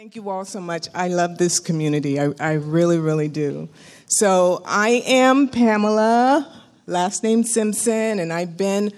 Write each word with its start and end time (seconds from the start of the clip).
Thank 0.00 0.16
you 0.16 0.30
all 0.30 0.46
so 0.46 0.62
much. 0.62 0.88
I 0.94 1.08
love 1.08 1.36
this 1.36 1.60
community. 1.60 2.18
I, 2.18 2.32
I 2.40 2.52
really, 2.52 2.98
really 2.98 3.28
do. 3.28 3.68
So, 4.06 4.62
I 4.64 5.02
am 5.04 5.46
Pamala, 5.46 6.50
last 6.86 7.22
name 7.22 7.44
Simpson, 7.44 8.18
and 8.18 8.32
I've 8.32 8.56
been 8.56 8.94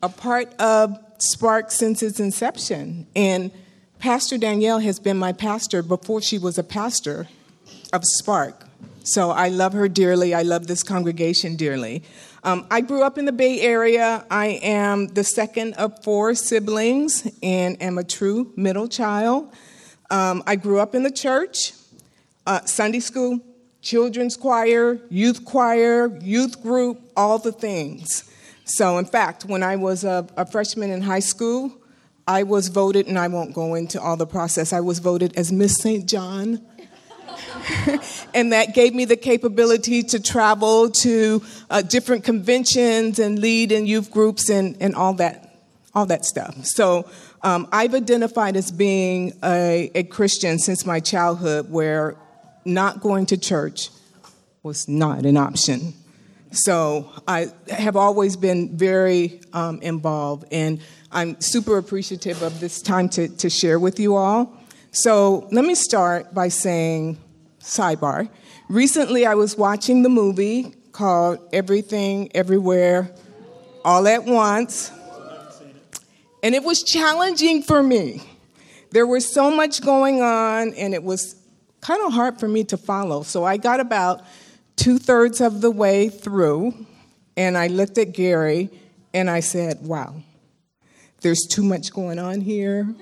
a 0.00 0.08
part 0.08 0.54
of 0.60 0.96
Spark 1.18 1.72
since 1.72 2.04
its 2.04 2.20
inception. 2.20 3.08
And 3.16 3.50
Pastor 3.98 4.38
Danielle 4.38 4.78
has 4.78 5.00
been 5.00 5.16
my 5.16 5.32
pastor 5.32 5.82
before 5.82 6.22
she 6.22 6.38
was 6.38 6.56
a 6.56 6.62
pastor 6.62 7.26
of 7.92 8.04
Spark. 8.04 8.64
So, 9.02 9.32
I 9.32 9.48
love 9.48 9.72
her 9.72 9.88
dearly. 9.88 10.34
I 10.34 10.42
love 10.42 10.68
this 10.68 10.84
congregation 10.84 11.56
dearly. 11.56 12.04
Um, 12.44 12.64
I 12.70 12.80
grew 12.80 13.02
up 13.02 13.18
in 13.18 13.24
the 13.24 13.32
Bay 13.32 13.60
Area. 13.60 14.24
I 14.30 14.60
am 14.62 15.08
the 15.08 15.24
second 15.24 15.74
of 15.74 16.04
four 16.04 16.36
siblings 16.36 17.28
and 17.42 17.82
am 17.82 17.98
a 17.98 18.04
true 18.04 18.52
middle 18.54 18.86
child. 18.86 19.52
Um, 20.10 20.42
I 20.46 20.56
grew 20.56 20.80
up 20.80 20.94
in 20.94 21.02
the 21.02 21.10
church, 21.10 21.72
uh, 22.46 22.64
Sunday 22.66 23.00
school, 23.00 23.40
children's 23.80 24.36
choir, 24.36 25.00
youth 25.10 25.44
choir, 25.44 26.18
youth 26.18 26.62
group, 26.62 27.00
all 27.16 27.38
the 27.38 27.52
things. 27.52 28.30
So, 28.64 28.98
in 28.98 29.04
fact, 29.04 29.44
when 29.44 29.62
I 29.62 29.76
was 29.76 30.04
a, 30.04 30.26
a 30.36 30.46
freshman 30.46 30.90
in 30.90 31.02
high 31.02 31.20
school, 31.20 31.72
I 32.26 32.42
was 32.42 32.68
voted, 32.68 33.06
and 33.06 33.18
I 33.18 33.28
won't 33.28 33.54
go 33.54 33.74
into 33.74 34.00
all 34.00 34.16
the 34.16 34.26
process, 34.26 34.72
I 34.72 34.80
was 34.80 34.98
voted 34.98 35.36
as 35.36 35.52
Miss 35.52 35.76
St. 35.76 36.08
John. 36.08 36.64
and 38.34 38.52
that 38.52 38.74
gave 38.74 38.94
me 38.94 39.04
the 39.04 39.16
capability 39.16 40.02
to 40.02 40.20
travel 40.20 40.90
to 40.90 41.42
uh, 41.70 41.82
different 41.82 42.24
conventions 42.24 43.18
and 43.18 43.38
lead 43.38 43.72
in 43.72 43.86
youth 43.86 44.10
groups 44.10 44.48
and, 44.48 44.76
and 44.80 44.94
all 44.94 45.14
that 45.14 45.50
all 45.94 46.06
that 46.06 46.24
stuff 46.24 46.56
so 46.64 47.08
um, 47.44 47.68
I've 47.70 47.94
identified 47.94 48.56
as 48.56 48.72
being 48.72 49.34
a, 49.44 49.90
a 49.94 50.02
Christian 50.04 50.58
since 50.58 50.86
my 50.86 50.98
childhood, 50.98 51.70
where 51.70 52.16
not 52.64 53.00
going 53.00 53.26
to 53.26 53.36
church 53.36 53.90
was 54.62 54.88
not 54.88 55.26
an 55.26 55.36
option. 55.36 55.92
So 56.52 57.10
I 57.28 57.48
have 57.68 57.96
always 57.96 58.36
been 58.36 58.76
very 58.76 59.40
um, 59.52 59.82
involved, 59.82 60.46
and 60.50 60.80
I'm 61.12 61.38
super 61.40 61.76
appreciative 61.76 62.42
of 62.42 62.60
this 62.60 62.80
time 62.80 63.08
to, 63.10 63.28
to 63.28 63.50
share 63.50 63.78
with 63.78 64.00
you 64.00 64.16
all. 64.16 64.56
So 64.92 65.48
let 65.52 65.64
me 65.64 65.74
start 65.74 66.32
by 66.32 66.48
saying, 66.48 67.18
sidebar. 67.60 68.30
Recently, 68.68 69.26
I 69.26 69.34
was 69.34 69.58
watching 69.58 70.02
the 70.02 70.08
movie 70.08 70.74
called 70.92 71.40
Everything, 71.52 72.30
Everywhere, 72.34 73.10
All 73.84 74.08
at 74.08 74.24
Once. 74.24 74.90
And 76.44 76.54
it 76.54 76.62
was 76.62 76.82
challenging 76.82 77.62
for 77.62 77.82
me. 77.82 78.20
There 78.90 79.06
was 79.06 79.26
so 79.26 79.50
much 79.50 79.80
going 79.80 80.20
on, 80.20 80.74
and 80.74 80.92
it 80.92 81.02
was 81.02 81.36
kind 81.80 82.02
of 82.04 82.12
hard 82.12 82.38
for 82.38 82.46
me 82.46 82.64
to 82.64 82.76
follow. 82.76 83.22
So 83.22 83.44
I 83.44 83.56
got 83.56 83.80
about 83.80 84.26
two 84.76 84.98
thirds 84.98 85.40
of 85.40 85.62
the 85.62 85.70
way 85.70 86.10
through, 86.10 86.74
and 87.34 87.56
I 87.56 87.68
looked 87.68 87.96
at 87.96 88.12
Gary 88.12 88.68
and 89.14 89.30
I 89.30 89.40
said, 89.40 89.86
Wow, 89.86 90.16
there's 91.22 91.46
too 91.48 91.62
much 91.62 91.90
going 91.94 92.18
on 92.18 92.42
here. 92.42 92.94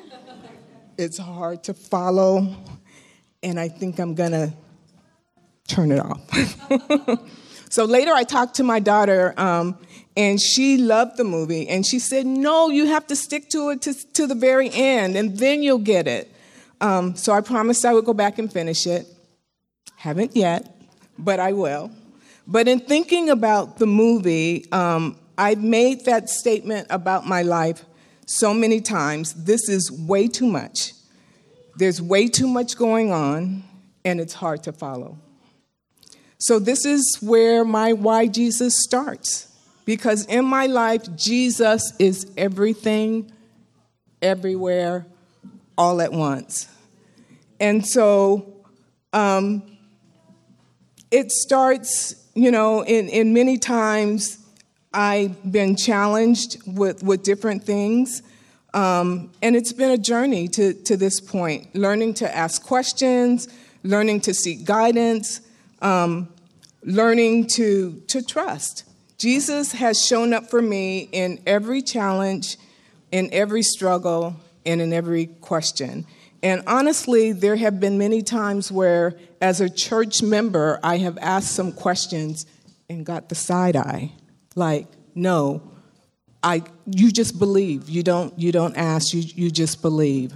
It's 0.96 1.18
hard 1.18 1.64
to 1.64 1.74
follow, 1.74 2.54
and 3.42 3.58
I 3.58 3.68
think 3.68 3.98
I'm 3.98 4.14
gonna 4.14 4.54
turn 5.66 5.90
it 5.90 5.98
off. 5.98 6.20
so 7.70 7.86
later 7.86 8.12
I 8.12 8.22
talked 8.22 8.54
to 8.56 8.62
my 8.62 8.78
daughter, 8.78 9.34
um, 9.36 9.76
and 10.16 10.40
she 10.40 10.76
loved 10.76 11.16
the 11.16 11.24
movie. 11.24 11.68
And 11.68 11.86
she 11.86 11.98
said 11.98 12.26
no 12.26 12.68
you 12.70 12.86
have 12.86 13.06
to 13.08 13.16
stick 13.16 13.48
to 13.50 13.70
it 13.70 13.82
to, 13.82 13.94
to 14.12 14.26
the 14.26 14.34
very 14.34 14.70
end 14.72 15.16
and 15.16 15.38
then 15.38 15.62
you'll 15.62 15.78
get 15.78 16.06
it. 16.06 16.32
Um, 16.80 17.14
so 17.16 17.32
i 17.32 17.40
promised 17.40 17.84
i 17.84 17.92
would 17.92 18.04
go 18.04 18.14
back 18.14 18.38
and 18.38 18.52
finish 18.52 18.86
it. 18.86 19.06
Haven't 19.96 20.36
yet 20.36 20.76
but 21.18 21.40
i 21.40 21.52
will. 21.52 21.90
But 22.46 22.66
in 22.68 22.80
thinking 22.80 23.30
about 23.30 23.78
the 23.78 23.86
movie 23.86 24.70
um, 24.72 25.16
i 25.38 25.54
made 25.54 26.04
that 26.04 26.28
statement 26.28 26.86
about 26.90 27.26
my 27.26 27.42
life 27.42 27.84
so 28.26 28.54
many 28.54 28.80
times. 28.80 29.34
This 29.44 29.68
is 29.68 29.90
way 29.90 30.28
too 30.28 30.46
much. 30.46 30.92
There's 31.76 32.00
way 32.00 32.28
too 32.28 32.48
much 32.48 32.76
going 32.76 33.12
on 33.12 33.64
and 34.04 34.20
it's 34.20 34.34
hard 34.34 34.62
to 34.64 34.72
follow. 34.72 35.18
So 36.38 36.58
this 36.58 36.84
is 36.84 37.18
where 37.20 37.64
my 37.64 37.92
why 37.92 38.26
jesus 38.26 38.74
starts 38.82 39.51
because 39.84 40.26
in 40.26 40.44
my 40.44 40.66
life, 40.66 41.02
Jesus 41.16 41.92
is 41.98 42.30
everything, 42.36 43.32
everywhere, 44.20 45.06
all 45.76 46.00
at 46.00 46.12
once. 46.12 46.68
And 47.58 47.86
so 47.86 48.64
um, 49.12 49.62
it 51.10 51.30
starts, 51.30 52.14
you 52.34 52.50
know, 52.50 52.84
in, 52.84 53.08
in 53.08 53.32
many 53.32 53.58
times 53.58 54.38
I've 54.92 55.50
been 55.50 55.76
challenged 55.76 56.58
with, 56.66 57.02
with 57.02 57.22
different 57.22 57.64
things. 57.64 58.22
Um, 58.74 59.30
and 59.42 59.54
it's 59.54 59.72
been 59.72 59.90
a 59.90 59.98
journey 59.98 60.48
to, 60.48 60.72
to 60.84 60.96
this 60.96 61.20
point, 61.20 61.74
learning 61.74 62.14
to 62.14 62.36
ask 62.36 62.62
questions, 62.62 63.48
learning 63.82 64.22
to 64.22 64.34
seek 64.34 64.64
guidance, 64.64 65.40
um, 65.82 66.28
learning 66.82 67.48
to, 67.48 68.02
to 68.08 68.22
trust. 68.22 68.84
Jesus 69.22 69.70
has 69.70 70.04
shown 70.04 70.34
up 70.34 70.50
for 70.50 70.60
me 70.60 71.08
in 71.12 71.38
every 71.46 71.80
challenge, 71.80 72.56
in 73.12 73.28
every 73.32 73.62
struggle, 73.62 74.34
and 74.66 74.80
in 74.80 74.92
every 74.92 75.26
question. 75.26 76.04
And 76.42 76.64
honestly, 76.66 77.30
there 77.30 77.54
have 77.54 77.78
been 77.78 77.98
many 77.98 78.22
times 78.22 78.72
where, 78.72 79.14
as 79.40 79.60
a 79.60 79.70
church 79.70 80.24
member, 80.24 80.80
I 80.82 80.96
have 80.98 81.18
asked 81.18 81.52
some 81.52 81.70
questions 81.70 82.46
and 82.90 83.06
got 83.06 83.28
the 83.28 83.36
side 83.36 83.76
eye. 83.76 84.10
Like, 84.56 84.88
no, 85.14 85.62
I, 86.42 86.64
you 86.86 87.12
just 87.12 87.38
believe. 87.38 87.88
You 87.88 88.02
don't, 88.02 88.36
you 88.36 88.50
don't 88.50 88.76
ask, 88.76 89.14
you, 89.14 89.20
you 89.20 89.52
just 89.52 89.82
believe. 89.82 90.32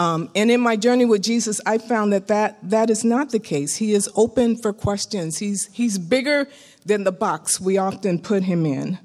Um, 0.00 0.30
and 0.34 0.50
in 0.50 0.62
my 0.62 0.76
journey 0.76 1.04
with 1.04 1.22
Jesus, 1.22 1.60
I 1.66 1.76
found 1.76 2.14
that, 2.14 2.28
that 2.28 2.56
that 2.62 2.88
is 2.88 3.04
not 3.04 3.32
the 3.32 3.38
case. 3.38 3.76
He 3.76 3.92
is 3.92 4.08
open 4.16 4.56
for 4.56 4.72
questions. 4.72 5.36
He's, 5.36 5.66
he's 5.74 5.98
bigger 5.98 6.48
than 6.86 7.04
the 7.04 7.12
box 7.12 7.60
we 7.60 7.76
often 7.76 8.18
put 8.18 8.42
him 8.44 8.64
in. 8.64 8.98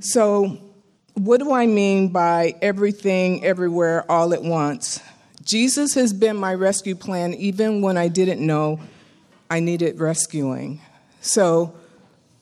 So, 0.00 0.58
what 1.12 1.40
do 1.40 1.52
I 1.52 1.66
mean 1.66 2.08
by 2.08 2.54
everything, 2.62 3.44
everywhere, 3.44 4.10
all 4.10 4.32
at 4.32 4.42
once? 4.42 5.00
Jesus 5.44 5.92
has 5.96 6.14
been 6.14 6.38
my 6.38 6.54
rescue 6.54 6.94
plan 6.94 7.34
even 7.34 7.82
when 7.82 7.98
I 7.98 8.08
didn't 8.08 8.40
know 8.40 8.80
I 9.50 9.60
needed 9.60 10.00
rescuing. 10.00 10.80
So, 11.20 11.74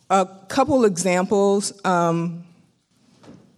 a 0.09 0.29
couple 0.47 0.85
examples. 0.85 1.73
Um, 1.85 2.45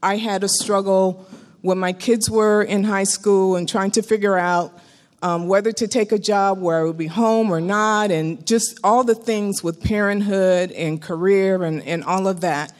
I 0.02 0.16
had 0.16 0.42
a 0.42 0.48
struggle 0.48 1.26
when 1.62 1.78
my 1.78 1.92
kids 1.92 2.30
were 2.30 2.62
in 2.62 2.84
high 2.84 3.04
school 3.04 3.56
and 3.56 3.68
trying 3.68 3.90
to 3.92 4.02
figure 4.02 4.36
out 4.36 4.78
um, 5.22 5.48
whether 5.48 5.72
to 5.72 5.86
take 5.86 6.12
a 6.12 6.18
job 6.18 6.60
where 6.60 6.80
I 6.80 6.84
would 6.84 6.96
be 6.96 7.06
home 7.06 7.50
or 7.50 7.60
not, 7.60 8.10
and 8.10 8.46
just 8.46 8.80
all 8.82 9.04
the 9.04 9.14
things 9.14 9.62
with 9.62 9.82
parenthood 9.82 10.72
and 10.72 11.00
career 11.00 11.62
and, 11.62 11.82
and 11.82 12.02
all 12.04 12.26
of 12.26 12.40
that. 12.40 12.72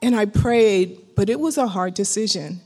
And 0.00 0.14
I 0.14 0.26
prayed, 0.26 1.00
but 1.16 1.28
it 1.28 1.40
was 1.40 1.58
a 1.58 1.66
hard 1.66 1.94
decision. 1.94 2.60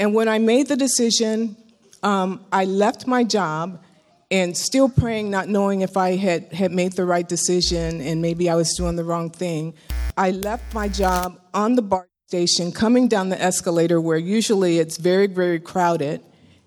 And 0.00 0.14
when 0.14 0.28
I 0.28 0.38
made 0.38 0.68
the 0.68 0.76
decision, 0.76 1.56
um, 2.02 2.44
I 2.50 2.64
left 2.64 3.06
my 3.06 3.22
job 3.22 3.82
and 4.30 4.56
still 4.56 4.88
praying, 4.88 5.30
not 5.30 5.48
knowing 5.48 5.82
if 5.82 5.96
I 5.96 6.16
had, 6.16 6.52
had 6.52 6.72
made 6.72 6.92
the 6.92 7.04
right 7.04 7.28
decision 7.28 8.00
and 8.00 8.22
maybe 8.22 8.48
I 8.48 8.54
was 8.54 8.74
doing 8.74 8.96
the 8.96 9.04
wrong 9.04 9.30
thing. 9.30 9.74
I 10.16 10.30
left 10.30 10.74
my 10.74 10.88
job 10.88 11.38
on 11.52 11.74
the 11.74 11.82
BART 11.82 12.08
station, 12.34 12.72
coming 12.72 13.06
down 13.06 13.28
the 13.28 13.40
escalator 13.40 14.00
where 14.00 14.18
usually 14.18 14.80
it's 14.80 14.96
very, 14.96 15.28
very 15.28 15.60
crowded, 15.60 16.20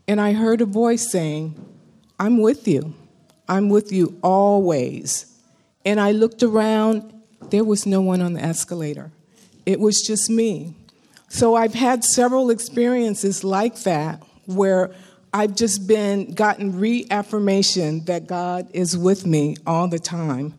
and 0.08 0.22
I 0.22 0.32
heard 0.32 0.62
a 0.62 0.66
voice 0.66 1.12
saying, 1.12 1.56
I'm 2.18 2.38
with 2.38 2.70
you. 2.70 2.94
I'm 3.50 3.68
with 3.68 3.92
you 3.92 4.18
always. 4.24 5.26
And 5.84 6.00
I 6.00 6.14
looked 6.14 6.42
around, 6.42 7.14
there 7.50 7.66
was 7.66 7.86
no 7.86 8.00
one 8.00 8.22
on 8.22 8.32
the 8.32 8.42
escalator. 8.42 9.12
It 9.66 9.82
was 9.82 10.00
just 10.00 10.30
me. 10.30 10.74
So 11.28 11.56
I've 11.56 11.74
had 11.74 12.06
several 12.06 12.50
experiences 12.50 13.44
like 13.44 13.84
that 13.84 14.24
where 14.46 14.96
I've 15.34 15.54
just 15.54 15.86
been 15.86 16.34
gotten 16.34 16.80
reaffirmation 16.80 18.06
that 18.06 18.26
God 18.26 18.70
is 18.74 18.98
with 18.98 19.26
me 19.26 19.58
all 19.68 19.90
the 19.90 20.00
time. 20.00 20.54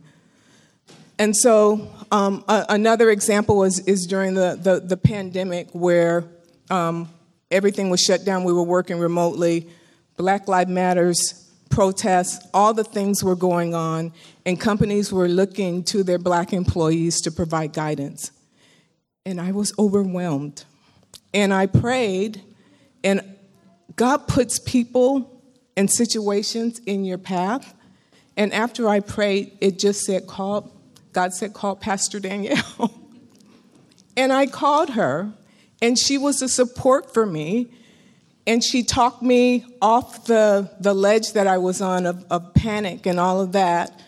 And 1.19 1.37
so 1.37 1.93
um, 2.11 2.45
a, 2.49 2.67
another 2.69 3.11
example 3.11 3.59
was, 3.59 3.81
is 3.81 4.07
during 4.07 4.35
the, 4.35 4.59
the, 4.61 4.81
the 4.81 4.97
pandemic 4.97 5.69
where 5.73 6.25
um, 6.71 7.09
everything 7.51 7.91
was 7.91 8.01
shut 8.01 8.25
down. 8.25 8.45
We 8.45 8.53
were 8.53 8.63
working 8.63 8.99
remotely. 8.99 9.69
Black 10.17 10.49
Lives 10.49 10.71
Matters 10.71 11.45
protests, 11.71 12.47
all 12.55 12.73
the 12.73 12.85
things 12.85 13.23
were 13.23 13.37
going 13.37 13.75
on, 13.75 14.13
and 14.47 14.59
companies 14.59 15.13
were 15.13 15.29
looking 15.29 15.85
to 15.85 16.03
their 16.03 16.19
black 16.19 16.53
employees 16.53 17.21
to 17.21 17.31
provide 17.31 17.73
guidance. 17.73 18.33
And 19.27 19.41
I 19.41 19.53
was 19.53 19.73
overwhelmed. 19.79 20.65
And 21.35 21.53
I 21.53 21.67
prayed, 21.67 22.43
and 23.05 23.23
God 23.97 24.29
puts 24.29 24.59
people 24.59 25.43
and 25.77 25.91
situations 25.91 26.81
in 26.87 27.05
your 27.05 27.19
path. 27.19 27.75
And 28.37 28.53
after 28.53 28.89
I 28.89 29.01
prayed, 29.01 29.57
it 29.61 29.79
just 29.79 30.01
said, 30.01 30.27
call, 30.27 30.73
God 31.13 31.33
said, 31.33 31.55
call 31.55 31.77
Pastor 31.77 32.21
Danielle. 32.21 32.93
and 34.17 34.33
I 34.33 34.47
called 34.47 34.91
her, 34.91 35.33
and 35.81 35.99
she 35.99 36.19
was 36.19 36.43
a 36.43 36.49
support 36.49 37.13
for 37.13 37.27
me. 37.27 37.69
And 38.47 38.65
she 38.65 38.83
talked 38.83 39.23
me 39.23 39.65
off 39.83 40.25
the, 40.25 40.71
the 40.81 40.95
ledge 40.95 41.35
that 41.35 41.47
I 41.47 41.59
was 41.59 41.83
on 41.83 42.07
of, 42.07 42.25
of 42.31 42.55
panic 42.55 43.07
and 43.07 43.21
all 43.21 43.43
of 43.43 43.53
that. 43.53 44.01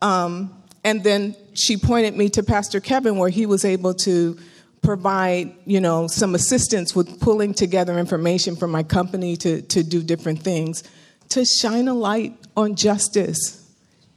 Um, 0.00 0.54
and 0.84 1.02
then 1.02 1.34
she 1.54 1.76
pointed 1.76 2.16
me 2.16 2.28
to 2.30 2.42
Pastor 2.44 2.78
Kevin, 2.80 3.16
where 3.16 3.28
he 3.28 3.44
was 3.44 3.64
able 3.64 3.94
to 3.94 4.38
provide, 4.82 5.52
you 5.66 5.80
know, 5.80 6.06
some 6.06 6.34
assistance 6.36 6.94
with 6.94 7.20
pulling 7.20 7.52
together 7.54 7.98
information 7.98 8.54
from 8.54 8.70
my 8.70 8.84
company 8.84 9.36
to, 9.36 9.62
to 9.62 9.82
do 9.82 10.02
different 10.02 10.42
things, 10.42 10.84
to 11.30 11.44
shine 11.44 11.88
a 11.88 11.94
light 11.94 12.38
on 12.56 12.76
justice 12.76 13.67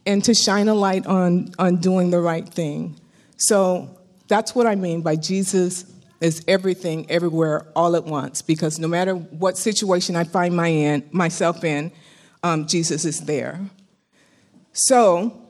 and 0.06 0.24
to 0.24 0.34
shine 0.34 0.68
a 0.68 0.74
light 0.74 1.06
on, 1.06 1.52
on 1.60 1.78
doing 1.78 2.10
the 2.10 2.20
right 2.20 2.48
thing. 2.48 3.00
So 3.38 3.98
that's 4.28 4.56
what 4.56 4.68
I 4.68 4.76
mean 4.76 5.02
by 5.02 5.16
Jesus 5.16 5.86
is 6.22 6.44
everything, 6.48 7.10
everywhere, 7.10 7.68
all 7.76 7.96
at 7.96 8.06
once. 8.06 8.42
Because 8.42 8.80
no 8.80 8.88
matter 8.88 9.16
what 9.16 9.58
situation 9.58 10.16
I 10.16 10.24
find 10.24 10.56
my 10.56 10.68
in, 10.68 11.10
myself 11.12 11.64
in, 11.64 11.92
um, 12.44 12.68
Jesus 12.68 13.06
is 13.06 13.22
there. 13.22 13.60
So 14.74 15.42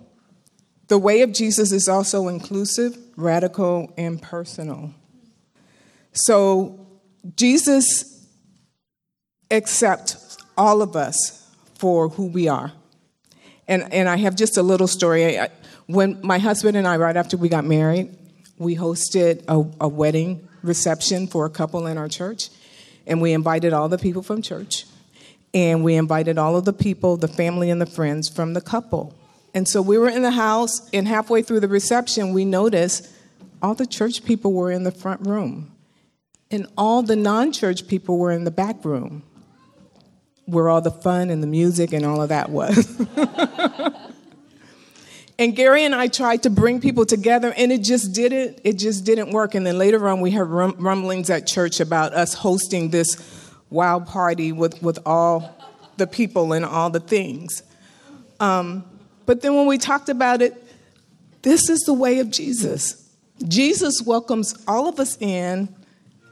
the 0.87 0.97
way 0.97 1.21
of 1.21 1.31
Jesus 1.31 1.71
is 1.71 1.87
also 1.87 2.27
inclusive, 2.27 2.97
radical, 3.15 3.93
and 3.97 4.21
personal. 4.21 4.93
So 6.13 6.87
Jesus 7.35 8.27
accepts 9.49 10.37
all 10.57 10.81
of 10.81 10.95
us 10.95 11.49
for 11.77 12.09
who 12.09 12.27
we 12.27 12.47
are. 12.47 12.73
And, 13.71 13.93
and 13.93 14.09
I 14.09 14.17
have 14.17 14.35
just 14.35 14.57
a 14.57 14.61
little 14.61 14.85
story. 14.85 15.39
When 15.85 16.19
my 16.21 16.39
husband 16.39 16.75
and 16.75 16.85
I, 16.85 16.97
right 16.97 17.15
after 17.15 17.37
we 17.37 17.47
got 17.47 17.63
married, 17.63 18.13
we 18.57 18.75
hosted 18.75 19.45
a, 19.47 19.85
a 19.85 19.87
wedding 19.87 20.45
reception 20.61 21.25
for 21.25 21.45
a 21.45 21.49
couple 21.49 21.87
in 21.87 21.97
our 21.97 22.09
church. 22.09 22.49
And 23.07 23.21
we 23.21 23.31
invited 23.31 23.71
all 23.71 23.87
the 23.87 23.97
people 23.97 24.23
from 24.23 24.41
church. 24.41 24.85
And 25.53 25.85
we 25.85 25.95
invited 25.95 26.37
all 26.37 26.57
of 26.57 26.65
the 26.65 26.73
people, 26.73 27.15
the 27.15 27.29
family 27.29 27.69
and 27.69 27.79
the 27.79 27.85
friends 27.85 28.27
from 28.27 28.55
the 28.55 28.59
couple. 28.59 29.15
And 29.53 29.65
so 29.65 29.81
we 29.81 29.97
were 29.97 30.09
in 30.09 30.21
the 30.21 30.31
house, 30.31 30.89
and 30.91 31.07
halfway 31.07 31.41
through 31.41 31.61
the 31.61 31.69
reception, 31.69 32.33
we 32.33 32.43
noticed 32.43 33.09
all 33.61 33.73
the 33.73 33.87
church 33.87 34.25
people 34.25 34.51
were 34.51 34.69
in 34.69 34.83
the 34.83 34.91
front 34.91 35.25
room 35.25 35.71
and 36.51 36.67
all 36.77 37.01
the 37.01 37.15
non 37.15 37.51
church 37.53 37.87
people 37.87 38.17
were 38.17 38.31
in 38.31 38.43
the 38.43 38.51
back 38.51 38.83
room 38.83 39.23
where 40.45 40.69
all 40.69 40.81
the 40.81 40.91
fun 40.91 41.29
and 41.29 41.41
the 41.41 41.47
music 41.47 41.93
and 41.93 42.05
all 42.05 42.21
of 42.21 42.29
that 42.29 42.49
was. 42.49 42.99
and 45.39 45.55
Gary 45.55 45.83
and 45.85 45.95
I 45.95 46.07
tried 46.07 46.43
to 46.43 46.49
bring 46.49 46.81
people 46.81 47.05
together 47.05 47.53
and 47.55 47.71
it 47.71 47.83
just 47.83 48.13
didn't 48.13 48.59
it 48.63 48.73
just 48.73 49.05
didn't 49.05 49.31
work 49.31 49.55
and 49.55 49.65
then 49.65 49.77
later 49.77 50.07
on 50.07 50.21
we 50.21 50.31
heard 50.31 50.45
rumblings 50.45 51.29
at 51.29 51.47
church 51.47 51.79
about 51.79 52.13
us 52.13 52.33
hosting 52.33 52.89
this 52.89 53.41
wild 53.71 54.05
party 54.05 54.51
with, 54.51 54.83
with 54.83 54.99
all 55.05 55.57
the 55.97 56.05
people 56.05 56.53
and 56.53 56.63
all 56.63 56.89
the 56.89 56.99
things. 56.99 57.63
Um, 58.39 58.83
but 59.25 59.41
then 59.41 59.55
when 59.55 59.65
we 59.65 59.77
talked 59.77 60.09
about 60.09 60.41
it, 60.41 60.61
this 61.41 61.69
is 61.69 61.81
the 61.81 61.93
way 61.93 62.19
of 62.19 62.29
Jesus. 62.29 63.09
Jesus 63.47 64.01
welcomes 64.01 64.53
all 64.67 64.87
of 64.87 64.99
us 64.99 65.17
in 65.19 65.73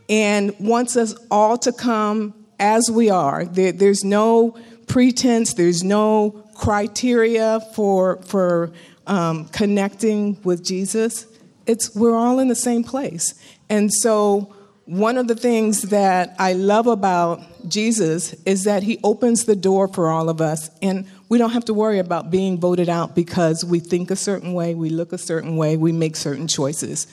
and 0.07 0.53
wants 0.59 0.97
us 0.97 1.15
all 1.31 1.57
to 1.59 1.71
come 1.71 2.33
as 2.59 2.89
we 2.91 3.09
are. 3.09 3.45
There, 3.45 3.71
there's 3.71 4.03
no 4.03 4.57
pretense, 4.87 5.53
there's 5.53 5.83
no 5.83 6.43
criteria 6.55 7.61
for, 7.75 8.21
for 8.23 8.71
um, 9.07 9.45
connecting 9.45 10.41
with 10.43 10.63
Jesus. 10.63 11.25
It's, 11.65 11.95
we're 11.95 12.15
all 12.15 12.39
in 12.39 12.47
the 12.47 12.55
same 12.55 12.83
place. 12.83 13.33
And 13.69 13.93
so, 13.93 14.55
one 14.85 15.19
of 15.19 15.27
the 15.27 15.35
things 15.35 15.83
that 15.83 16.35
I 16.39 16.53
love 16.53 16.87
about 16.87 17.69
Jesus 17.69 18.33
is 18.45 18.63
that 18.63 18.81
he 18.81 18.97
opens 19.03 19.45
the 19.45 19.55
door 19.55 19.87
for 19.87 20.09
all 20.09 20.29
of 20.29 20.41
us. 20.41 20.71
And 20.81 21.05
we 21.29 21.37
don't 21.37 21.51
have 21.51 21.65
to 21.65 21.75
worry 21.75 21.99
about 21.99 22.31
being 22.31 22.59
voted 22.59 22.89
out 22.89 23.13
because 23.13 23.63
we 23.63 23.79
think 23.79 24.09
a 24.09 24.15
certain 24.15 24.53
way, 24.53 24.73
we 24.73 24.89
look 24.89 25.13
a 25.13 25.19
certain 25.19 25.57
way, 25.57 25.77
we 25.77 25.91
make 25.91 26.15
certain 26.15 26.47
choices 26.47 27.05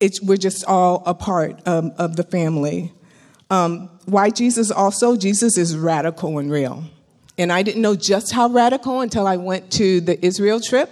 it's, 0.00 0.20
we're 0.20 0.36
just 0.36 0.64
all 0.66 1.02
a 1.06 1.14
part 1.14 1.60
of, 1.66 1.90
of 1.98 2.16
the 2.16 2.22
family. 2.22 2.92
Um, 3.50 3.88
why 4.06 4.30
Jesus 4.30 4.70
also? 4.70 5.16
Jesus 5.16 5.56
is 5.56 5.76
radical 5.76 6.38
and 6.38 6.50
real. 6.50 6.84
And 7.38 7.52
I 7.52 7.62
didn't 7.62 7.82
know 7.82 7.94
just 7.94 8.32
how 8.32 8.48
radical 8.48 9.00
until 9.00 9.26
I 9.26 9.36
went 9.36 9.70
to 9.72 10.00
the 10.00 10.24
Israel 10.24 10.60
trip 10.60 10.90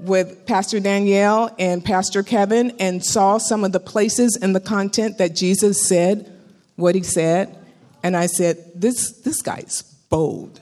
with 0.00 0.46
Pastor 0.46 0.80
Danielle 0.80 1.54
and 1.58 1.84
Pastor 1.84 2.22
Kevin 2.22 2.72
and 2.78 3.04
saw 3.04 3.38
some 3.38 3.64
of 3.64 3.72
the 3.72 3.80
places 3.80 4.36
and 4.40 4.54
the 4.54 4.60
content 4.60 5.18
that 5.18 5.34
Jesus 5.34 5.86
said 5.86 6.32
what 6.76 6.94
he 6.94 7.02
said. 7.02 7.56
And 8.02 8.16
I 8.16 8.26
said, 8.26 8.58
this, 8.74 9.12
this 9.22 9.42
guy's 9.42 9.82
bold. 10.10 10.60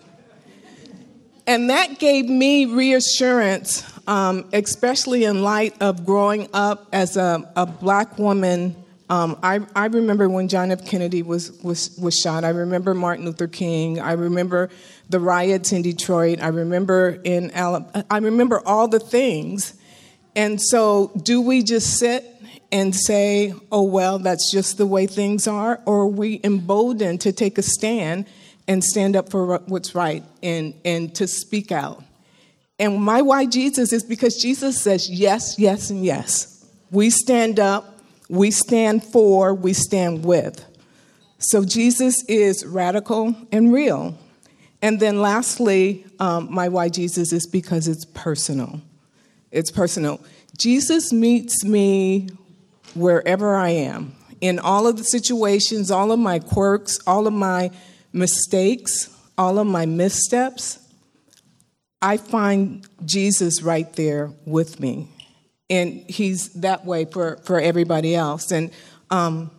And 1.46 1.70
that 1.70 1.98
gave 1.98 2.28
me 2.28 2.66
reassurance 2.66 3.84
um, 4.06 4.48
especially 4.52 5.24
in 5.24 5.42
light 5.42 5.74
of 5.80 6.06
growing 6.06 6.48
up 6.52 6.86
as 6.92 7.16
a, 7.16 7.50
a 7.56 7.66
black 7.66 8.18
woman. 8.18 8.76
Um, 9.08 9.38
I, 9.42 9.60
I, 9.76 9.86
remember 9.86 10.28
when 10.28 10.48
John 10.48 10.72
F. 10.72 10.84
Kennedy 10.84 11.22
was, 11.22 11.52
was, 11.62 11.96
was 11.96 12.18
shot. 12.18 12.42
I 12.44 12.48
remember 12.48 12.92
Martin 12.92 13.24
Luther 13.24 13.46
King. 13.46 14.00
I 14.00 14.12
remember 14.12 14.68
the 15.08 15.20
riots 15.20 15.70
in 15.70 15.82
Detroit. 15.82 16.40
I 16.42 16.48
remember 16.48 17.20
in 17.22 17.52
Alabama. 17.52 18.04
I 18.10 18.18
remember 18.18 18.60
all 18.66 18.88
the 18.88 18.98
things. 18.98 19.74
And 20.34 20.60
so, 20.60 21.12
do 21.22 21.40
we 21.40 21.62
just 21.62 21.98
sit 21.98 22.24
and 22.72 22.94
say, 22.94 23.54
oh, 23.70 23.84
well, 23.84 24.18
that's 24.18 24.50
just 24.50 24.76
the 24.76 24.86
way 24.86 25.06
things 25.06 25.46
are? 25.46 25.80
Or 25.86 26.00
are 26.00 26.06
we 26.08 26.40
emboldened 26.42 27.20
to 27.22 27.32
take 27.32 27.58
a 27.58 27.62
stand 27.62 28.26
and 28.66 28.82
stand 28.82 29.14
up 29.14 29.30
for 29.30 29.58
what's 29.66 29.94
right 29.94 30.24
and, 30.42 30.74
and 30.84 31.14
to 31.14 31.28
speak 31.28 31.70
out? 31.70 32.02
And 32.78 33.00
my 33.00 33.22
why 33.22 33.46
Jesus 33.46 33.92
is 33.92 34.02
because 34.04 34.36
Jesus 34.36 34.82
says 34.82 35.08
yes, 35.08 35.58
yes, 35.58 35.90
and 35.90 36.04
yes. 36.04 36.68
We 36.90 37.10
stand 37.10 37.58
up, 37.58 37.95
we 38.28 38.50
stand 38.50 39.04
for, 39.04 39.54
we 39.54 39.72
stand 39.72 40.24
with. 40.24 40.64
So 41.38 41.64
Jesus 41.64 42.24
is 42.28 42.64
radical 42.64 43.34
and 43.52 43.72
real. 43.72 44.18
And 44.82 45.00
then 45.00 45.20
lastly, 45.20 46.04
um, 46.18 46.52
my 46.52 46.68
why 46.68 46.88
Jesus 46.88 47.32
is 47.32 47.46
because 47.46 47.88
it's 47.88 48.04
personal. 48.04 48.80
It's 49.50 49.70
personal. 49.70 50.20
Jesus 50.58 51.12
meets 51.12 51.64
me 51.64 52.28
wherever 52.94 53.56
I 53.56 53.70
am, 53.70 54.14
in 54.40 54.58
all 54.58 54.86
of 54.86 54.96
the 54.96 55.04
situations, 55.04 55.90
all 55.90 56.12
of 56.12 56.18
my 56.18 56.38
quirks, 56.38 56.98
all 57.06 57.26
of 57.26 57.32
my 57.32 57.70
mistakes, 58.12 59.10
all 59.36 59.58
of 59.58 59.66
my 59.66 59.86
missteps. 59.86 60.78
I 62.00 62.16
find 62.16 62.86
Jesus 63.04 63.62
right 63.62 63.90
there 63.94 64.30
with 64.44 64.80
me. 64.80 65.08
And 65.68 66.08
he's 66.08 66.50
that 66.54 66.84
way 66.84 67.04
for, 67.04 67.38
for 67.44 67.60
everybody 67.60 68.14
else. 68.14 68.52
And 68.52 68.70
um, 69.10 69.50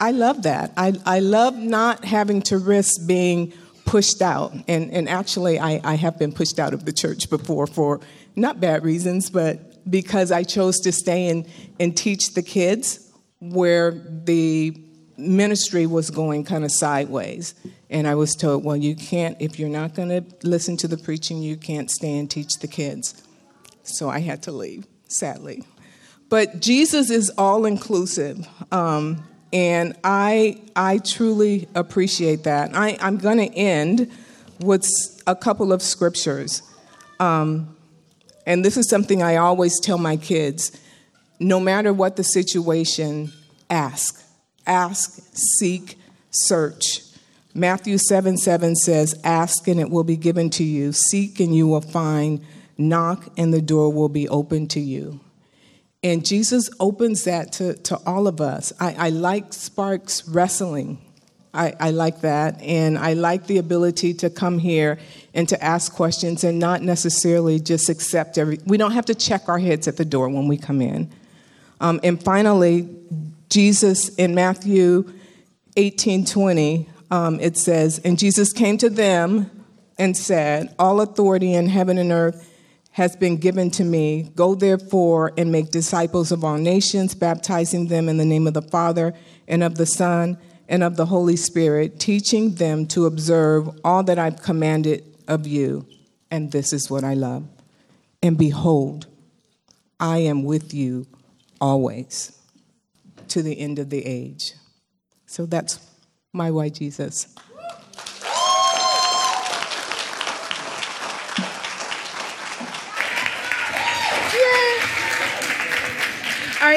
I 0.00 0.12
love 0.12 0.44
that. 0.44 0.72
I, 0.76 0.94
I 1.04 1.20
love 1.20 1.56
not 1.56 2.04
having 2.04 2.42
to 2.42 2.58
risk 2.58 3.06
being 3.06 3.52
pushed 3.84 4.22
out. 4.22 4.52
And, 4.68 4.90
and 4.92 5.08
actually, 5.08 5.58
I, 5.58 5.80
I 5.82 5.94
have 5.94 6.18
been 6.18 6.32
pushed 6.32 6.58
out 6.60 6.72
of 6.72 6.84
the 6.84 6.92
church 6.92 7.28
before 7.28 7.66
for 7.66 8.00
not 8.36 8.60
bad 8.60 8.84
reasons, 8.84 9.30
but 9.30 9.90
because 9.90 10.30
I 10.30 10.44
chose 10.44 10.78
to 10.80 10.92
stay 10.92 11.28
and, 11.28 11.46
and 11.80 11.96
teach 11.96 12.34
the 12.34 12.42
kids 12.42 13.10
where 13.40 13.90
the 13.90 14.76
ministry 15.16 15.86
was 15.86 16.10
going 16.10 16.44
kind 16.44 16.64
of 16.64 16.70
sideways. 16.70 17.54
And 17.90 18.06
I 18.06 18.14
was 18.14 18.34
told, 18.34 18.64
well, 18.64 18.76
you 18.76 18.94
can't, 18.94 19.36
if 19.40 19.58
you're 19.58 19.68
not 19.68 19.94
going 19.94 20.08
to 20.08 20.24
listen 20.46 20.76
to 20.78 20.88
the 20.88 20.96
preaching, 20.96 21.42
you 21.42 21.56
can't 21.56 21.90
stay 21.90 22.16
and 22.16 22.30
teach 22.30 22.58
the 22.58 22.68
kids. 22.68 23.22
So 23.82 24.08
I 24.08 24.20
had 24.20 24.42
to 24.44 24.52
leave, 24.52 24.86
sadly. 25.10 25.64
But 26.28 26.60
Jesus 26.60 27.10
is 27.10 27.30
all 27.36 27.66
inclusive. 27.66 28.46
Um, 28.70 29.22
and 29.52 29.96
I, 30.04 30.60
I 30.76 30.98
truly 30.98 31.68
appreciate 31.74 32.44
that. 32.44 32.74
I, 32.74 32.96
I'm 33.00 33.18
going 33.18 33.38
to 33.38 33.52
end 33.54 34.10
with 34.60 34.86
a 35.26 35.34
couple 35.34 35.72
of 35.72 35.82
scriptures. 35.82 36.62
Um, 37.18 37.76
and 38.46 38.64
this 38.64 38.76
is 38.76 38.88
something 38.88 39.22
I 39.22 39.36
always 39.36 39.80
tell 39.80 39.98
my 39.98 40.16
kids 40.16 40.78
no 41.40 41.58
matter 41.58 41.92
what 41.92 42.16
the 42.16 42.24
situation, 42.24 43.32
ask 43.70 44.20
ask, 44.70 45.20
seek, 45.34 45.98
search. 46.30 47.02
Matthew 47.52 47.98
7 47.98 48.36
7 48.36 48.76
says, 48.76 49.18
Ask 49.24 49.66
and 49.66 49.80
it 49.80 49.90
will 49.90 50.04
be 50.04 50.16
given 50.16 50.50
to 50.50 50.64
you, 50.64 50.92
seek 50.92 51.40
and 51.40 51.54
you 51.54 51.66
will 51.66 51.80
find, 51.80 52.40
knock 52.80 53.28
and 53.36 53.52
the 53.52 53.62
door 53.62 53.92
will 53.92 54.08
be 54.08 54.28
open 54.28 54.66
to 54.68 54.80
you. 54.80 55.20
And 56.02 56.24
Jesus 56.24 56.70
opens 56.80 57.24
that 57.24 57.52
to, 57.54 57.74
to 57.74 57.96
all 58.06 58.26
of 58.26 58.40
us. 58.40 58.72
I, 58.80 58.94
I 58.94 59.08
like 59.10 59.52
Sparks 59.52 60.26
wrestling 60.26 60.98
I, 61.52 61.74
I, 61.80 61.90
like 61.90 62.20
that. 62.20 62.60
And 62.62 62.96
I 62.98 63.14
like 63.14 63.46
the 63.46 63.58
ability 63.58 64.14
to 64.14 64.30
come 64.30 64.58
here 64.58 64.98
and 65.34 65.48
to 65.48 65.62
ask 65.62 65.92
questions 65.92 66.44
and 66.44 66.58
not 66.58 66.82
necessarily 66.82 67.58
just 67.58 67.88
accept 67.88 68.38
every. 68.38 68.60
We 68.66 68.76
don't 68.76 68.92
have 68.92 69.06
to 69.06 69.14
check 69.14 69.48
our 69.48 69.58
heads 69.58 69.88
at 69.88 69.96
the 69.96 70.04
door 70.04 70.28
when 70.28 70.46
we 70.46 70.56
come 70.56 70.80
in. 70.80 71.10
Um, 71.80 71.98
and 72.02 72.22
finally, 72.22 72.88
Jesus 73.48 74.10
in 74.10 74.34
Matthew 74.34 75.12
18 75.76 76.24
20, 76.24 76.88
um, 77.10 77.40
it 77.40 77.56
says, 77.56 77.98
And 78.04 78.18
Jesus 78.18 78.52
came 78.52 78.78
to 78.78 78.88
them 78.88 79.50
and 79.98 80.16
said, 80.16 80.72
All 80.78 81.00
authority 81.00 81.54
in 81.54 81.68
heaven 81.68 81.98
and 81.98 82.12
earth 82.12 82.46
has 83.00 83.16
been 83.16 83.38
given 83.38 83.70
to 83.70 83.82
me. 83.82 84.30
Go 84.36 84.54
therefore 84.54 85.32
and 85.38 85.50
make 85.50 85.70
disciples 85.70 86.30
of 86.30 86.44
all 86.44 86.58
nations, 86.58 87.14
baptizing 87.14 87.86
them 87.86 88.10
in 88.10 88.18
the 88.18 88.26
name 88.26 88.46
of 88.46 88.52
the 88.52 88.60
Father 88.60 89.14
and 89.48 89.62
of 89.62 89.76
the 89.76 89.86
Son 89.86 90.36
and 90.68 90.82
of 90.82 90.96
the 90.96 91.06
Holy 91.06 91.36
Spirit, 91.36 91.98
teaching 91.98 92.56
them 92.56 92.84
to 92.88 93.06
observe 93.06 93.70
all 93.86 94.02
that 94.02 94.18
I've 94.18 94.42
commanded 94.42 95.02
of 95.26 95.46
you. 95.46 95.86
And 96.30 96.52
this 96.52 96.74
is 96.74 96.90
what 96.90 97.02
I 97.02 97.14
love. 97.14 97.48
And 98.22 98.36
behold, 98.36 99.06
I 99.98 100.18
am 100.18 100.42
with 100.44 100.74
you 100.74 101.06
always 101.58 102.38
to 103.28 103.40
the 103.42 103.58
end 103.58 103.78
of 103.78 103.88
the 103.88 104.04
age. 104.04 104.52
So 105.24 105.46
that's 105.46 105.80
my 106.34 106.50
why 106.50 106.68
Jesus. 106.68 107.34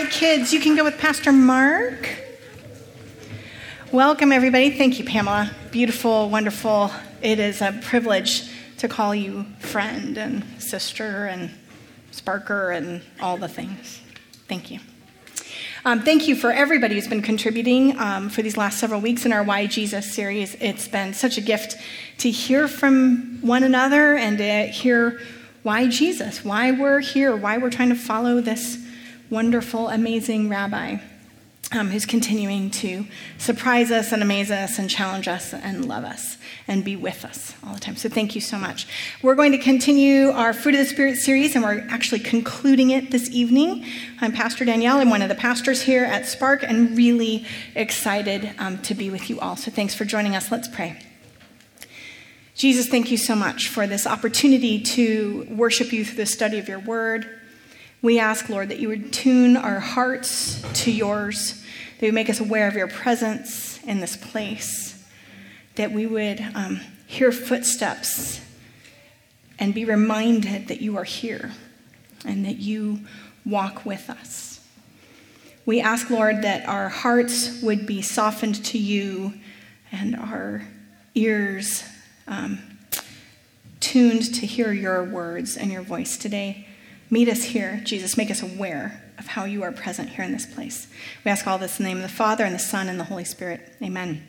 Kids, 0.10 0.54
you 0.54 0.60
can 0.60 0.76
go 0.76 0.84
with 0.84 0.98
Pastor 0.98 1.32
Mark. 1.32 2.10
Welcome, 3.92 4.32
everybody. 4.32 4.72
Thank 4.72 5.00
you, 5.00 5.06
Pamala. 5.06 5.52
Beautiful, 5.72 6.30
wonderful. 6.30 6.92
It 7.22 7.40
is 7.40 7.62
a 7.62 7.80
privilege 7.84 8.50
to 8.78 8.88
call 8.88 9.14
you 9.16 9.46
friend 9.60 10.18
and 10.18 10.44
sister 10.62 11.28
and 11.28 11.52
sparker 12.12 12.76
and 12.76 13.02
all 13.22 13.38
the 13.38 13.48
things. 13.48 14.02
Thank 14.48 14.72
you. 14.72 14.80
Um, 15.86 16.02
thank 16.02 16.28
you 16.28 16.36
for 16.36 16.52
everybody 16.52 16.96
who's 16.96 17.08
been 17.08 17.22
contributing 17.22 17.98
um, 18.00 18.30
for 18.30 18.42
these 18.42 18.58
last 18.58 18.80
several 18.80 19.00
weeks 19.00 19.26
in 19.26 19.34
our 19.34 19.44
Why 19.44 19.68
Jesus 19.68 20.14
series. 20.14 20.56
It's 20.56 20.88
been 20.88 21.14
such 21.14 21.38
a 21.38 21.42
gift 21.42 21.78
to 22.20 22.30
hear 22.30 22.68
from 22.68 23.40
one 23.42 23.64
another 23.64 24.16
and 24.16 24.38
to 24.38 24.68
hear 24.68 25.22
why 25.62 25.88
Jesus, 25.88 26.44
why 26.44 26.72
we're 26.72 27.00
here, 27.00 27.36
why 27.36 27.58
we're 27.58 27.70
trying 27.70 27.90
to 27.90 27.96
follow 27.96 28.42
this 28.42 28.83
wonderful, 29.34 29.90
amazing 29.90 30.48
rabbi 30.48 30.96
um, 31.72 31.90
who's 31.90 32.06
continuing 32.06 32.70
to 32.70 33.04
surprise 33.40 33.90
us 33.90 34.12
and 34.12 34.22
amaze 34.22 34.52
us 34.52 34.78
and 34.78 34.88
challenge 34.88 35.28
us 35.28 35.56
and 35.56 35.86
love 35.86 36.04
us 36.04 36.38
and 36.68 36.86
be 36.86 36.96
with 36.96 37.26
us 37.26 37.56
all 37.66 37.74
the 37.74 37.80
time. 37.80 37.96
So 37.96 38.10
thank 38.10 38.36
you 38.36 38.42
so 38.42 38.60
much. 38.60 38.86
We're 39.24 39.34
going 39.34 39.52
to 39.54 39.58
continue 39.58 40.30
our 40.30 40.54
Fruit 40.54 40.76
of 40.76 40.82
the 40.82 40.86
Spirit 40.86 41.16
series, 41.16 41.56
and 41.56 41.64
we're 41.64 41.84
actually 41.90 42.20
concluding 42.20 42.92
it 42.92 43.10
this 43.10 43.28
evening. 43.32 43.84
I'm 44.22 44.34
Pastor 44.34 44.66
Danielle. 44.66 45.00
I'm 45.00 45.10
one 45.10 45.24
of 45.24 45.30
the 45.30 45.36
pastors 45.36 45.82
here 45.82 46.06
at 46.06 46.28
Spark 46.28 46.62
and 46.62 46.96
really 46.96 47.48
excited 47.74 48.54
um, 48.60 48.78
to 48.84 48.94
be 48.94 49.10
with 49.10 49.32
you 49.32 49.40
all. 49.40 49.56
So 49.56 49.72
thanks 49.72 49.96
for 49.96 50.06
joining 50.06 50.36
us. 50.36 50.52
Let's 50.52 50.68
pray. 50.68 51.02
Jesus, 52.54 52.88
thank 52.88 53.10
you 53.10 53.18
so 53.18 53.36
much 53.36 53.68
for 53.68 53.88
this 53.88 54.06
opportunity 54.06 54.80
to 54.80 55.48
worship 55.50 55.92
you 55.92 56.06
through 56.06 56.18
the 56.18 56.28
study 56.28 56.60
of 56.60 56.68
your 56.68 56.78
word. 56.78 57.40
We 58.04 58.20
ask, 58.20 58.50
Lord, 58.50 58.68
that 58.68 58.80
you 58.80 58.90
would 58.90 59.14
tune 59.14 59.56
our 59.56 59.80
hearts 59.80 60.62
to 60.84 60.92
yours 60.92 61.64
that 62.00 62.08
you 62.08 62.12
make 62.12 62.30
us 62.30 62.42
aware 62.42 62.68
of 62.68 62.76
your 62.76 62.90
presence 62.90 63.82
in 63.84 64.02
this 64.02 64.18
place, 64.18 65.02
that 65.76 65.94
we 65.94 66.06
would 66.06 66.42
um, 66.54 66.82
hear 67.08 67.32
footsteps 67.32 68.42
and 69.58 69.74
be 69.74 69.86
reminded 69.86 70.68
that 70.68 70.82
you 70.82 70.98
are 70.98 71.06
here 71.06 71.54
and 72.26 72.44
that 72.46 72.58
you 72.58 73.00
walk 73.46 73.86
with 73.86 74.10
us. 74.10 74.60
We 75.66 75.80
ask, 75.80 76.10
Lord, 76.10 76.42
that 76.42 76.68
our 76.68 76.90
hearts 76.90 77.62
would 77.62 77.88
be 77.88 78.02
softened 78.02 78.66
to 78.66 78.78
you 78.78 79.36
and 79.94 80.18
our 80.18 80.68
ears 81.16 81.86
um, 82.28 82.60
tuned 83.80 84.36
to 84.36 84.46
hear 84.46 84.74
your 84.74 85.06
words 85.06 85.56
and 85.56 85.72
your 85.72 85.84
voice 85.84 86.18
today. 86.18 86.68
Meet 87.14 87.30
us 87.30 87.44
here, 87.44 87.80
Jesus. 87.84 88.18
Make 88.18 88.32
us 88.32 88.42
aware 88.42 89.00
of 89.20 89.28
how 89.28 89.46
you 89.46 89.62
are 89.62 89.72
present 89.72 90.10
here 90.10 90.26
in 90.26 90.32
this 90.32 90.48
place. 90.48 90.88
We 91.24 91.30
ask 91.30 91.46
all 91.46 91.60
this 91.60 91.80
in 91.80 91.84
the 91.84 91.90
name 91.90 91.98
of 91.98 92.02
the 92.02 92.10
Father, 92.10 92.44
and 92.44 92.56
the 92.56 92.60
Son, 92.60 92.90
and 92.90 93.00
the 93.00 93.04
Holy 93.04 93.24
Spirit. 93.24 93.62
Amen. 93.84 94.26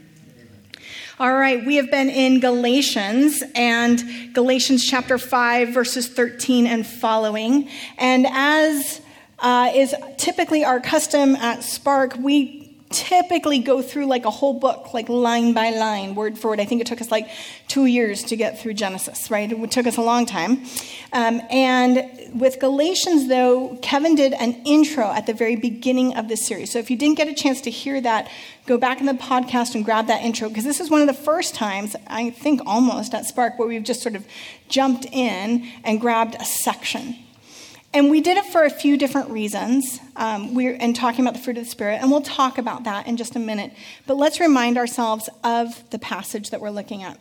All 1.18 1.32
right, 1.32 1.64
we 1.64 1.76
have 1.76 1.90
been 1.90 2.10
in 2.10 2.40
Galatians 2.40 3.42
and 3.54 4.34
Galatians 4.34 4.84
chapter 4.84 5.16
5, 5.16 5.70
verses 5.70 6.08
13 6.08 6.66
and 6.66 6.86
following. 6.86 7.70
And 7.96 8.26
as 8.28 9.00
uh, 9.38 9.72
is 9.74 9.94
typically 10.18 10.62
our 10.62 10.78
custom 10.78 11.36
at 11.36 11.64
Spark, 11.64 12.16
we 12.18 12.64
typically 12.90 13.58
go 13.60 13.82
through 13.82 14.06
like 14.06 14.24
a 14.24 14.30
whole 14.30 14.58
book, 14.58 14.94
like 14.94 15.08
line 15.08 15.52
by 15.52 15.70
line, 15.70 16.14
word 16.14 16.38
for 16.38 16.48
word. 16.48 16.60
I 16.60 16.64
think 16.64 16.80
it 16.80 16.86
took 16.86 17.00
us 17.00 17.10
like 17.10 17.28
two 17.66 17.86
years 17.86 18.22
to 18.24 18.36
get 18.36 18.60
through 18.60 18.74
Genesis, 18.74 19.30
right? 19.30 19.50
It 19.50 19.70
took 19.70 19.86
us 19.86 19.96
a 19.96 20.02
long 20.02 20.26
time. 20.26 20.64
Um, 21.12 21.40
and 21.50 22.10
with 22.34 22.58
Galatians, 22.60 23.28
though, 23.28 23.78
Kevin 23.82 24.14
did 24.14 24.32
an 24.34 24.62
intro 24.64 25.04
at 25.04 25.26
the 25.26 25.32
very 25.32 25.56
beginning 25.56 26.14
of 26.16 26.28
this 26.28 26.46
series. 26.46 26.72
So 26.72 26.78
if 26.78 26.90
you 26.90 26.96
didn't 26.96 27.16
get 27.16 27.28
a 27.28 27.34
chance 27.34 27.60
to 27.62 27.70
hear 27.70 28.00
that, 28.00 28.30
go 28.66 28.76
back 28.76 29.00
in 29.00 29.06
the 29.06 29.12
podcast 29.12 29.74
and 29.74 29.84
grab 29.84 30.08
that 30.08 30.22
intro, 30.22 30.48
because 30.48 30.64
this 30.64 30.80
is 30.80 30.90
one 30.90 31.00
of 31.00 31.06
the 31.06 31.14
first 31.14 31.54
times, 31.54 31.94
I 32.06 32.30
think 32.30 32.60
almost 32.66 33.14
at 33.14 33.24
Spark, 33.24 33.58
where 33.58 33.68
we've 33.68 33.84
just 33.84 34.02
sort 34.02 34.16
of 34.16 34.26
jumped 34.68 35.06
in 35.12 35.66
and 35.84 36.00
grabbed 36.00 36.34
a 36.34 36.44
section 36.44 37.16
and 37.94 38.10
we 38.10 38.20
did 38.20 38.36
it 38.36 38.44
for 38.46 38.64
a 38.64 38.70
few 38.70 38.98
different 38.98 39.30
reasons. 39.30 40.00
Um, 40.16 40.52
we're 40.52 40.76
and 40.78 40.94
talking 40.96 41.24
about 41.24 41.34
the 41.34 41.40
fruit 41.40 41.56
of 41.56 41.64
the 41.64 41.70
spirit, 41.70 42.00
and 42.02 42.10
we'll 42.10 42.22
talk 42.22 42.58
about 42.58 42.84
that 42.84 43.06
in 43.06 43.16
just 43.16 43.36
a 43.36 43.38
minute. 43.38 43.72
But 44.06 44.16
let's 44.16 44.40
remind 44.40 44.76
ourselves 44.76 45.30
of 45.44 45.88
the 45.90 45.98
passage 46.00 46.50
that 46.50 46.60
we're 46.60 46.70
looking 46.70 47.04
at. 47.04 47.18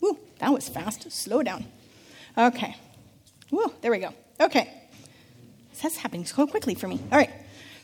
Woo, 0.00 0.18
that 0.38 0.50
was 0.52 0.66
fast. 0.68 1.12
Slow 1.12 1.42
down. 1.42 1.66
Okay. 2.38 2.76
Woo, 3.50 3.72
there 3.80 3.90
we 3.90 3.98
go. 3.98 4.12
Okay. 4.40 4.72
That's 5.82 5.96
happening 5.96 6.26
so 6.26 6.46
quickly 6.46 6.74
for 6.74 6.88
me. 6.88 7.00
All 7.12 7.18
right. 7.18 7.30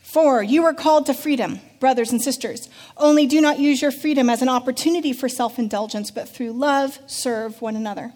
Four, 0.01 0.43
you 0.43 0.65
are 0.65 0.73
called 0.73 1.05
to 1.05 1.13
freedom, 1.13 1.59
brothers 1.79 2.11
and 2.11 2.21
sisters. 2.21 2.69
Only 2.97 3.25
do 3.25 3.39
not 3.39 3.59
use 3.59 3.81
your 3.81 3.91
freedom 3.91 4.29
as 4.29 4.41
an 4.41 4.49
opportunity 4.49 5.13
for 5.13 5.29
self 5.29 5.57
indulgence, 5.57 6.11
but 6.11 6.27
through 6.27 6.51
love 6.51 6.99
serve 7.07 7.61
one 7.61 7.75
another. 7.75 8.13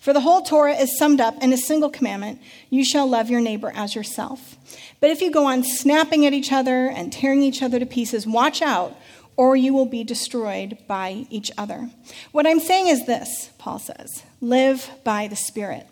For 0.00 0.12
the 0.12 0.20
whole 0.20 0.42
Torah 0.42 0.74
is 0.74 0.96
summed 0.96 1.20
up 1.20 1.42
in 1.42 1.52
a 1.52 1.58
single 1.58 1.90
commandment 1.90 2.40
you 2.70 2.84
shall 2.84 3.06
love 3.06 3.28
your 3.28 3.40
neighbor 3.40 3.70
as 3.74 3.94
yourself. 3.94 4.56
But 5.00 5.10
if 5.10 5.20
you 5.20 5.30
go 5.30 5.44
on 5.44 5.62
snapping 5.62 6.24
at 6.24 6.32
each 6.32 6.52
other 6.52 6.88
and 6.88 7.12
tearing 7.12 7.42
each 7.42 7.62
other 7.62 7.78
to 7.78 7.86
pieces, 7.86 8.26
watch 8.26 8.62
out, 8.62 8.96
or 9.36 9.54
you 9.54 9.74
will 9.74 9.86
be 9.86 10.02
destroyed 10.02 10.78
by 10.88 11.26
each 11.28 11.52
other. 11.58 11.90
What 12.32 12.46
I'm 12.46 12.60
saying 12.60 12.88
is 12.88 13.06
this, 13.06 13.50
Paul 13.58 13.78
says 13.78 14.24
live 14.40 14.90
by 15.04 15.28
the 15.28 15.36
Spirit. 15.36 15.86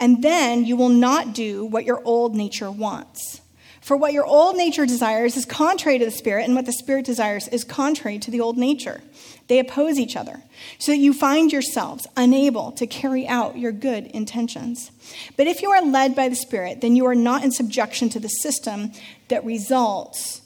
And 0.00 0.22
then 0.22 0.64
you 0.64 0.76
will 0.76 0.88
not 0.88 1.34
do 1.34 1.64
what 1.64 1.84
your 1.84 2.02
old 2.04 2.34
nature 2.34 2.70
wants. 2.70 3.42
For 3.80 3.96
what 3.96 4.12
your 4.12 4.26
old 4.26 4.56
nature 4.56 4.86
desires 4.86 5.36
is 5.36 5.44
contrary 5.44 5.98
to 5.98 6.04
the 6.04 6.10
Spirit, 6.10 6.44
and 6.44 6.54
what 6.54 6.66
the 6.66 6.72
Spirit 6.72 7.06
desires 7.06 7.48
is 7.48 7.64
contrary 7.64 8.18
to 8.18 8.30
the 8.30 8.40
old 8.40 8.58
nature. 8.58 9.02
They 9.48 9.58
oppose 9.58 9.98
each 9.98 10.16
other, 10.16 10.42
so 10.78 10.92
that 10.92 10.98
you 10.98 11.12
find 11.12 11.50
yourselves 11.50 12.06
unable 12.16 12.72
to 12.72 12.86
carry 12.86 13.26
out 13.26 13.58
your 13.58 13.72
good 13.72 14.06
intentions. 14.08 14.90
But 15.36 15.46
if 15.46 15.62
you 15.62 15.70
are 15.70 15.82
led 15.82 16.14
by 16.14 16.28
the 16.28 16.36
Spirit, 16.36 16.82
then 16.82 16.94
you 16.94 17.06
are 17.06 17.14
not 17.14 17.42
in 17.42 17.50
subjection 17.50 18.10
to 18.10 18.20
the 18.20 18.28
system 18.28 18.92
that 19.28 19.44
results 19.44 20.42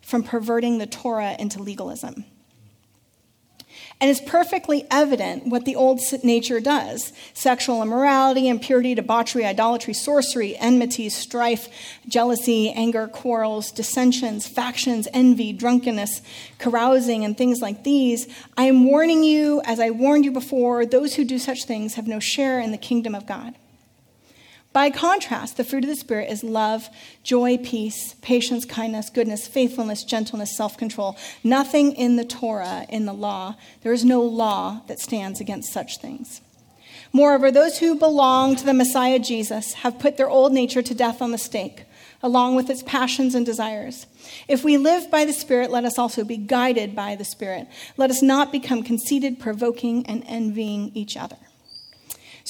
from 0.00 0.22
perverting 0.22 0.78
the 0.78 0.86
Torah 0.86 1.36
into 1.38 1.62
legalism. 1.62 2.24
And 4.00 4.10
it's 4.10 4.20
perfectly 4.20 4.86
evident 4.90 5.46
what 5.46 5.66
the 5.66 5.76
old 5.76 6.00
nature 6.22 6.58
does 6.58 7.12
sexual 7.34 7.82
immorality, 7.82 8.48
impurity, 8.48 8.94
debauchery, 8.94 9.44
idolatry, 9.44 9.92
sorcery, 9.92 10.56
enmity, 10.56 11.10
strife, 11.10 11.68
jealousy, 12.08 12.70
anger, 12.70 13.06
quarrels, 13.06 13.70
dissensions, 13.70 14.48
factions, 14.48 15.06
envy, 15.12 15.52
drunkenness, 15.52 16.22
carousing, 16.58 17.24
and 17.24 17.36
things 17.36 17.60
like 17.60 17.84
these. 17.84 18.26
I 18.56 18.64
am 18.64 18.86
warning 18.86 19.22
you, 19.22 19.60
as 19.66 19.78
I 19.78 19.90
warned 19.90 20.24
you 20.24 20.32
before, 20.32 20.86
those 20.86 21.14
who 21.14 21.24
do 21.24 21.38
such 21.38 21.64
things 21.64 21.94
have 21.94 22.06
no 22.06 22.20
share 22.20 22.58
in 22.58 22.72
the 22.72 22.78
kingdom 22.78 23.14
of 23.14 23.26
God. 23.26 23.54
By 24.72 24.90
contrast, 24.90 25.56
the 25.56 25.64
fruit 25.64 25.82
of 25.82 25.90
the 25.90 25.96
Spirit 25.96 26.30
is 26.30 26.44
love, 26.44 26.88
joy, 27.24 27.58
peace, 27.58 28.14
patience, 28.22 28.64
kindness, 28.64 29.10
goodness, 29.10 29.48
faithfulness, 29.48 30.04
gentleness, 30.04 30.56
self 30.56 30.78
control. 30.78 31.16
Nothing 31.42 31.92
in 31.92 32.14
the 32.14 32.24
Torah, 32.24 32.86
in 32.88 33.04
the 33.04 33.12
law, 33.12 33.56
there 33.82 33.92
is 33.92 34.04
no 34.04 34.22
law 34.22 34.82
that 34.86 35.00
stands 35.00 35.40
against 35.40 35.72
such 35.72 35.98
things. 35.98 36.40
Moreover, 37.12 37.50
those 37.50 37.78
who 37.78 37.96
belong 37.96 38.54
to 38.54 38.64
the 38.64 38.72
Messiah 38.72 39.18
Jesus 39.18 39.74
have 39.74 39.98
put 39.98 40.16
their 40.16 40.30
old 40.30 40.52
nature 40.52 40.82
to 40.82 40.94
death 40.94 41.20
on 41.20 41.32
the 41.32 41.38
stake, 41.38 41.84
along 42.22 42.54
with 42.54 42.70
its 42.70 42.84
passions 42.84 43.34
and 43.34 43.44
desires. 43.44 44.06
If 44.46 44.62
we 44.62 44.76
live 44.76 45.10
by 45.10 45.24
the 45.24 45.32
Spirit, 45.32 45.72
let 45.72 45.84
us 45.84 45.98
also 45.98 46.22
be 46.22 46.36
guided 46.36 46.94
by 46.94 47.16
the 47.16 47.24
Spirit. 47.24 47.66
Let 47.96 48.10
us 48.10 48.22
not 48.22 48.52
become 48.52 48.84
conceited, 48.84 49.40
provoking, 49.40 50.06
and 50.06 50.22
envying 50.28 50.92
each 50.94 51.16
other. 51.16 51.38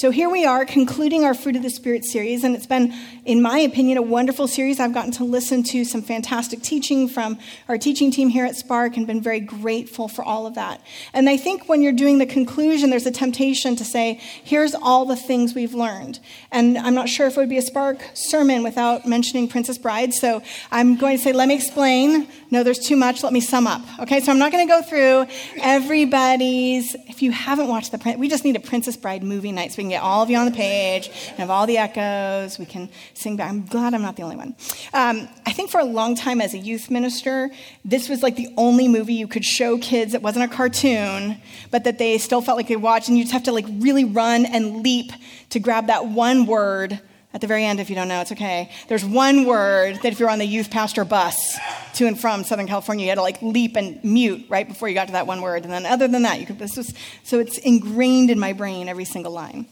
So 0.00 0.10
here 0.10 0.30
we 0.30 0.46
are 0.46 0.64
concluding 0.64 1.26
our 1.26 1.34
Fruit 1.34 1.56
of 1.56 1.62
the 1.62 1.68
Spirit 1.68 2.06
series, 2.06 2.42
and 2.42 2.56
it's 2.56 2.66
been, 2.66 2.94
in 3.26 3.42
my 3.42 3.58
opinion, 3.58 3.98
a 3.98 4.02
wonderful 4.02 4.48
series. 4.48 4.80
I've 4.80 4.94
gotten 4.94 5.12
to 5.12 5.24
listen 5.24 5.62
to 5.64 5.84
some 5.84 6.00
fantastic 6.00 6.62
teaching 6.62 7.06
from 7.06 7.38
our 7.68 7.76
teaching 7.76 8.10
team 8.10 8.30
here 8.30 8.46
at 8.46 8.56
Spark 8.56 8.96
and 8.96 9.06
been 9.06 9.20
very 9.20 9.40
grateful 9.40 10.08
for 10.08 10.24
all 10.24 10.46
of 10.46 10.54
that. 10.54 10.80
And 11.12 11.28
I 11.28 11.36
think 11.36 11.68
when 11.68 11.82
you're 11.82 11.92
doing 11.92 12.16
the 12.16 12.24
conclusion, 12.24 12.88
there's 12.88 13.04
a 13.04 13.10
temptation 13.10 13.76
to 13.76 13.84
say, 13.84 14.14
here's 14.42 14.74
all 14.74 15.04
the 15.04 15.16
things 15.16 15.54
we've 15.54 15.74
learned. 15.74 16.18
And 16.50 16.78
I'm 16.78 16.94
not 16.94 17.10
sure 17.10 17.26
if 17.26 17.36
it 17.36 17.40
would 17.40 17.50
be 17.50 17.58
a 17.58 17.62
Spark 17.62 18.00
sermon 18.14 18.62
without 18.62 19.04
mentioning 19.06 19.48
Princess 19.48 19.76
Bride, 19.76 20.14
so 20.14 20.40
I'm 20.70 20.96
going 20.96 21.18
to 21.18 21.22
say, 21.22 21.34
let 21.34 21.46
me 21.46 21.56
explain. 21.56 22.26
No, 22.50 22.62
there's 22.62 22.78
too 22.78 22.96
much. 22.96 23.22
Let 23.22 23.34
me 23.34 23.42
sum 23.42 23.66
up. 23.66 23.82
Okay, 24.00 24.20
so 24.20 24.32
I'm 24.32 24.38
not 24.38 24.50
going 24.50 24.66
to 24.66 24.72
go 24.72 24.80
through 24.80 25.26
everybody's. 25.60 26.96
If 27.06 27.20
you 27.20 27.32
haven't 27.32 27.68
watched 27.68 27.92
the, 27.92 28.16
we 28.18 28.30
just 28.30 28.44
need 28.44 28.56
a 28.56 28.60
Princess 28.60 28.96
Bride 28.96 29.22
movie 29.22 29.52
night 29.52 29.72
so 29.72 29.76
we 29.76 29.82
can 29.82 29.89
get 29.90 30.02
all 30.02 30.22
of 30.22 30.30
you 30.30 30.36
on 30.36 30.46
the 30.46 30.52
page 30.52 31.08
and 31.08 31.38
have 31.38 31.50
all 31.50 31.66
the 31.66 31.78
echoes. 31.78 32.58
We 32.58 32.66
can 32.66 32.88
sing 33.14 33.36
back. 33.36 33.50
I'm 33.50 33.66
glad 33.66 33.94
I'm 33.94 34.02
not 34.02 34.16
the 34.16 34.22
only 34.22 34.36
one. 34.36 34.56
Um, 34.92 35.28
I 35.46 35.52
think 35.52 35.70
for 35.70 35.80
a 35.80 35.84
long 35.84 36.14
time 36.14 36.40
as 36.40 36.54
a 36.54 36.58
youth 36.58 36.90
minister, 36.90 37.50
this 37.84 38.08
was 38.08 38.22
like 38.22 38.36
the 38.36 38.52
only 38.56 38.88
movie 38.88 39.14
you 39.14 39.28
could 39.28 39.44
show 39.44 39.78
kids 39.78 40.12
that 40.12 40.22
wasn't 40.22 40.50
a 40.50 40.54
cartoon, 40.54 41.40
but 41.70 41.84
that 41.84 41.98
they 41.98 42.18
still 42.18 42.40
felt 42.40 42.56
like 42.56 42.68
they 42.68 42.76
watched, 42.76 43.08
and 43.08 43.18
you 43.18 43.24
just 43.24 43.32
have 43.32 43.44
to 43.44 43.52
like 43.52 43.66
really 43.68 44.04
run 44.04 44.46
and 44.46 44.82
leap 44.82 45.12
to 45.50 45.58
grab 45.60 45.88
that 45.88 46.06
one 46.06 46.46
word 46.46 47.00
at 47.32 47.40
the 47.40 47.46
very 47.46 47.64
end, 47.64 47.78
if 47.78 47.88
you 47.88 47.94
don't 47.94 48.08
know, 48.08 48.20
it's 48.20 48.32
okay. 48.32 48.70
There's 48.88 49.04
one 49.04 49.44
word 49.44 49.96
that 50.02 50.12
if 50.12 50.18
you're 50.18 50.30
on 50.30 50.40
the 50.40 50.46
youth 50.46 50.68
pastor 50.68 51.04
bus 51.04 51.58
to 51.94 52.06
and 52.06 52.18
from 52.18 52.42
Southern 52.42 52.66
California, 52.66 53.04
you 53.04 53.10
had 53.10 53.16
to 53.16 53.22
like 53.22 53.40
leap 53.40 53.76
and 53.76 54.02
mute 54.02 54.46
right 54.48 54.66
before 54.66 54.88
you 54.88 54.94
got 54.94 55.06
to 55.06 55.12
that 55.12 55.28
one 55.28 55.40
word. 55.40 55.62
And 55.62 55.72
then 55.72 55.86
other 55.86 56.08
than 56.08 56.22
that, 56.22 56.40
you 56.40 56.46
could, 56.46 56.58
this 56.58 56.76
was, 56.76 56.92
so 57.22 57.38
it's 57.38 57.56
ingrained 57.58 58.30
in 58.30 58.40
my 58.40 58.52
brain, 58.52 58.88
every 58.88 59.04
single 59.04 59.32
line. 59.32 59.66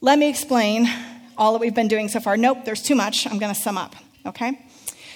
Let 0.00 0.18
me 0.18 0.30
explain 0.30 0.88
all 1.36 1.52
that 1.52 1.60
we've 1.60 1.74
been 1.74 1.88
doing 1.88 2.08
so 2.08 2.20
far. 2.20 2.38
Nope, 2.38 2.64
there's 2.64 2.82
too 2.82 2.94
much. 2.94 3.26
I'm 3.26 3.38
going 3.38 3.54
to 3.54 3.60
sum 3.60 3.76
up, 3.76 3.94
okay? 4.24 4.58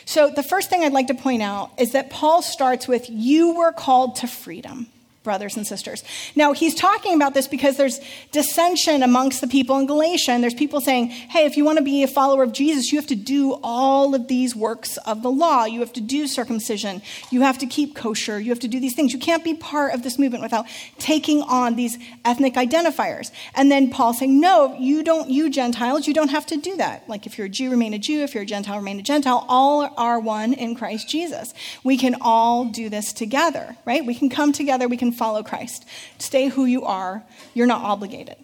So 0.04 0.28
the 0.28 0.42
first 0.42 0.68
thing 0.68 0.84
I'd 0.84 0.92
like 0.92 1.06
to 1.06 1.14
point 1.14 1.40
out 1.40 1.70
is 1.78 1.92
that 1.92 2.10
Paul 2.10 2.42
starts 2.42 2.86
with, 2.86 3.08
You 3.08 3.54
were 3.54 3.72
called 3.72 4.16
to 4.16 4.26
freedom 4.26 4.88
brothers 5.22 5.56
and 5.56 5.66
sisters. 5.66 6.02
Now, 6.34 6.52
he's 6.52 6.74
talking 6.74 7.14
about 7.14 7.34
this 7.34 7.46
because 7.46 7.76
there's 7.76 8.00
dissension 8.32 9.02
amongst 9.02 9.40
the 9.40 9.46
people 9.46 9.78
in 9.78 9.86
Galatia, 9.86 10.32
and 10.32 10.42
there's 10.42 10.54
people 10.54 10.80
saying, 10.80 11.08
hey, 11.08 11.44
if 11.46 11.56
you 11.56 11.64
want 11.64 11.78
to 11.78 11.84
be 11.84 12.02
a 12.02 12.08
follower 12.08 12.42
of 12.42 12.52
Jesus, 12.52 12.90
you 12.92 12.98
have 12.98 13.06
to 13.08 13.14
do 13.14 13.58
all 13.62 14.14
of 14.14 14.28
these 14.28 14.56
works 14.56 14.96
of 14.98 15.22
the 15.22 15.30
law. 15.30 15.64
You 15.64 15.80
have 15.80 15.92
to 15.94 16.00
do 16.00 16.26
circumcision. 16.26 17.02
You 17.30 17.42
have 17.42 17.58
to 17.58 17.66
keep 17.66 17.94
kosher. 17.94 18.40
You 18.40 18.50
have 18.50 18.60
to 18.60 18.68
do 18.68 18.80
these 18.80 18.94
things. 18.94 19.12
You 19.12 19.18
can't 19.18 19.44
be 19.44 19.54
part 19.54 19.94
of 19.94 20.02
this 20.02 20.18
movement 20.18 20.42
without 20.42 20.66
taking 20.98 21.42
on 21.42 21.76
these 21.76 21.98
ethnic 22.24 22.54
identifiers. 22.54 23.30
And 23.54 23.70
then 23.70 23.90
Paul 23.90 24.14
saying, 24.14 24.40
no, 24.40 24.74
you 24.78 25.02
don't, 25.04 25.30
you 25.30 25.50
Gentiles, 25.50 26.08
you 26.08 26.14
don't 26.14 26.30
have 26.30 26.46
to 26.46 26.56
do 26.56 26.76
that. 26.78 27.08
Like 27.08 27.26
if 27.26 27.38
you're 27.38 27.46
a 27.46 27.50
Jew, 27.50 27.70
remain 27.70 27.94
a 27.94 27.98
Jew. 27.98 28.20
If 28.22 28.34
you're 28.34 28.42
a 28.42 28.46
Gentile, 28.46 28.78
remain 28.78 28.98
a 28.98 29.02
Gentile. 29.02 29.44
All 29.48 29.88
are 29.96 30.18
one 30.18 30.52
in 30.52 30.74
Christ 30.74 31.08
Jesus. 31.08 31.54
We 31.84 31.96
can 31.96 32.16
all 32.20 32.64
do 32.64 32.88
this 32.88 33.12
together, 33.12 33.76
right? 33.84 34.04
We 34.04 34.14
can 34.14 34.28
come 34.28 34.52
together. 34.52 34.88
We 34.88 34.96
can 34.96 35.12
follow 35.12 35.42
Christ. 35.42 35.87
Stay 36.19 36.49
who 36.49 36.64
you 36.64 36.85
are. 36.85 37.23
You're 37.54 37.66
not 37.66 37.83
obligated. 37.83 38.37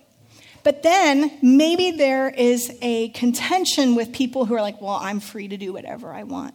But 0.64 0.82
then 0.82 1.38
maybe 1.40 1.92
there 1.92 2.28
is 2.28 2.76
a 2.82 3.08
contention 3.10 3.94
with 3.94 4.12
people 4.12 4.44
who 4.44 4.54
are 4.54 4.60
like, 4.60 4.80
well, 4.80 4.98
I'm 5.00 5.20
free 5.20 5.48
to 5.48 5.56
do 5.56 5.72
whatever 5.72 6.12
I 6.12 6.24
want. 6.24 6.54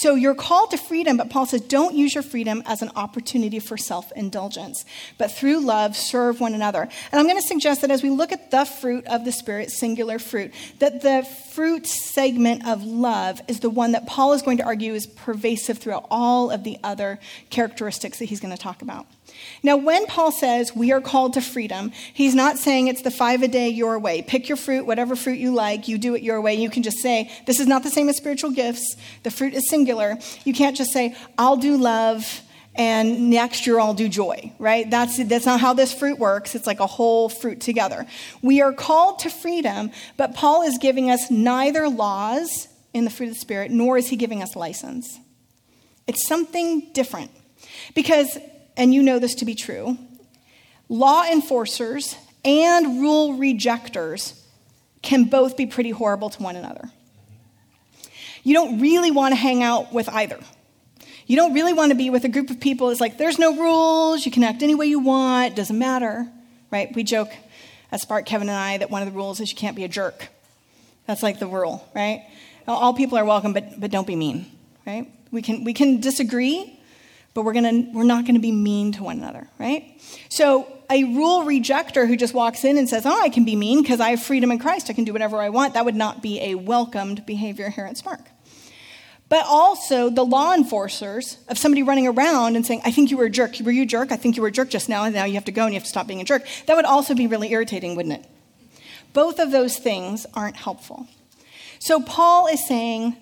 So 0.00 0.14
you're 0.14 0.34
called 0.34 0.70
to 0.70 0.78
freedom, 0.78 1.18
but 1.18 1.28
Paul 1.28 1.44
says, 1.44 1.60
don't 1.60 1.94
use 1.94 2.14
your 2.14 2.22
freedom 2.22 2.62
as 2.64 2.80
an 2.80 2.90
opportunity 2.96 3.58
for 3.58 3.76
self 3.76 4.10
indulgence, 4.16 4.86
but 5.18 5.30
through 5.30 5.60
love, 5.60 5.94
serve 5.94 6.40
one 6.40 6.54
another. 6.54 6.88
And 7.12 7.20
I'm 7.20 7.26
going 7.26 7.36
to 7.36 7.46
suggest 7.46 7.82
that 7.82 7.90
as 7.90 8.02
we 8.02 8.08
look 8.08 8.32
at 8.32 8.50
the 8.50 8.64
fruit 8.64 9.06
of 9.06 9.26
the 9.26 9.30
Spirit, 9.30 9.70
singular 9.70 10.18
fruit, 10.18 10.54
that 10.78 11.02
the 11.02 11.28
fruit 11.52 11.86
segment 11.86 12.66
of 12.66 12.82
love 12.82 13.42
is 13.46 13.60
the 13.60 13.68
one 13.68 13.92
that 13.92 14.06
Paul 14.06 14.32
is 14.32 14.40
going 14.40 14.56
to 14.56 14.64
argue 14.64 14.94
is 14.94 15.06
pervasive 15.06 15.76
throughout 15.76 16.06
all 16.10 16.50
of 16.50 16.64
the 16.64 16.78
other 16.82 17.20
characteristics 17.50 18.20
that 18.20 18.24
he's 18.24 18.40
going 18.40 18.56
to 18.56 18.62
talk 18.62 18.80
about. 18.80 19.06
Now, 19.62 19.76
when 19.76 20.06
Paul 20.06 20.32
says 20.32 20.74
we 20.74 20.92
are 20.92 21.00
called 21.00 21.34
to 21.34 21.40
freedom, 21.40 21.92
he's 22.12 22.34
not 22.34 22.58
saying 22.58 22.88
it's 22.88 23.02
the 23.02 23.10
five 23.10 23.42
a 23.42 23.48
day 23.48 23.68
your 23.68 23.98
way. 23.98 24.22
Pick 24.22 24.48
your 24.48 24.56
fruit, 24.56 24.86
whatever 24.86 25.16
fruit 25.16 25.38
you 25.38 25.54
like, 25.54 25.88
you 25.88 25.98
do 25.98 26.14
it 26.14 26.22
your 26.22 26.40
way. 26.40 26.54
You 26.54 26.70
can 26.70 26.82
just 26.82 26.98
say, 26.98 27.30
this 27.46 27.60
is 27.60 27.66
not 27.66 27.82
the 27.82 27.90
same 27.90 28.08
as 28.08 28.16
spiritual 28.16 28.50
gifts. 28.50 28.96
The 29.22 29.30
fruit 29.30 29.54
is 29.54 29.68
singular. 29.68 30.18
You 30.44 30.54
can't 30.54 30.76
just 30.76 30.92
say, 30.92 31.14
I'll 31.36 31.56
do 31.56 31.76
love 31.76 32.42
and 32.74 33.30
next 33.30 33.66
year 33.66 33.80
I'll 33.80 33.94
do 33.94 34.08
joy, 34.08 34.52
right? 34.58 34.88
That's, 34.88 35.22
that's 35.24 35.44
not 35.44 35.60
how 35.60 35.74
this 35.74 35.92
fruit 35.92 36.18
works. 36.18 36.54
It's 36.54 36.66
like 36.66 36.80
a 36.80 36.86
whole 36.86 37.28
fruit 37.28 37.60
together. 37.60 38.06
We 38.42 38.62
are 38.62 38.72
called 38.72 39.18
to 39.20 39.30
freedom, 39.30 39.90
but 40.16 40.34
Paul 40.34 40.62
is 40.62 40.78
giving 40.78 41.10
us 41.10 41.30
neither 41.30 41.88
laws 41.88 42.68
in 42.94 43.04
the 43.04 43.10
fruit 43.10 43.28
of 43.28 43.34
the 43.34 43.40
Spirit, 43.40 43.70
nor 43.70 43.98
is 43.98 44.08
he 44.08 44.16
giving 44.16 44.42
us 44.42 44.56
license. 44.56 45.18
It's 46.06 46.26
something 46.26 46.90
different. 46.92 47.30
Because 47.94 48.38
and 48.76 48.94
you 48.94 49.02
know 49.02 49.18
this 49.18 49.34
to 49.36 49.44
be 49.44 49.54
true, 49.54 49.98
law 50.88 51.24
enforcers 51.24 52.16
and 52.44 53.00
rule 53.00 53.34
rejectors 53.34 54.42
can 55.02 55.24
both 55.24 55.56
be 55.56 55.66
pretty 55.66 55.90
horrible 55.90 56.30
to 56.30 56.42
one 56.42 56.56
another. 56.56 56.90
You 58.42 58.54
don't 58.54 58.80
really 58.80 59.10
want 59.10 59.32
to 59.32 59.36
hang 59.36 59.62
out 59.62 59.92
with 59.92 60.08
either. 60.08 60.38
You 61.26 61.36
don't 61.36 61.54
really 61.54 61.72
want 61.72 61.90
to 61.90 61.96
be 61.96 62.10
with 62.10 62.24
a 62.24 62.28
group 62.28 62.50
of 62.50 62.58
people 62.58 62.88
that's 62.88 63.00
like, 63.00 63.18
there's 63.18 63.38
no 63.38 63.56
rules, 63.56 64.26
you 64.26 64.32
can 64.32 64.42
act 64.42 64.62
any 64.62 64.74
way 64.74 64.86
you 64.86 64.98
want, 64.98 65.54
doesn't 65.54 65.78
matter, 65.78 66.26
right? 66.70 66.94
We 66.94 67.04
joke 67.04 67.30
at 67.92 68.00
Spark, 68.00 68.26
Kevin 68.26 68.48
and 68.48 68.56
I, 68.56 68.78
that 68.78 68.90
one 68.90 69.02
of 69.02 69.06
the 69.06 69.16
rules 69.16 69.40
is 69.40 69.50
you 69.50 69.56
can't 69.56 69.76
be 69.76 69.84
a 69.84 69.88
jerk. 69.88 70.28
That's 71.06 71.22
like 71.22 71.38
the 71.38 71.46
rule, 71.46 71.88
right? 71.94 72.26
All 72.66 72.94
people 72.94 73.16
are 73.18 73.24
welcome, 73.24 73.52
but, 73.52 73.78
but 73.78 73.90
don't 73.90 74.06
be 74.06 74.16
mean, 74.16 74.46
right? 74.86 75.10
We 75.30 75.42
can, 75.42 75.64
we 75.64 75.72
can 75.72 76.00
disagree, 76.00 76.79
but 77.34 77.42
we're, 77.42 77.52
gonna, 77.52 77.88
we're 77.92 78.04
not 78.04 78.24
going 78.24 78.34
to 78.34 78.40
be 78.40 78.52
mean 78.52 78.92
to 78.92 79.04
one 79.04 79.18
another, 79.18 79.48
right? 79.58 80.00
So, 80.28 80.66
a 80.90 81.04
rule 81.04 81.42
rejecter 81.42 82.08
who 82.08 82.16
just 82.16 82.34
walks 82.34 82.64
in 82.64 82.76
and 82.76 82.88
says, 82.88 83.06
Oh, 83.06 83.20
I 83.20 83.28
can 83.28 83.44
be 83.44 83.54
mean 83.54 83.82
because 83.82 84.00
I 84.00 84.10
have 84.10 84.22
freedom 84.22 84.50
in 84.50 84.58
Christ, 84.58 84.90
I 84.90 84.92
can 84.92 85.04
do 85.04 85.12
whatever 85.12 85.38
I 85.38 85.48
want, 85.48 85.74
that 85.74 85.84
would 85.84 85.94
not 85.94 86.20
be 86.20 86.40
a 86.40 86.56
welcomed 86.56 87.24
behavior 87.26 87.70
here 87.70 87.84
at 87.84 87.96
Spark. 87.96 88.20
But 89.28 89.46
also 89.46 90.10
the 90.10 90.24
law 90.24 90.52
enforcers 90.52 91.38
of 91.48 91.56
somebody 91.56 91.84
running 91.84 92.08
around 92.08 92.56
and 92.56 92.66
saying, 92.66 92.82
I 92.84 92.90
think 92.90 93.12
you 93.12 93.16
were 93.16 93.26
a 93.26 93.30
jerk. 93.30 93.54
Were 93.60 93.70
you 93.70 93.84
a 93.84 93.86
jerk? 93.86 94.10
I 94.10 94.16
think 94.16 94.36
you 94.36 94.42
were 94.42 94.48
a 94.48 94.52
jerk 94.52 94.70
just 94.70 94.88
now, 94.88 95.04
and 95.04 95.14
now 95.14 95.24
you 95.24 95.34
have 95.34 95.44
to 95.44 95.52
go 95.52 95.62
and 95.62 95.72
you 95.72 95.78
have 95.78 95.84
to 95.84 95.88
stop 95.88 96.08
being 96.08 96.20
a 96.20 96.24
jerk. 96.24 96.44
That 96.66 96.74
would 96.74 96.84
also 96.84 97.14
be 97.14 97.28
really 97.28 97.52
irritating, 97.52 97.94
wouldn't 97.94 98.24
it? 98.24 98.26
Both 99.12 99.38
of 99.38 99.52
those 99.52 99.78
things 99.78 100.26
aren't 100.34 100.56
helpful. 100.56 101.06
So 101.78 102.00
Paul 102.00 102.48
is 102.48 102.66
saying, 102.66 103.16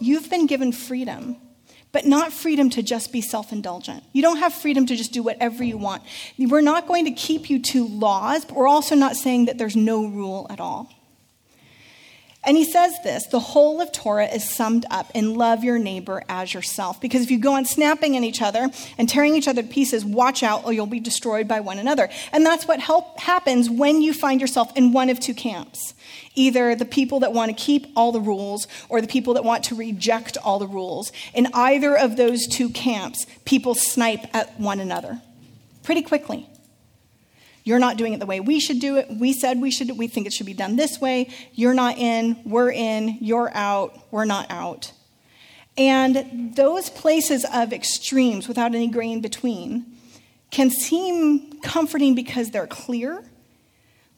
You've 0.00 0.28
been 0.28 0.46
given 0.46 0.72
freedom 0.72 1.36
but 1.94 2.04
not 2.04 2.32
freedom 2.32 2.68
to 2.70 2.82
just 2.82 3.12
be 3.12 3.20
self 3.20 3.52
indulgent. 3.52 4.02
You 4.12 4.20
don't 4.20 4.38
have 4.38 4.52
freedom 4.52 4.84
to 4.86 4.96
just 4.96 5.12
do 5.12 5.22
whatever 5.22 5.62
you 5.62 5.78
want. 5.78 6.02
We're 6.36 6.60
not 6.60 6.88
going 6.88 7.04
to 7.04 7.12
keep 7.12 7.48
you 7.48 7.62
to 7.62 7.86
laws, 7.86 8.44
but 8.44 8.56
we're 8.56 8.68
also 8.68 8.96
not 8.96 9.14
saying 9.14 9.44
that 9.44 9.58
there's 9.58 9.76
no 9.76 10.04
rule 10.04 10.48
at 10.50 10.58
all. 10.58 10.92
And 12.46 12.56
he 12.56 12.64
says 12.64 12.92
this 13.04 13.28
the 13.28 13.38
whole 13.38 13.80
of 13.80 13.92
Torah 13.92 14.26
is 14.26 14.42
summed 14.42 14.86
up 14.90 15.12
in 15.14 15.34
love 15.36 15.62
your 15.62 15.78
neighbor 15.78 16.24
as 16.28 16.52
yourself. 16.52 17.00
Because 17.00 17.22
if 17.22 17.30
you 17.30 17.38
go 17.38 17.54
on 17.54 17.64
snapping 17.64 18.16
at 18.16 18.24
each 18.24 18.42
other 18.42 18.70
and 18.98 19.08
tearing 19.08 19.36
each 19.36 19.46
other 19.46 19.62
to 19.62 19.68
pieces, 19.68 20.04
watch 20.04 20.42
out 20.42 20.64
or 20.64 20.72
you'll 20.72 20.86
be 20.86 21.00
destroyed 21.00 21.46
by 21.46 21.60
one 21.60 21.78
another. 21.78 22.10
And 22.32 22.44
that's 22.44 22.66
what 22.66 22.80
help 22.80 23.20
happens 23.20 23.70
when 23.70 24.02
you 24.02 24.12
find 24.12 24.40
yourself 24.40 24.76
in 24.76 24.92
one 24.92 25.10
of 25.10 25.20
two 25.20 25.34
camps 25.34 25.94
either 26.34 26.74
the 26.74 26.84
people 26.84 27.20
that 27.20 27.32
want 27.32 27.56
to 27.56 27.62
keep 27.62 27.86
all 27.96 28.12
the 28.12 28.20
rules 28.20 28.66
or 28.88 29.00
the 29.00 29.06
people 29.06 29.34
that 29.34 29.44
want 29.44 29.64
to 29.64 29.74
reject 29.74 30.36
all 30.38 30.58
the 30.58 30.66
rules. 30.66 31.12
In 31.32 31.48
either 31.54 31.96
of 31.96 32.16
those 32.16 32.46
two 32.46 32.70
camps, 32.70 33.26
people 33.44 33.74
snipe 33.74 34.34
at 34.34 34.58
one 34.58 34.80
another 34.80 35.20
pretty 35.82 36.02
quickly. 36.02 36.48
You're 37.62 37.78
not 37.78 37.96
doing 37.96 38.12
it 38.12 38.20
the 38.20 38.26
way 38.26 38.40
we 38.40 38.60
should 38.60 38.78
do 38.78 38.98
it. 38.98 39.08
We 39.08 39.32
said 39.32 39.60
we 39.60 39.70
should, 39.70 39.96
we 39.96 40.06
think 40.06 40.26
it 40.26 40.32
should 40.34 40.46
be 40.46 40.54
done 40.54 40.76
this 40.76 41.00
way. 41.00 41.30
You're 41.54 41.74
not 41.74 41.96
in, 41.96 42.38
we're 42.44 42.70
in, 42.70 43.16
you're 43.20 43.50
out, 43.54 43.98
we're 44.10 44.26
not 44.26 44.50
out. 44.50 44.92
And 45.76 46.54
those 46.54 46.90
places 46.90 47.46
of 47.52 47.72
extremes 47.72 48.46
without 48.46 48.74
any 48.74 48.88
gray 48.88 49.10
in 49.10 49.22
between 49.22 49.86
can 50.50 50.70
seem 50.70 51.60
comforting 51.62 52.14
because 52.14 52.50
they're 52.50 52.66
clear 52.66 53.24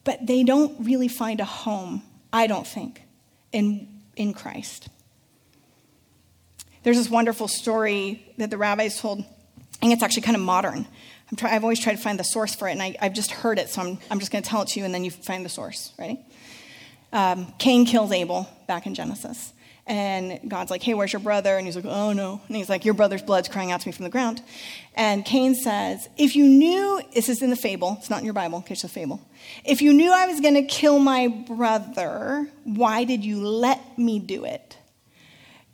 but 0.07 0.25
they 0.25 0.45
don't 0.45 0.87
really 0.87 1.09
find 1.09 1.40
a 1.40 1.45
home, 1.45 2.01
I 2.33 2.47
don't 2.47 2.66
think, 2.66 3.03
in, 3.53 3.88
in 4.14 4.33
Christ. 4.33 4.88
There's 6.85 6.97
this 6.97 7.11
wonderful 7.11 7.49
story 7.49 8.33
that 8.38 8.49
the 8.49 8.57
rabbis 8.57 9.01
told. 9.01 9.25
Think 9.81 9.92
it's 9.92 10.05
actually 10.05 10.23
kind 10.23 10.37
of 10.37 10.42
modern. 10.42 10.87
i 11.31 11.35
try, 11.35 11.55
I've 11.55 11.64
always 11.64 11.81
tried 11.81 11.97
to 11.97 12.03
find 12.03 12.21
the 12.21 12.25
source 12.25 12.55
for 12.55 12.69
it, 12.69 12.73
and 12.73 12.83
I, 12.83 12.97
have 13.01 13.14
just 13.14 13.33
heard 13.33 13.59
it, 13.59 13.69
so 13.69 13.83
I'm, 13.83 13.99
I'm 14.09 14.21
just 14.21 14.31
going 14.31 14.45
to 14.45 14.49
tell 14.49 14.62
it 14.62 14.69
to 14.69 14.79
you, 14.79 14.87
and 14.87 14.95
then 14.95 15.03
you 15.03 15.11
find 15.11 15.45
the 15.45 15.49
source. 15.51 15.92
Ready? 15.99 16.21
Um, 17.12 17.53
Cain 17.59 17.85
kills 17.85 18.12
Abel 18.12 18.49
back 18.69 18.87
in 18.87 18.95
Genesis. 18.95 19.53
And 19.88 20.40
God's 20.49 20.72
like, 20.72 20.83
hey, 20.83 20.94
where's 20.94 21.12
your 21.12 21.20
brother? 21.20 21.57
And 21.57 21.64
he's 21.64 21.77
like, 21.77 21.85
oh 21.85 22.12
no. 22.12 22.40
And 22.49 22.57
he's 22.57 22.68
like, 22.68 22.85
your 22.85 22.94
brother's 22.94 23.22
blood's 23.22 23.49
crying 23.49 23.70
out 23.70 23.81
to 23.83 23.88
me 23.88 23.92
from 23.92 24.03
the 24.03 24.11
ground. 24.11 24.42
And 24.96 25.25
Cain 25.25 25.55
says, 25.55 26.09
if 26.16 26.35
you 26.35 26.44
knew, 26.44 27.01
this 27.14 27.29
is 27.29 27.40
in 27.40 27.51
the 27.51 27.57
fable, 27.57 27.96
it's 28.01 28.11
not 28.11 28.18
in 28.18 28.25
your 28.25 28.35
Bible, 28.35 28.62
case 28.62 28.83
it's 28.83 28.92
a 28.92 28.94
fable. 28.94 29.20
If 29.64 29.83
you 29.83 29.92
knew 29.92 30.12
I 30.12 30.27
was 30.27 30.40
going 30.40 30.55
to 30.55 30.64
kill 30.64 30.99
my 30.99 31.29
brother, 31.29 32.49
why 32.64 33.05
did 33.05 33.25
you 33.25 33.40
let 33.46 33.96
me 33.96 34.18
do 34.18 34.44
it? 34.44 34.77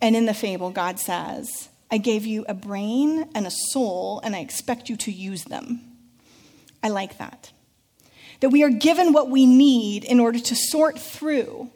And 0.03 0.15
in 0.15 0.27
the 0.27 0.35
fable, 0.35 0.71
God 0.71 0.99
says, 0.99 1.71
I 1.91 1.97
gave 1.97 2.27
you 2.27 2.45
a 2.49 2.55
brain 2.55 3.31
and 3.35 3.47
a 3.47 3.51
soul, 3.51 4.21
and 4.25 4.37
I 4.37 4.41
expect 4.41 4.91
you 4.91 4.97
to 4.97 5.13
use 5.13 5.45
them. 5.45 5.81
I 6.83 6.89
like 6.89 7.17
that. 7.19 7.53
That 8.41 8.51
we 8.51 8.63
are 8.63 8.71
given 8.71 9.13
what 9.13 9.31
we 9.31 9.47
need 9.47 10.05
in 10.05 10.21
order 10.21 10.39
to 10.41 10.55
sort 10.55 10.99
through 10.99 11.71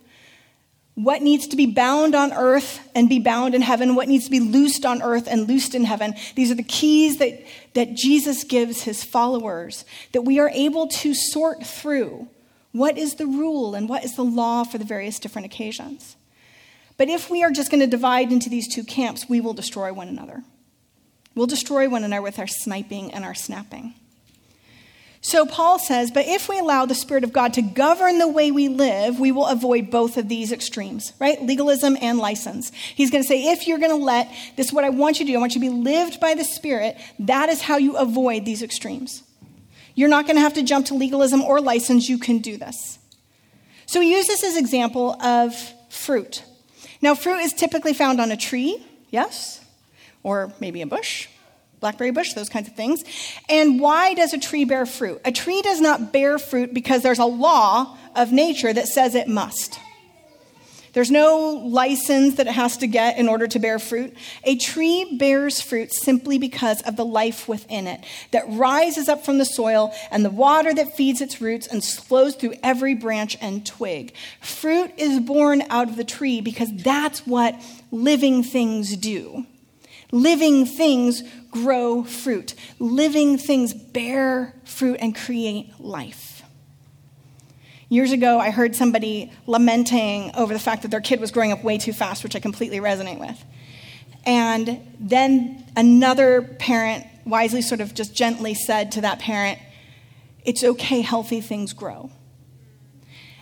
what 0.96 1.20
needs 1.20 1.46
to 1.48 1.56
be 1.56 1.66
bound 1.66 2.14
on 2.14 2.32
earth 2.32 2.80
and 2.94 3.06
be 3.06 3.18
bound 3.18 3.54
in 3.54 3.60
heaven, 3.60 3.94
what 3.94 4.08
needs 4.08 4.24
to 4.24 4.30
be 4.30 4.40
loosed 4.40 4.86
on 4.86 5.02
earth 5.02 5.28
and 5.30 5.46
loosed 5.46 5.74
in 5.74 5.84
heaven. 5.84 6.14
These 6.34 6.50
are 6.50 6.54
the 6.54 6.62
keys 6.62 7.18
that, 7.18 7.44
that 7.74 7.94
Jesus 7.94 8.44
gives 8.44 8.82
his 8.82 9.04
followers, 9.04 9.84
that 10.12 10.22
we 10.22 10.38
are 10.40 10.48
able 10.48 10.88
to 10.88 11.14
sort 11.14 11.64
through 11.64 12.28
what 12.72 12.96
is 12.96 13.16
the 13.16 13.26
rule 13.26 13.74
and 13.74 13.90
what 13.90 14.04
is 14.04 14.16
the 14.16 14.24
law 14.24 14.64
for 14.64 14.78
the 14.78 14.84
various 14.86 15.18
different 15.18 15.44
occasions. 15.44 16.16
But 16.96 17.10
if 17.10 17.28
we 17.28 17.44
are 17.44 17.50
just 17.50 17.70
going 17.70 17.80
to 17.80 17.86
divide 17.86 18.32
into 18.32 18.48
these 18.48 18.74
two 18.74 18.82
camps, 18.82 19.28
we 19.28 19.42
will 19.42 19.52
destroy 19.52 19.92
one 19.92 20.08
another. 20.08 20.44
We'll 21.34 21.46
destroy 21.46 21.90
one 21.90 22.04
another 22.04 22.22
with 22.22 22.38
our 22.38 22.46
sniping 22.46 23.12
and 23.12 23.22
our 23.22 23.34
snapping. 23.34 23.92
So 25.26 25.44
Paul 25.44 25.80
says, 25.80 26.12
but 26.12 26.24
if 26.28 26.48
we 26.48 26.56
allow 26.56 26.86
the 26.86 26.94
Spirit 26.94 27.24
of 27.24 27.32
God 27.32 27.54
to 27.54 27.60
govern 27.60 28.18
the 28.20 28.28
way 28.28 28.52
we 28.52 28.68
live, 28.68 29.18
we 29.18 29.32
will 29.32 29.46
avoid 29.46 29.90
both 29.90 30.18
of 30.18 30.28
these 30.28 30.52
extremes, 30.52 31.14
right? 31.18 31.42
Legalism 31.42 31.98
and 32.00 32.18
license. 32.18 32.70
He's 32.70 33.10
going 33.10 33.24
to 33.24 33.28
say, 33.28 33.50
if 33.50 33.66
you're 33.66 33.80
going 33.80 33.90
to 33.90 33.96
let 33.96 34.32
this, 34.54 34.68
is 34.68 34.72
what 34.72 34.84
I 34.84 34.90
want 34.90 35.18
you 35.18 35.26
to 35.26 35.32
do, 35.32 35.36
I 35.36 35.40
want 35.40 35.56
you 35.56 35.60
to 35.60 35.66
be 35.68 35.82
lived 35.82 36.20
by 36.20 36.34
the 36.34 36.44
Spirit, 36.44 36.96
that 37.18 37.48
is 37.48 37.60
how 37.60 37.76
you 37.76 37.96
avoid 37.96 38.44
these 38.44 38.62
extremes. 38.62 39.24
You're 39.96 40.08
not 40.08 40.26
going 40.26 40.36
to 40.36 40.42
have 40.42 40.54
to 40.54 40.62
jump 40.62 40.86
to 40.86 40.94
legalism 40.94 41.42
or 41.42 41.60
license, 41.60 42.08
you 42.08 42.18
can 42.18 42.38
do 42.38 42.56
this. 42.56 43.00
So 43.86 44.00
he 44.00 44.12
uses 44.12 44.28
this 44.28 44.44
as 44.52 44.56
example 44.56 45.20
of 45.20 45.56
fruit. 45.88 46.44
Now, 47.02 47.16
fruit 47.16 47.40
is 47.40 47.52
typically 47.52 47.94
found 47.94 48.20
on 48.20 48.30
a 48.30 48.36
tree, 48.36 48.80
yes, 49.10 49.60
or 50.22 50.52
maybe 50.60 50.82
a 50.82 50.86
bush, 50.86 51.26
blackberry 51.80 52.10
bush, 52.10 52.32
those 52.32 52.48
kinds 52.48 52.68
of 52.68 52.74
things. 52.74 53.04
And 53.48 53.80
why 53.80 54.14
does 54.14 54.32
a 54.32 54.38
tree 54.38 54.64
bear 54.64 54.86
fruit? 54.86 55.20
A 55.24 55.32
tree 55.32 55.62
does 55.62 55.80
not 55.80 56.12
bear 56.12 56.38
fruit 56.38 56.72
because 56.72 57.02
there's 57.02 57.18
a 57.18 57.24
law 57.26 57.96
of 58.14 58.32
nature 58.32 58.72
that 58.72 58.88
says 58.88 59.14
it 59.14 59.28
must. 59.28 59.78
There's 60.96 61.10
no 61.10 61.60
license 61.62 62.36
that 62.36 62.46
it 62.46 62.54
has 62.54 62.78
to 62.78 62.86
get 62.86 63.18
in 63.18 63.28
order 63.28 63.46
to 63.48 63.58
bear 63.58 63.78
fruit. 63.78 64.16
A 64.44 64.56
tree 64.56 65.18
bears 65.18 65.60
fruit 65.60 65.92
simply 65.92 66.38
because 66.38 66.80
of 66.80 66.96
the 66.96 67.04
life 67.04 67.46
within 67.46 67.86
it 67.86 68.02
that 68.30 68.44
rises 68.48 69.06
up 69.06 69.22
from 69.22 69.36
the 69.36 69.44
soil 69.44 69.94
and 70.10 70.24
the 70.24 70.30
water 70.30 70.72
that 70.72 70.96
feeds 70.96 71.20
its 71.20 71.38
roots 71.38 71.66
and 71.66 71.84
flows 71.84 72.34
through 72.34 72.54
every 72.62 72.94
branch 72.94 73.36
and 73.42 73.66
twig. 73.66 74.14
Fruit 74.40 74.90
is 74.96 75.20
born 75.20 75.64
out 75.68 75.90
of 75.90 75.96
the 75.96 76.02
tree 76.02 76.40
because 76.40 76.74
that's 76.76 77.26
what 77.26 77.60
living 77.90 78.42
things 78.42 78.96
do. 78.96 79.44
Living 80.12 80.64
things 80.64 81.22
grow 81.62 82.04
fruit. 82.04 82.54
Living 82.78 83.38
things 83.38 83.72
bear 83.72 84.54
fruit 84.64 84.98
and 85.00 85.14
create 85.14 85.80
life. 85.80 86.42
Years 87.88 88.10
ago, 88.12 88.38
I 88.38 88.50
heard 88.50 88.74
somebody 88.74 89.32
lamenting 89.46 90.32
over 90.34 90.52
the 90.52 90.58
fact 90.58 90.82
that 90.82 90.90
their 90.90 91.00
kid 91.00 91.20
was 91.20 91.30
growing 91.30 91.52
up 91.52 91.62
way 91.62 91.78
too 91.78 91.92
fast, 91.92 92.24
which 92.24 92.34
I 92.34 92.40
completely 92.40 92.80
resonate 92.80 93.20
with. 93.20 93.42
And 94.24 94.80
then 94.98 95.64
another 95.76 96.42
parent 96.42 97.06
wisely, 97.24 97.62
sort 97.62 97.80
of 97.80 97.94
just 97.94 98.14
gently 98.14 98.54
said 98.54 98.92
to 98.92 99.02
that 99.02 99.20
parent, 99.20 99.58
It's 100.44 100.64
okay, 100.64 101.00
healthy 101.00 101.40
things 101.40 101.72
grow. 101.72 102.10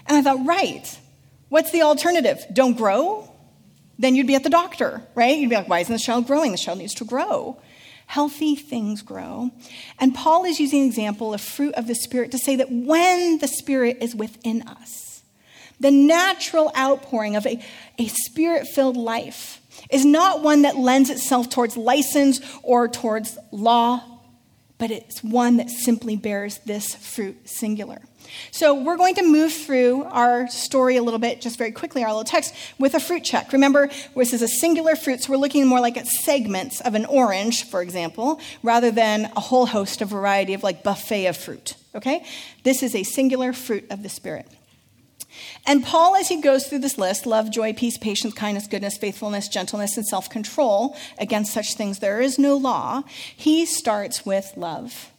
And 0.06 0.18
I 0.18 0.22
thought, 0.22 0.44
right, 0.46 0.98
what's 1.48 1.70
the 1.70 1.82
alternative? 1.82 2.44
Don't 2.52 2.76
grow? 2.76 3.30
Then 3.98 4.14
you'd 4.14 4.26
be 4.26 4.34
at 4.34 4.42
the 4.42 4.50
doctor, 4.50 5.02
right? 5.14 5.38
You'd 5.38 5.48
be 5.48 5.56
like, 5.56 5.68
why 5.68 5.80
isn't 5.80 5.92
the 5.92 5.98
child 5.98 6.26
growing? 6.26 6.52
The 6.52 6.58
child 6.58 6.78
needs 6.78 6.94
to 6.94 7.04
grow 7.06 7.58
healthy 8.06 8.54
things 8.54 9.02
grow. 9.02 9.50
And 9.98 10.14
Paul 10.14 10.44
is 10.44 10.60
using 10.60 10.82
an 10.82 10.86
example 10.86 11.34
of 11.34 11.40
fruit 11.40 11.74
of 11.74 11.86
the 11.86 11.94
Spirit 11.94 12.30
to 12.32 12.38
say 12.38 12.56
that 12.56 12.70
when 12.70 13.38
the 13.38 13.48
Spirit 13.48 13.98
is 14.00 14.14
within 14.14 14.62
us, 14.62 15.22
the 15.80 15.90
natural 15.90 16.70
outpouring 16.76 17.36
of 17.36 17.46
a, 17.46 17.60
a 17.98 18.06
spirit 18.06 18.66
filled 18.68 18.96
life 18.96 19.60
is 19.90 20.04
not 20.04 20.42
one 20.42 20.62
that 20.62 20.76
lends 20.76 21.10
itself 21.10 21.50
towards 21.50 21.76
license 21.76 22.40
or 22.62 22.88
towards 22.88 23.36
law, 23.50 24.13
but 24.78 24.90
it's 24.90 25.22
one 25.22 25.56
that 25.58 25.70
simply 25.70 26.16
bears 26.16 26.58
this 26.66 26.94
fruit 26.94 27.48
singular. 27.48 28.02
So 28.50 28.74
we're 28.74 28.96
going 28.96 29.14
to 29.16 29.22
move 29.22 29.52
through 29.52 30.04
our 30.04 30.48
story 30.48 30.96
a 30.96 31.02
little 31.02 31.20
bit, 31.20 31.40
just 31.40 31.58
very 31.58 31.72
quickly, 31.72 32.02
our 32.02 32.10
little 32.10 32.24
text, 32.24 32.54
with 32.78 32.94
a 32.94 33.00
fruit 33.00 33.22
check. 33.22 33.52
Remember, 33.52 33.88
this 34.14 34.32
is 34.32 34.42
a 34.42 34.48
singular 34.48 34.96
fruit, 34.96 35.22
so 35.22 35.32
we're 35.32 35.38
looking 35.38 35.66
more 35.66 35.80
like 35.80 35.96
at 35.96 36.06
segments 36.06 36.80
of 36.80 36.94
an 36.94 37.04
orange, 37.04 37.64
for 37.64 37.82
example, 37.82 38.40
rather 38.62 38.90
than 38.90 39.30
a 39.36 39.40
whole 39.40 39.66
host 39.66 40.00
of 40.00 40.08
variety 40.08 40.54
of 40.54 40.62
like 40.62 40.82
buffet 40.82 41.26
of 41.26 41.36
fruit. 41.36 41.74
Okay? 41.94 42.24
This 42.62 42.82
is 42.82 42.94
a 42.94 43.02
singular 43.02 43.52
fruit 43.52 43.86
of 43.90 44.02
the 44.02 44.08
Spirit. 44.08 44.48
And 45.66 45.84
Paul, 45.84 46.16
as 46.16 46.28
he 46.28 46.40
goes 46.40 46.66
through 46.66 46.80
this 46.80 46.98
list 46.98 47.26
love, 47.26 47.50
joy, 47.50 47.72
peace, 47.72 47.98
patience, 47.98 48.34
kindness, 48.34 48.66
goodness, 48.66 48.96
faithfulness, 48.96 49.48
gentleness, 49.48 49.96
and 49.96 50.06
self 50.06 50.30
control 50.30 50.96
against 51.18 51.52
such 51.52 51.74
things 51.74 51.98
there 51.98 52.20
is 52.20 52.38
no 52.38 52.56
law 52.56 53.02
he 53.36 53.66
starts 53.66 54.24
with 54.26 54.52
love. 54.56 55.10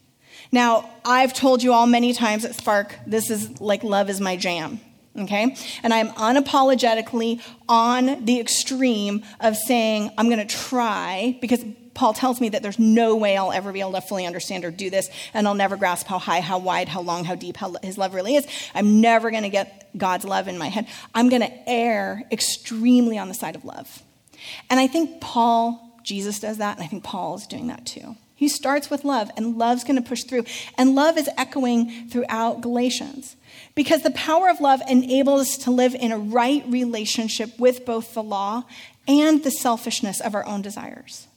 Now, 0.52 0.90
I've 1.04 1.34
told 1.34 1.64
you 1.64 1.74
all 1.74 1.88
many 1.88 2.14
times 2.14 2.46
at 2.46 2.56
Spark, 2.56 2.96
this 3.06 3.30
is 3.30 3.60
like 3.60 3.84
love 3.84 4.10
is 4.10 4.22
my 4.22 4.38
jam. 4.38 4.80
Okay? 5.18 5.56
And 5.82 5.94
I'm 5.94 6.10
unapologetically 6.10 7.42
on 7.70 8.26
the 8.26 8.40
extreme 8.40 9.24
of 9.40 9.56
saying, 9.56 10.12
I'm 10.18 10.30
going 10.30 10.46
to 10.46 10.56
try, 10.56 11.38
because 11.40 11.64
Paul 11.94 12.14
tells 12.14 12.42
me 12.42 12.50
that 12.50 12.62
there's 12.62 12.78
no 12.78 13.16
way 13.16 13.38
I'll 13.38 13.54
ever 13.54 13.72
be 13.72 13.80
able 13.80 13.94
to 13.94 14.02
fully 14.02 14.26
understand 14.26 14.66
or 14.66 14.72
do 14.72 14.90
this, 14.90 15.10
and 15.34 15.48
I'll 15.48 15.56
never 15.56 15.78
grasp 15.78 16.08
how 16.08 16.20
high, 16.20 16.42
how 16.42 16.58
wide, 16.60 16.90
how 16.90 17.02
long, 17.02 17.24
how 17.24 17.36
deep 17.36 17.56
how 17.56 17.74
his 17.82 17.98
love 17.98 18.14
really 18.14 18.36
is. 18.36 18.46
I'm 18.74 19.00
never 19.00 19.32
going 19.32 19.44
to 19.44 19.50
get 19.50 19.90
God's 19.98 20.26
love 20.26 20.50
in 20.50 20.58
my 20.58 20.68
head. 20.68 20.88
I'm 21.14 21.30
going 21.30 21.42
to 21.42 21.70
err 21.70 22.24
extremely 22.32 23.18
on 23.18 23.30
the 23.30 23.34
side 23.34 23.56
of 23.56 23.64
love. 23.64 24.04
And 24.70 24.80
I 24.80 24.88
think 24.88 25.22
Paul, 25.22 25.98
Jesus 26.04 26.42
does 26.42 26.58
that, 26.58 26.76
and 26.76 26.84
I 26.84 26.88
think 26.88 27.06
Paul 27.06 27.36
is 27.36 27.48
doing 27.48 27.68
that 27.68 27.86
too. 27.86 28.18
He 28.36 28.50
starts 28.50 28.90
with 28.90 29.06
love, 29.06 29.32
and 29.38 29.58
love's 29.58 29.86
going 29.86 29.96
to 29.96 30.08
push 30.08 30.24
through. 30.24 30.44
And 30.78 30.94
love 30.94 31.18
is 31.18 31.30
echoing 31.38 32.10
throughout 32.10 32.62
Galatians 32.62 33.38
because 33.76 34.04
the 34.04 34.12
power 34.12 34.50
of 34.50 34.60
love 34.60 34.82
enables 34.90 35.42
us 35.42 35.58
to 35.60 35.72
live 35.72 35.96
in 35.96 36.12
a 36.12 36.18
right 36.18 36.64
relationship 36.68 37.58
with 37.58 37.86
both 37.86 38.14
the 38.14 38.24
law 38.24 38.64
and 39.08 39.44
the 39.44 39.52
selfishness 39.52 40.20
of 40.20 40.36
our 40.36 40.46
own 40.46 40.62
desires. 40.62 41.28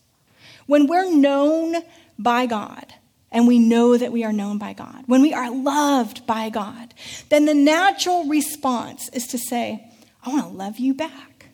When 0.67 0.87
we're 0.87 1.11
known 1.11 1.77
by 2.19 2.47
God, 2.47 2.95
and 3.31 3.47
we 3.47 3.59
know 3.59 3.97
that 3.97 4.11
we 4.11 4.25
are 4.25 4.33
known 4.33 4.59
by 4.59 4.73
God, 4.73 5.05
when 5.07 5.23
we 5.23 5.35
are 5.35 5.51
loved 5.51 6.27
by 6.27 6.49
God, 6.49 6.95
then 7.29 7.45
the 7.45 7.55
natural 7.55 8.25
response 8.25 9.09
is 9.11 9.27
to 9.29 9.39
say, 9.39 9.85
I 10.25 10.31
want 10.31 10.43
to 10.43 10.49
love 10.49 10.79
you 10.79 10.95
back. 10.95 11.51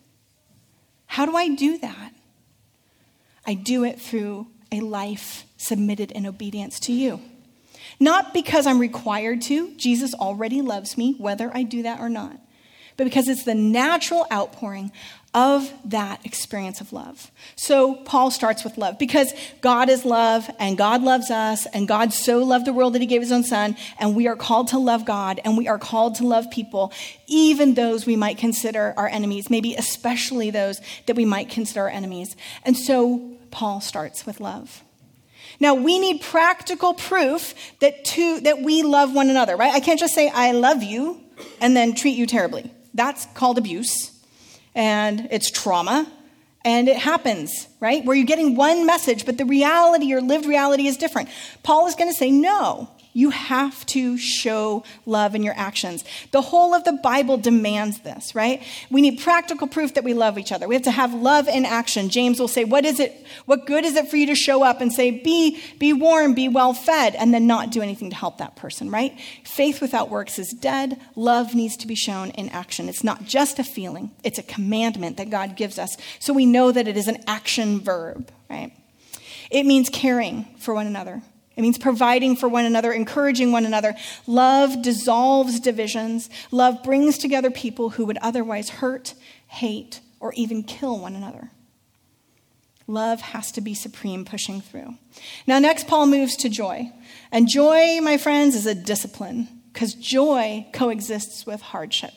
How 1.06 1.26
do 1.26 1.36
I 1.36 1.48
do 1.48 1.78
that? 1.78 2.12
I 3.46 3.54
do 3.54 3.84
it 3.84 4.00
through 4.00 4.46
a 4.72 4.80
life 4.80 5.44
submitted 5.56 6.10
in 6.12 6.26
obedience 6.26 6.78
to 6.80 6.92
you. 6.92 7.20
Not 8.00 8.34
because 8.34 8.66
I'm 8.66 8.78
required 8.78 9.42
to, 9.42 9.74
Jesus 9.76 10.14
already 10.14 10.62
loves 10.62 10.98
me, 10.98 11.14
whether 11.18 11.50
I 11.54 11.62
do 11.62 11.82
that 11.82 12.00
or 12.00 12.08
not, 12.08 12.38
but 12.96 13.04
because 13.04 13.28
it's 13.28 13.44
the 13.44 13.54
natural 13.54 14.26
outpouring 14.32 14.90
of 15.34 15.72
that 15.84 16.24
experience 16.24 16.80
of 16.80 16.92
love. 16.92 17.32
So 17.56 17.96
Paul 17.96 18.30
starts 18.30 18.62
with 18.62 18.78
love 18.78 19.00
because 19.00 19.32
God 19.60 19.90
is 19.90 20.04
love 20.04 20.48
and 20.60 20.78
God 20.78 21.02
loves 21.02 21.28
us 21.28 21.66
and 21.66 21.88
God 21.88 22.12
so 22.12 22.44
loved 22.44 22.66
the 22.66 22.72
world 22.72 22.94
that 22.94 23.00
he 23.00 23.06
gave 23.06 23.20
his 23.20 23.32
own 23.32 23.42
son 23.42 23.76
and 23.98 24.14
we 24.14 24.28
are 24.28 24.36
called 24.36 24.68
to 24.68 24.78
love 24.78 25.04
God 25.04 25.40
and 25.44 25.58
we 25.58 25.66
are 25.66 25.78
called 25.78 26.14
to 26.16 26.26
love 26.26 26.50
people, 26.52 26.92
even 27.26 27.74
those 27.74 28.06
we 28.06 28.14
might 28.14 28.38
consider 28.38 28.94
our 28.96 29.08
enemies, 29.08 29.50
maybe 29.50 29.74
especially 29.74 30.50
those 30.50 30.80
that 31.06 31.16
we 31.16 31.24
might 31.24 31.50
consider 31.50 31.82
our 31.82 31.88
enemies. 31.88 32.36
And 32.64 32.76
so 32.76 33.36
Paul 33.54 33.80
starts 33.80 34.26
with 34.26 34.40
love. 34.40 34.82
Now, 35.60 35.74
we 35.74 36.00
need 36.00 36.20
practical 36.20 36.92
proof 36.92 37.54
that, 37.78 38.04
two, 38.04 38.40
that 38.40 38.62
we 38.62 38.82
love 38.82 39.14
one 39.14 39.30
another, 39.30 39.56
right? 39.56 39.72
I 39.72 39.78
can't 39.78 40.00
just 40.00 40.12
say, 40.12 40.28
I 40.28 40.50
love 40.50 40.82
you, 40.82 41.20
and 41.60 41.76
then 41.76 41.94
treat 41.94 42.16
you 42.16 42.26
terribly. 42.26 42.68
That's 42.94 43.26
called 43.26 43.56
abuse, 43.56 44.10
and 44.74 45.28
it's 45.30 45.52
trauma, 45.52 46.10
and 46.64 46.88
it 46.88 46.96
happens, 46.96 47.68
right? 47.78 48.04
Where 48.04 48.16
you're 48.16 48.26
getting 48.26 48.56
one 48.56 48.86
message, 48.86 49.24
but 49.24 49.38
the 49.38 49.44
reality, 49.44 50.06
your 50.06 50.20
lived 50.20 50.46
reality, 50.46 50.88
is 50.88 50.96
different. 50.96 51.28
Paul 51.62 51.86
is 51.86 51.94
going 51.94 52.10
to 52.10 52.16
say, 52.16 52.32
no, 52.32 52.90
You 53.16 53.30
have 53.30 53.86
to 53.86 54.18
show 54.18 54.82
love 55.06 55.36
in 55.36 55.44
your 55.44 55.54
actions. 55.56 56.04
The 56.32 56.42
whole 56.42 56.74
of 56.74 56.82
the 56.82 56.94
Bible 56.94 57.36
demands 57.36 58.00
this, 58.00 58.34
right? 58.34 58.60
We 58.90 59.00
need 59.02 59.20
practical 59.20 59.68
proof 59.68 59.94
that 59.94 60.02
we 60.02 60.14
love 60.14 60.36
each 60.36 60.50
other. 60.50 60.66
We 60.66 60.74
have 60.74 60.82
to 60.82 60.90
have 60.90 61.14
love 61.14 61.46
in 61.46 61.64
action. 61.64 62.08
James 62.08 62.40
will 62.40 62.48
say, 62.48 62.64
What 62.64 62.84
is 62.84 62.98
it? 62.98 63.24
What 63.46 63.66
good 63.66 63.84
is 63.84 63.94
it 63.94 64.08
for 64.08 64.16
you 64.16 64.26
to 64.26 64.34
show 64.34 64.64
up 64.64 64.80
and 64.80 64.92
say, 64.92 65.12
Be, 65.12 65.60
be 65.78 65.92
warm, 65.92 66.34
be 66.34 66.48
well 66.48 66.74
fed, 66.74 67.14
and 67.14 67.32
then 67.32 67.46
not 67.46 67.70
do 67.70 67.80
anything 67.80 68.10
to 68.10 68.16
help 68.16 68.38
that 68.38 68.56
person, 68.56 68.90
right? 68.90 69.16
Faith 69.44 69.80
without 69.80 70.10
works 70.10 70.36
is 70.40 70.50
dead. 70.50 71.00
Love 71.14 71.54
needs 71.54 71.76
to 71.76 71.86
be 71.86 71.94
shown 71.94 72.30
in 72.30 72.48
action. 72.48 72.88
It's 72.88 73.04
not 73.04 73.24
just 73.24 73.60
a 73.60 73.64
feeling, 73.64 74.10
it's 74.24 74.40
a 74.40 74.42
commandment 74.42 75.18
that 75.18 75.30
God 75.30 75.54
gives 75.54 75.78
us. 75.78 75.96
So 76.18 76.32
we 76.32 76.46
know 76.46 76.72
that 76.72 76.88
it 76.88 76.96
is 76.96 77.06
an 77.06 77.22
action 77.28 77.78
verb, 77.78 78.28
right? 78.50 78.72
It 79.52 79.66
means 79.66 79.88
caring 79.88 80.46
for 80.58 80.74
one 80.74 80.88
another. 80.88 81.22
It 81.56 81.62
means 81.62 81.78
providing 81.78 82.36
for 82.36 82.48
one 82.48 82.64
another, 82.64 82.92
encouraging 82.92 83.52
one 83.52 83.64
another. 83.64 83.94
Love 84.26 84.82
dissolves 84.82 85.60
divisions. 85.60 86.28
Love 86.50 86.82
brings 86.82 87.16
together 87.16 87.50
people 87.50 87.90
who 87.90 88.04
would 88.06 88.18
otherwise 88.18 88.70
hurt, 88.70 89.14
hate, 89.46 90.00
or 90.18 90.32
even 90.34 90.62
kill 90.64 90.98
one 90.98 91.14
another. 91.14 91.50
Love 92.86 93.20
has 93.20 93.50
to 93.52 93.60
be 93.60 93.72
supreme, 93.72 94.24
pushing 94.24 94.60
through. 94.60 94.96
Now, 95.46 95.58
next, 95.58 95.86
Paul 95.86 96.06
moves 96.06 96.36
to 96.36 96.48
joy. 96.48 96.92
And 97.32 97.48
joy, 97.48 98.00
my 98.02 98.18
friends, 98.18 98.54
is 98.54 98.66
a 98.66 98.74
discipline 98.74 99.48
because 99.72 99.94
joy 99.94 100.66
coexists 100.72 101.46
with 101.46 101.60
hardship. 101.62 102.12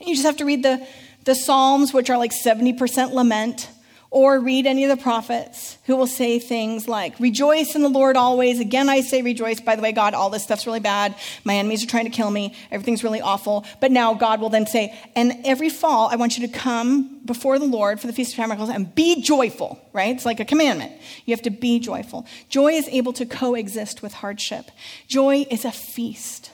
And 0.00 0.08
you 0.08 0.14
just 0.14 0.26
have 0.26 0.38
to 0.38 0.44
read 0.44 0.62
the, 0.62 0.86
the 1.24 1.34
Psalms, 1.34 1.94
which 1.94 2.10
are 2.10 2.18
like 2.18 2.32
70% 2.32 3.12
lament, 3.12 3.68
or 4.12 4.38
read 4.38 4.66
any 4.66 4.84
of 4.84 4.96
the 4.96 5.02
prophets 5.02 5.78
who 5.86 5.96
will 5.96 6.06
say 6.06 6.38
things 6.38 6.86
like, 6.86 7.18
Rejoice 7.18 7.74
in 7.74 7.82
the 7.82 7.88
Lord 7.88 8.14
always. 8.14 8.60
Again, 8.60 8.90
I 8.90 9.00
say 9.00 9.22
rejoice. 9.22 9.58
By 9.58 9.74
the 9.74 9.80
way, 9.80 9.90
God, 9.90 10.12
all 10.12 10.28
this 10.28 10.44
stuff's 10.44 10.66
really 10.66 10.80
bad. 10.80 11.14
My 11.44 11.54
enemies 11.54 11.82
are 11.82 11.86
trying 11.86 12.04
to 12.04 12.10
kill 12.10 12.30
me. 12.30 12.54
Everything's 12.70 13.02
really 13.02 13.22
awful. 13.22 13.64
But 13.80 13.90
now 13.90 14.12
God 14.12 14.40
will 14.40 14.50
then 14.50 14.66
say, 14.66 14.94
And 15.16 15.40
every 15.46 15.70
fall, 15.70 16.10
I 16.12 16.16
want 16.16 16.38
you 16.38 16.46
to 16.46 16.52
come 16.52 17.20
before 17.24 17.58
the 17.58 17.64
Lord 17.64 18.00
for 18.00 18.06
the 18.06 18.12
Feast 18.12 18.32
of 18.32 18.36
Tabernacles 18.36 18.68
and 18.68 18.94
be 18.94 19.22
joyful, 19.22 19.80
right? 19.94 20.14
It's 20.14 20.26
like 20.26 20.40
a 20.40 20.44
commandment. 20.44 20.92
You 21.24 21.32
have 21.32 21.42
to 21.42 21.50
be 21.50 21.80
joyful. 21.80 22.26
Joy 22.50 22.72
is 22.72 22.88
able 22.88 23.14
to 23.14 23.24
coexist 23.24 24.02
with 24.02 24.12
hardship, 24.12 24.70
joy 25.08 25.46
is 25.50 25.64
a 25.64 25.72
feast. 25.72 26.51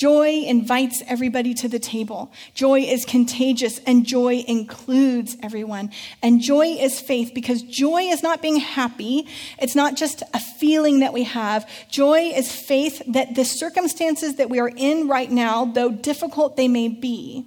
Joy 0.00 0.44
invites 0.46 1.02
everybody 1.06 1.52
to 1.52 1.68
the 1.68 1.78
table. 1.78 2.32
Joy 2.54 2.80
is 2.80 3.04
contagious, 3.04 3.80
and 3.80 4.06
joy 4.06 4.42
includes 4.48 5.36
everyone. 5.42 5.90
And 6.22 6.40
joy 6.40 6.68
is 6.68 6.98
faith 6.98 7.32
because 7.34 7.60
joy 7.60 8.04
is 8.04 8.22
not 8.22 8.40
being 8.40 8.56
happy. 8.56 9.28
It's 9.58 9.74
not 9.74 9.98
just 9.98 10.22
a 10.32 10.40
feeling 10.40 11.00
that 11.00 11.12
we 11.12 11.24
have. 11.24 11.68
Joy 11.90 12.32
is 12.34 12.50
faith 12.50 13.02
that 13.08 13.34
the 13.34 13.44
circumstances 13.44 14.36
that 14.36 14.48
we 14.48 14.58
are 14.58 14.72
in 14.74 15.06
right 15.06 15.30
now, 15.30 15.66
though 15.66 15.90
difficult 15.90 16.56
they 16.56 16.66
may 16.66 16.88
be, 16.88 17.46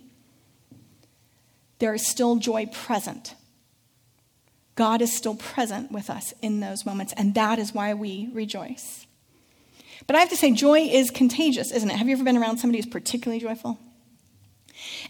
there 1.79 1.95
is 1.95 2.07
still 2.07 2.35
joy 2.35 2.67
present. 2.67 3.33
God 4.75 5.01
is 5.01 5.11
still 5.11 5.35
present 5.35 5.91
with 5.91 6.07
us 6.07 6.35
in 6.43 6.59
those 6.59 6.85
moments, 6.85 7.13
and 7.17 7.33
that 7.33 7.57
is 7.57 7.73
why 7.73 7.95
we 7.95 8.29
rejoice. 8.31 9.02
But 10.07 10.15
I 10.15 10.19
have 10.19 10.29
to 10.29 10.37
say, 10.37 10.51
joy 10.51 10.79
is 10.79 11.11
contagious, 11.11 11.71
isn't 11.71 11.89
it? 11.89 11.95
Have 11.95 12.07
you 12.07 12.13
ever 12.15 12.23
been 12.23 12.37
around 12.37 12.57
somebody 12.57 12.79
who's 12.79 12.91
particularly 12.91 13.39
joyful? 13.39 13.79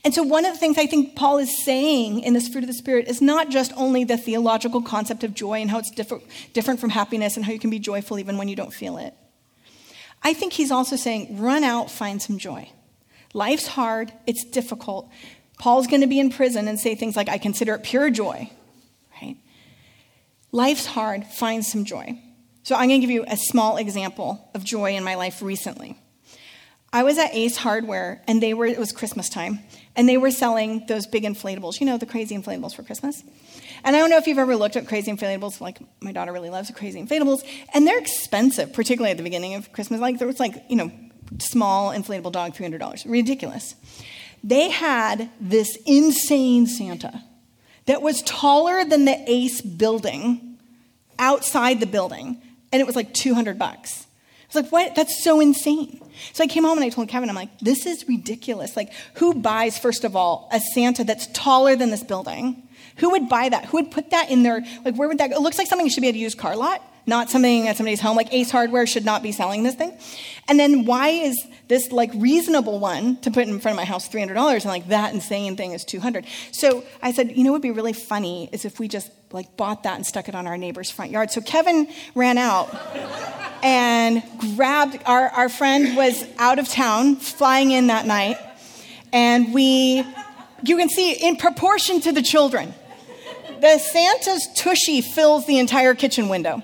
And 0.04 0.14
so, 0.14 0.24
one 0.24 0.46
of 0.46 0.54
the 0.54 0.60
things 0.60 0.78
I 0.78 0.86
think 0.86 1.16
Paul 1.16 1.38
is 1.38 1.64
saying 1.64 2.20
in 2.20 2.34
this 2.34 2.48
fruit 2.48 2.64
of 2.64 2.68
the 2.68 2.74
Spirit 2.74 3.08
is 3.08 3.22
not 3.22 3.50
just 3.50 3.72
only 3.76 4.04
the 4.04 4.18
theological 4.18 4.82
concept 4.82 5.24
of 5.24 5.34
joy 5.34 5.62
and 5.62 5.70
how 5.72 5.80
it's 5.80 5.90
different, 5.90 6.80
from 6.80 6.90
happiness 6.90 7.36
and 7.38 7.46
how 7.46 7.52
you 7.52 7.60
can 7.60 7.70
be 7.70 7.80
joyful 7.80 8.20
even 8.20 8.38
when 8.38 8.48
you 8.48 8.56
don't 8.56 8.74
feel 8.74 8.98
it. 8.98 9.16
I 10.22 10.34
think 10.34 10.54
he's 10.54 10.72
also 10.72 10.96
saying, 10.96 11.40
run 11.40 11.64
out, 11.64 11.90
find 11.90 12.22
some 12.22 12.38
joy. 12.38 12.70
Life's 13.34 13.68
hard, 13.68 14.14
it's 14.28 14.44
difficult. 14.44 15.10
Paul's 15.58 15.88
going 15.88 16.02
to 16.02 16.08
be 16.08 16.20
in 16.20 16.30
prison 16.30 16.68
and 16.68 16.80
say 16.80 16.96
things 16.96 17.16
like, 17.16 17.30
I 17.30 17.38
consider 17.38 17.74
it 17.76 17.84
pure 17.84 18.10
joy, 18.10 18.50
right? 19.22 19.38
Life's 20.52 20.86
hard, 20.86 21.26
find 21.26 21.66
some 21.66 21.84
joy. 21.84 22.22
So 22.64 22.76
I'm 22.76 22.88
going 22.88 23.02
to 23.02 23.06
give 23.06 23.14
you 23.14 23.26
a 23.28 23.36
small 23.36 23.76
example 23.76 24.50
of 24.54 24.64
joy 24.64 24.96
in 24.96 25.04
my 25.04 25.16
life 25.16 25.42
recently. 25.42 25.98
I 26.94 27.04
was 27.04 27.18
at 27.18 27.34
Ace 27.34 27.58
Hardware, 27.58 28.22
and 28.28 28.42
they 28.42 28.54
were, 28.54 28.66
it 28.66 28.78
was 28.78 28.92
Christmas 28.92 29.28
time, 29.28 29.60
and 29.96 30.08
they 30.08 30.16
were 30.16 30.32
selling 30.32 30.86
those 30.88 31.08
big 31.08 31.24
inflatables, 31.24 31.80
you 31.80 31.88
know, 31.88 31.98
the 31.98 32.06
crazy 32.06 32.38
inflatables 32.38 32.76
for 32.76 32.84
Christmas. 32.84 33.24
And 33.84 33.96
I 33.96 34.00
don't 34.00 34.10
know 34.10 34.18
if 34.18 34.28
you've 34.28 34.38
ever 34.38 34.56
looked 34.56 34.76
at 34.76 34.88
crazy 34.88 35.12
inflatables, 35.12 35.60
like 35.60 35.80
my 36.02 36.12
daughter 36.12 36.32
really 36.32 36.52
loves 36.52 36.72
crazy 36.72 37.04
inflatables, 37.04 37.44
and 37.74 37.86
they're 37.86 38.00
expensive, 38.00 38.72
particularly 38.74 39.12
at 39.12 39.18
the 39.18 39.24
beginning 39.24 39.56
of 39.56 39.74
Christmas. 39.74 40.00
Like, 40.00 40.20
there 40.20 40.28
was 40.28 40.40
like, 40.40 40.64
you 40.70 40.76
know, 40.76 40.92
small 41.40 41.92
inflatable 41.92 42.32
dog, 42.32 42.54
$300. 42.54 43.10
Ridiculous. 43.10 43.76
They 44.44 44.70
had 44.70 45.30
this 45.42 45.78
insane 45.86 46.68
Santa 46.68 47.24
that 47.88 48.02
was 48.02 48.22
taller 48.22 48.86
than 48.86 49.06
the 49.06 49.18
Ace 49.28 49.62
building 49.62 50.60
outside 51.18 51.80
the 51.80 51.88
building 51.88 52.42
and 52.74 52.82
it 52.82 52.86
was 52.86 52.98
like 52.98 53.14
200 53.14 53.58
bucks. 53.58 54.06
I 54.42 54.46
was 54.48 54.64
like, 54.64 54.72
what? 54.72 54.96
That's 54.96 55.24
so 55.24 55.40
insane. 55.40 56.02
So 56.34 56.44
I 56.44 56.48
came 56.48 56.64
home 56.64 56.78
and 56.78 56.84
I 56.84 56.90
told 56.90 57.08
Kevin, 57.08 57.30
I'm 57.30 57.36
like, 57.36 57.58
this 57.60 57.86
is 57.86 58.08
ridiculous. 58.08 58.76
Like, 58.76 58.92
who 59.16 59.34
buys, 59.36 59.78
first 59.78 60.04
of 60.04 60.16
all, 60.16 60.50
a 60.52 60.60
Santa 60.60 61.04
that's 61.04 61.28
taller 61.28 61.76
than 61.76 61.92
this 61.92 62.04
building? 62.04 62.62
Who 62.98 63.12
would 63.12 63.30
buy 63.30 63.50
that? 63.50 63.66
Who 63.66 63.78
would 63.78 63.92
put 63.92 64.12
that 64.12 64.30
in 64.30 64.44
their, 64.44 64.62
like, 64.84 64.96
where 64.96 65.08
would 65.08 65.20
that 65.20 65.30
go? 65.30 65.38
It 65.38 65.42
looks 65.42 65.58
like 65.58 65.68
something 65.68 65.86
you 65.86 65.92
should 65.92 66.02
be 66.02 66.10
at 66.10 66.16
a 66.16 66.20
used 66.20 66.38
car 66.38 66.56
lot, 66.56 66.82
not 67.06 67.30
something 67.30 67.68
at 67.68 67.78
somebody's 67.78 68.02
home. 68.02 68.16
Like, 68.16 68.34
Ace 68.34 68.52
Hardware 68.52 68.88
should 68.88 69.06
not 69.06 69.24
be 69.24 69.32
selling 69.32 69.64
this 69.64 69.76
thing. 69.76 69.98
And 70.48 70.60
then 70.60 70.86
why 70.86 71.10
is 71.10 71.38
this, 71.68 71.92
like, 71.92 72.12
reasonable 72.16 72.80
one 72.80 73.18
to 73.18 73.32
put 73.32 73.48
in 73.48 73.60
front 73.60 73.74
of 73.74 73.78
my 73.78 73.86
house 73.86 74.10
$300 74.10 74.54
and, 74.54 74.66
like, 74.66 74.88
that 74.88 75.14
insane 75.14 75.56
thing 75.56 75.72
is 75.72 75.84
200 75.84 76.26
So 76.52 76.84
I 77.02 77.12
said, 77.12 77.36
you 77.36 77.44
know 77.44 77.52
what 77.52 77.58
would 77.58 77.62
be 77.64 77.72
really 77.72 77.94
funny 77.94 78.50
is 78.52 78.66
if 78.66 78.80
we 78.80 78.88
just 78.88 79.12
like 79.34 79.58
bought 79.58 79.84
that 79.84 79.96
and 79.96 80.06
stuck 80.06 80.30
it 80.30 80.36
on 80.36 80.46
our 80.46 80.58
neighbor's 80.58 80.92
front 80.92 81.12
yard. 81.12 81.32
So 81.32 81.42
Kevin 81.42 81.88
ran 82.14 82.38
out 82.38 82.70
and 83.64 84.24
grabbed 84.56 85.00
our, 85.06 85.30
our 85.30 85.50
friend 85.50 85.98
was 85.98 86.24
out 86.38 86.60
of 86.60 86.70
town, 86.70 87.16
flying 87.16 87.72
in 87.72 87.88
that 87.88 88.06
night, 88.06 88.38
and 89.12 89.54
we 89.54 90.06
you 90.66 90.78
can 90.78 90.90
see 90.90 91.14
in 91.14 91.36
proportion 91.36 92.00
to 92.02 92.12
the 92.12 92.22
children, 92.22 92.74
the 93.60 93.78
Santa's 93.80 94.48
tushy 94.56 95.02
fills 95.02 95.46
the 95.46 95.60
entire 95.60 95.94
kitchen 95.94 96.30
window. 96.30 96.62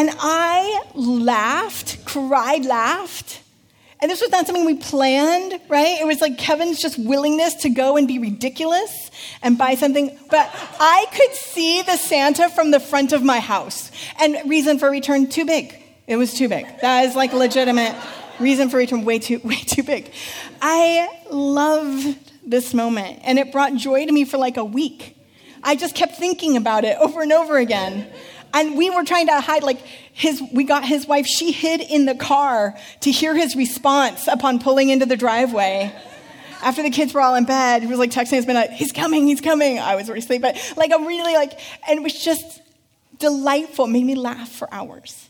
And 0.00 0.10
I 0.18 0.82
laughed, 0.94 2.04
cried, 2.06 2.64
laughed 2.64 3.40
and 4.02 4.10
this 4.10 4.20
was 4.20 4.30
not 4.30 4.46
something 4.46 4.64
we 4.64 4.76
planned, 4.76 5.60
right? 5.68 6.00
It 6.00 6.06
was 6.06 6.22
like 6.22 6.38
Kevin's 6.38 6.80
just 6.80 6.98
willingness 6.98 7.54
to 7.56 7.68
go 7.68 7.98
and 7.98 8.08
be 8.08 8.18
ridiculous 8.18 9.10
and 9.42 9.58
buy 9.58 9.74
something. 9.74 10.18
But 10.30 10.50
I 10.80 11.06
could 11.12 11.34
see 11.34 11.82
the 11.82 11.98
Santa 11.98 12.48
from 12.48 12.70
the 12.70 12.80
front 12.80 13.12
of 13.12 13.22
my 13.22 13.40
house. 13.40 13.90
And 14.18 14.38
reason 14.48 14.78
for 14.78 14.90
return, 14.90 15.28
too 15.28 15.44
big. 15.44 15.76
It 16.06 16.16
was 16.16 16.32
too 16.32 16.48
big. 16.48 16.66
That 16.80 17.04
is 17.04 17.14
like 17.14 17.34
legitimate 17.34 17.94
reason 18.38 18.70
for 18.70 18.78
return, 18.78 19.04
way 19.04 19.18
too, 19.18 19.38
way 19.44 19.56
too 19.56 19.82
big. 19.82 20.10
I 20.62 21.06
loved 21.30 22.18
this 22.48 22.72
moment, 22.72 23.20
and 23.22 23.38
it 23.38 23.52
brought 23.52 23.74
joy 23.74 24.06
to 24.06 24.12
me 24.12 24.24
for 24.24 24.38
like 24.38 24.56
a 24.56 24.64
week. 24.64 25.14
I 25.62 25.76
just 25.76 25.94
kept 25.94 26.16
thinking 26.16 26.56
about 26.56 26.84
it 26.84 26.96
over 26.98 27.20
and 27.20 27.32
over 27.32 27.58
again. 27.58 28.10
And 28.52 28.76
we 28.76 28.90
were 28.90 29.04
trying 29.04 29.26
to 29.26 29.40
hide, 29.40 29.62
like, 29.62 29.80
his, 30.12 30.42
we 30.52 30.64
got 30.64 30.84
his 30.84 31.06
wife, 31.06 31.26
she 31.26 31.52
hid 31.52 31.80
in 31.80 32.04
the 32.04 32.14
car 32.14 32.76
to 33.00 33.10
hear 33.10 33.34
his 33.34 33.56
response 33.56 34.26
upon 34.26 34.58
pulling 34.58 34.90
into 34.90 35.06
the 35.06 35.16
driveway. 35.16 35.92
After 36.62 36.82
the 36.82 36.90
kids 36.90 37.14
were 37.14 37.20
all 37.20 37.34
in 37.36 37.44
bed, 37.44 37.82
he 37.82 37.88
was 37.88 37.98
like 37.98 38.10
texting 38.10 38.32
his 38.32 38.46
midnight, 38.46 38.70
he's 38.70 38.92
coming, 38.92 39.26
he's 39.26 39.40
coming. 39.40 39.78
I 39.78 39.94
was 39.94 40.08
already 40.08 40.22
asleep, 40.22 40.42
but 40.42 40.56
like, 40.76 40.92
I'm 40.92 41.06
really 41.06 41.34
like, 41.34 41.58
and 41.88 41.98
it 41.98 42.02
was 42.02 42.12
just 42.22 42.60
delightful, 43.18 43.86
it 43.86 43.88
made 43.88 44.04
me 44.04 44.14
laugh 44.14 44.50
for 44.50 44.72
hours. 44.72 45.28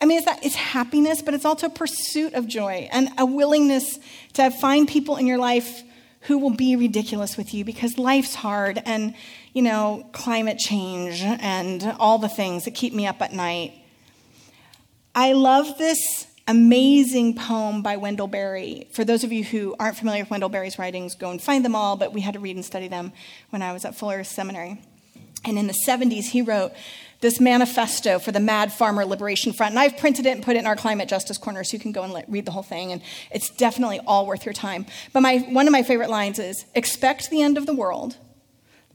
I 0.00 0.04
mean, 0.04 0.18
it's, 0.18 0.26
that, 0.26 0.44
it's 0.44 0.54
happiness, 0.54 1.22
but 1.22 1.32
it's 1.32 1.46
also 1.46 1.68
a 1.68 1.70
pursuit 1.70 2.34
of 2.34 2.46
joy 2.46 2.88
and 2.92 3.08
a 3.16 3.24
willingness 3.24 3.98
to 4.34 4.50
find 4.50 4.86
people 4.86 5.16
in 5.16 5.26
your 5.26 5.38
life 5.38 5.82
who 6.22 6.38
will 6.38 6.54
be 6.54 6.76
ridiculous 6.76 7.36
with 7.36 7.54
you 7.54 7.64
because 7.64 7.96
life's 7.96 8.34
hard 8.34 8.82
and, 8.84 9.14
you 9.56 9.62
know, 9.62 10.06
climate 10.12 10.58
change 10.58 11.22
and 11.22 11.82
all 11.98 12.18
the 12.18 12.28
things 12.28 12.66
that 12.66 12.74
keep 12.74 12.92
me 12.92 13.06
up 13.06 13.22
at 13.22 13.32
night. 13.32 13.72
I 15.14 15.32
love 15.32 15.78
this 15.78 16.26
amazing 16.46 17.36
poem 17.36 17.80
by 17.80 17.96
Wendell 17.96 18.26
Berry. 18.26 18.86
For 18.92 19.02
those 19.02 19.24
of 19.24 19.32
you 19.32 19.44
who 19.44 19.74
aren't 19.80 19.96
familiar 19.96 20.24
with 20.24 20.30
Wendell 20.30 20.50
Berry's 20.50 20.78
writings, 20.78 21.14
go 21.14 21.30
and 21.30 21.40
find 21.40 21.64
them 21.64 21.74
all, 21.74 21.96
but 21.96 22.12
we 22.12 22.20
had 22.20 22.34
to 22.34 22.38
read 22.38 22.54
and 22.54 22.66
study 22.66 22.86
them 22.86 23.14
when 23.48 23.62
I 23.62 23.72
was 23.72 23.86
at 23.86 23.94
Fuller 23.94 24.22
Seminary. 24.24 24.78
And 25.42 25.58
in 25.58 25.68
the 25.68 25.76
70s, 25.86 26.24
he 26.24 26.42
wrote 26.42 26.72
this 27.22 27.40
manifesto 27.40 28.18
for 28.18 28.32
the 28.32 28.40
Mad 28.40 28.74
Farmer 28.74 29.06
Liberation 29.06 29.54
Front. 29.54 29.70
And 29.70 29.78
I've 29.78 29.96
printed 29.96 30.26
it 30.26 30.32
and 30.32 30.42
put 30.42 30.56
it 30.56 30.58
in 30.58 30.66
our 30.66 30.76
climate 30.76 31.08
justice 31.08 31.38
corner 31.38 31.64
so 31.64 31.78
you 31.78 31.82
can 31.82 31.92
go 31.92 32.02
and 32.02 32.24
read 32.28 32.44
the 32.44 32.52
whole 32.52 32.62
thing. 32.62 32.92
And 32.92 33.00
it's 33.30 33.48
definitely 33.48 34.00
all 34.06 34.26
worth 34.26 34.44
your 34.44 34.52
time. 34.52 34.84
But 35.14 35.20
my, 35.20 35.38
one 35.38 35.66
of 35.66 35.72
my 35.72 35.82
favorite 35.82 36.10
lines 36.10 36.38
is 36.38 36.66
expect 36.74 37.30
the 37.30 37.40
end 37.40 37.56
of 37.56 37.64
the 37.64 37.74
world, 37.74 38.18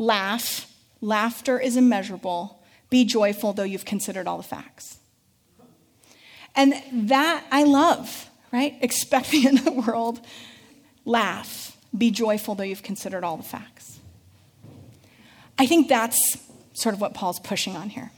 laugh, 0.02 0.68
laughter 1.00 1.60
is 1.60 1.78
immeasurable, 1.78 2.62
be 2.90 3.06
joyful 3.06 3.54
though 3.54 3.64
you've 3.64 3.86
considered 3.86 4.28
all 4.28 4.38
the 4.38 4.44
facts. 4.44 4.98
And 6.56 6.74
that 6.92 7.46
I 7.52 7.64
love, 7.64 8.30
right? 8.52 8.76
Expect 8.82 9.30
the 9.30 9.48
of 9.48 9.64
the 9.64 9.72
world, 9.72 10.20
laugh, 11.06 11.78
be 11.96 12.12
joyful 12.12 12.56
though 12.56 12.64
you've 12.64 12.84
considered 12.84 13.24
all 13.24 13.38
the 13.38 13.44
facts. 13.44 14.00
I 15.58 15.68
think 15.68 15.88
that's 15.88 16.38
sort 16.74 16.96
of 16.96 17.02
what 17.02 17.14
Paul's 17.14 17.40
pushing 17.40 17.76
on 17.76 17.90
here. 17.90 18.12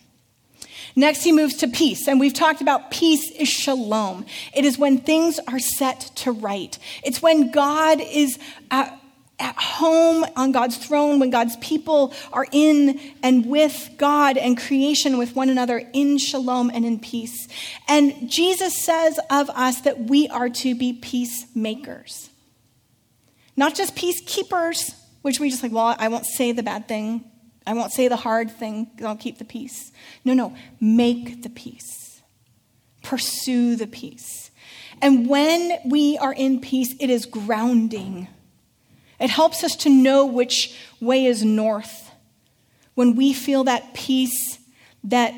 Next, 0.95 1.23
he 1.23 1.31
moves 1.31 1.55
to 1.57 1.67
peace. 1.67 2.07
And 2.07 2.19
we've 2.19 2.33
talked 2.33 2.61
about 2.61 2.91
peace 2.91 3.29
is 3.31 3.49
shalom. 3.49 4.25
It 4.53 4.63
is 4.63 4.77
when 4.77 4.99
things 4.99 5.39
are 5.47 5.59
set 5.59 6.11
to 6.17 6.31
right. 6.31 6.77
It's 7.03 7.21
when 7.21 7.51
God 7.51 7.99
is 7.99 8.37
at, 8.69 8.97
at, 9.43 9.55
home 9.57 10.25
on 10.35 10.51
God's 10.51 10.77
throne, 10.77 11.19
when 11.19 11.29
God's 11.29 11.55
people 11.57 12.13
are 12.31 12.47
in 12.51 12.99
and 13.21 13.45
with 13.45 13.91
God 13.97 14.37
and 14.37 14.57
creation 14.57 15.17
with 15.17 15.35
one 15.35 15.49
another 15.49 15.89
in 15.93 16.17
shalom 16.17 16.71
and 16.73 16.85
in 16.85 16.99
peace. 16.99 17.47
And 17.87 18.29
Jesus 18.31 18.83
says 18.83 19.19
of 19.29 19.49
us 19.51 19.81
that 19.81 19.99
we 19.99 20.27
are 20.29 20.49
to 20.49 20.75
be 20.75 20.93
peacemakers, 20.93 22.29
not 23.55 23.75
just 23.75 23.95
peacekeepers, 23.95 24.95
which 25.21 25.39
we 25.39 25.49
just 25.49 25.63
like, 25.63 25.71
well, 25.71 25.95
I 25.99 26.07
won't 26.07 26.25
say 26.25 26.51
the 26.51 26.63
bad 26.63 26.87
thing 26.87 27.29
I 27.65 27.73
won't 27.73 27.93
say 27.93 28.07
the 28.07 28.17
hard 28.17 28.51
thing, 28.51 28.87
I'll 29.03 29.15
keep 29.15 29.37
the 29.37 29.45
peace. 29.45 29.91
No, 30.25 30.33
no, 30.33 30.55
make 30.79 31.43
the 31.43 31.49
peace. 31.49 32.21
Pursue 33.01 33.75
the 33.75 33.87
peace. 33.87 34.51
And 35.01 35.27
when 35.27 35.79
we 35.85 36.17
are 36.17 36.33
in 36.33 36.61
peace, 36.61 36.95
it 36.99 37.09
is 37.09 37.25
grounding. 37.25 38.27
It 39.19 39.29
helps 39.29 39.63
us 39.63 39.75
to 39.77 39.89
know 39.89 40.25
which 40.25 40.77
way 40.99 41.25
is 41.25 41.43
north. 41.43 42.11
When 42.95 43.15
we 43.15 43.33
feel 43.33 43.63
that 43.65 43.93
peace 43.93 44.59
that 45.03 45.33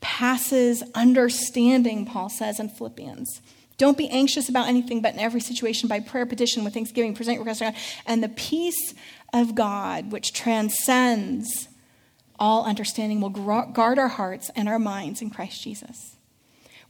passes 0.00 0.82
understanding, 0.94 2.04
Paul 2.06 2.28
says 2.28 2.60
in 2.60 2.68
Philippians. 2.68 3.40
Don't 3.78 3.96
be 3.96 4.08
anxious 4.10 4.48
about 4.48 4.68
anything, 4.68 5.00
but 5.00 5.14
in 5.14 5.20
every 5.20 5.40
situation, 5.40 5.88
by 5.88 6.00
prayer, 6.00 6.26
petition, 6.26 6.62
with 6.62 6.74
thanksgiving, 6.74 7.14
present 7.14 7.36
your 7.36 7.44
God. 7.44 7.74
And 8.06 8.22
the 8.22 8.28
peace 8.28 8.94
of 9.32 9.54
God, 9.54 10.12
which 10.12 10.32
transcends 10.32 11.68
all 12.38 12.64
understanding, 12.64 13.20
will 13.20 13.30
guard 13.30 13.98
our 13.98 14.08
hearts 14.08 14.50
and 14.54 14.68
our 14.68 14.78
minds 14.78 15.22
in 15.22 15.30
Christ 15.30 15.62
Jesus. 15.62 16.16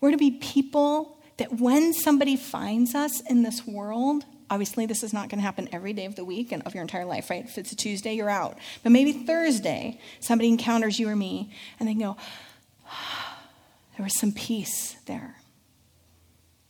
We're 0.00 0.10
to 0.10 0.16
be 0.16 0.32
people 0.32 1.18
that 1.36 1.60
when 1.60 1.92
somebody 1.92 2.36
finds 2.36 2.94
us 2.94 3.20
in 3.20 3.42
this 3.42 3.66
world, 3.66 4.24
obviously 4.52 4.84
this 4.84 5.02
is 5.02 5.14
not 5.14 5.30
going 5.30 5.38
to 5.38 5.44
happen 5.44 5.66
every 5.72 5.94
day 5.94 6.04
of 6.04 6.14
the 6.14 6.26
week 6.26 6.52
and 6.52 6.62
of 6.64 6.74
your 6.74 6.82
entire 6.82 7.06
life, 7.06 7.30
right? 7.30 7.42
If 7.42 7.56
it's 7.56 7.72
a 7.72 7.76
Tuesday, 7.76 8.12
you're 8.12 8.28
out. 8.28 8.58
But 8.82 8.92
maybe 8.92 9.12
Thursday, 9.12 9.98
somebody 10.20 10.50
encounters 10.50 11.00
you 11.00 11.08
or 11.08 11.16
me, 11.16 11.50
and 11.80 11.88
they 11.88 11.94
go, 11.94 12.18
there 13.96 14.04
was 14.04 14.18
some 14.18 14.30
peace 14.30 14.96
there. 15.06 15.36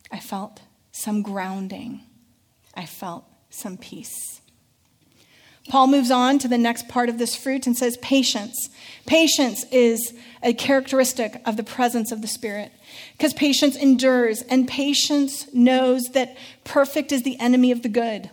I 0.09 0.19
felt 0.19 0.61
some 0.93 1.23
grounding. 1.23 2.03
I 2.73 2.85
felt 2.85 3.25
some 3.49 3.77
peace. 3.77 4.39
Paul 5.69 5.87
moves 5.87 6.11
on 6.11 6.39
to 6.39 6.47
the 6.47 6.57
next 6.57 6.89
part 6.89 7.09
of 7.09 7.17
this 7.17 7.35
fruit 7.35 7.65
and 7.65 7.77
says 7.77 7.97
patience. 7.97 8.69
Patience 9.05 9.63
is 9.71 10.13
a 10.41 10.53
characteristic 10.53 11.41
of 11.45 11.55
the 11.57 11.63
presence 11.63 12.11
of 12.11 12.21
the 12.21 12.27
Spirit 12.27 12.71
because 13.17 13.33
patience 13.33 13.75
endures 13.75 14.41
and 14.43 14.67
patience 14.67 15.51
knows 15.53 16.03
that 16.13 16.35
perfect 16.63 17.11
is 17.11 17.23
the 17.23 17.39
enemy 17.39 17.71
of 17.71 17.81
the 17.81 17.89
good. 17.89 18.29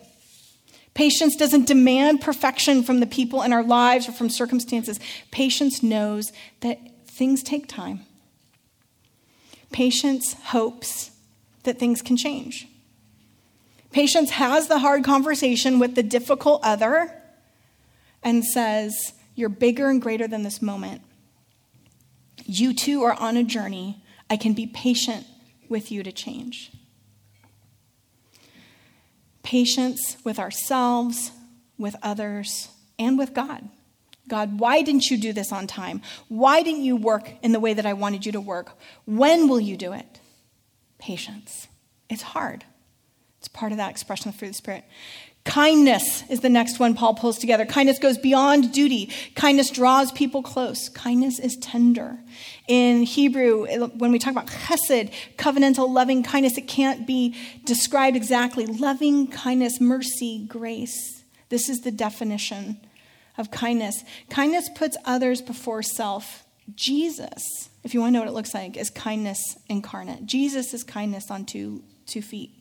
Patience 0.93 1.37
doesn't 1.37 1.69
demand 1.69 2.21
perfection 2.21 2.83
from 2.83 2.99
the 2.99 3.07
people 3.07 3.43
in 3.43 3.53
our 3.53 3.63
lives 3.63 4.09
or 4.09 4.13
from 4.13 4.29
circumstances. 4.29 4.99
Patience 5.31 5.83
knows 5.83 6.33
that 6.61 6.79
things 7.07 7.43
take 7.45 7.69
time. 7.69 8.01
Patience 9.71 10.35
hopes 10.47 11.13
that 11.63 11.79
things 11.79 12.03
can 12.03 12.17
change. 12.17 12.67
Patience 13.93 14.31
has 14.31 14.67
the 14.67 14.81
hard 14.81 15.05
conversation 15.05 15.79
with 15.79 15.95
the 15.95 16.03
difficult 16.03 16.61
other 16.65 17.20
and 18.23 18.45
says, 18.45 19.13
You're 19.35 19.49
bigger 19.49 19.89
and 19.89 20.01
greater 20.01 20.29
than 20.29 20.43
this 20.43 20.61
moment. 20.63 21.03
You 22.45 22.75
too 22.75 23.03
are 23.03 23.15
on 23.15 23.37
a 23.37 23.45
journey. 23.45 24.03
I 24.29 24.37
can 24.37 24.53
be 24.53 24.67
patient 24.67 25.27
with 25.69 25.91
you 25.91 26.03
to 26.03 26.13
change. 26.13 26.73
Patience 29.43 30.17
with 30.25 30.39
ourselves, 30.39 31.33
with 31.79 31.97
others, 32.03 32.69
and 32.99 33.19
with 33.19 33.35
God. 33.35 33.69
God, 34.29 34.61
why 34.61 34.83
didn't 34.83 35.11
you 35.11 35.17
do 35.17 35.33
this 35.33 35.51
on 35.51 35.67
time? 35.67 36.03
Why 36.29 36.63
didn't 36.63 36.83
you 36.83 36.97
work 36.97 37.33
in 37.43 37.53
the 37.53 37.61
way 37.61 37.75
that 37.75 37.87
I 37.87 37.95
wanted 37.95 38.25
you 38.25 38.33
to 38.33 38.41
work? 38.41 38.79
When 39.05 39.49
will 39.49 39.61
you 39.61 39.77
do 39.77 39.93
it? 39.93 40.21
Patience. 40.99 41.67
It's 42.09 42.23
hard. 42.23 42.65
It's 43.39 43.49
part 43.49 43.73
of 43.73 43.79
that 43.79 43.91
expression 43.91 44.29
of 44.29 44.35
the 44.35 44.39
fruit 44.39 44.49
of 44.49 44.53
the 44.53 44.59
Spirit. 44.59 44.85
Kindness 45.45 46.23
is 46.29 46.41
the 46.41 46.51
next 46.51 46.79
one 46.79 46.95
Paul 46.95 47.15
pulls 47.15 47.39
together. 47.39 47.65
Kindness 47.65 47.99
goes 47.99 48.19
beyond 48.19 48.73
duty. 48.73 49.11
Kindness 49.35 49.71
draws 49.71 50.13
people 50.13 50.43
close. 50.43 50.91
Kindness 50.91 51.39
is 51.39 51.57
tender. 51.57 52.19
In 52.69 53.05
Hebrew, 53.05 53.67
when 53.97 54.13
we 54.13 54.19
talk 54.19 54.33
about 54.33 54.49
chesed, 54.49 55.13
covenantal 55.39 55.89
loving 55.89 56.23
kindness, 56.23 56.59
it 56.59 56.69
can't 56.69 57.07
be 57.07 57.35
described 57.65 58.17
exactly. 58.17 58.67
Loving 58.67 59.29
kindness, 59.29 59.81
mercy, 59.81 60.45
grace. 60.47 61.25
This 61.49 61.69
is 61.71 61.81
the 61.81 61.91
definition 61.91 62.79
of 63.39 63.51
kindness. 63.51 64.05
Kindness 64.29 64.69
puts 64.75 64.97
others 65.07 65.41
before 65.41 65.83
self. 65.83 66.45
Jesus, 66.75 67.71
if 67.83 67.95
you 67.95 68.01
want 68.01 68.11
to 68.11 68.13
know 68.13 68.21
what 68.21 68.29
it 68.29 68.35
looks 68.35 68.55
like, 68.55 68.77
is 68.77 68.91
kindness 68.91 69.57
incarnate. 69.69 70.27
Jesus 70.27 70.75
is 70.75 70.85
kindness 70.85 71.31
on 71.31 71.47
two, 71.47 71.83
two 72.07 72.23
feet. 72.23 72.60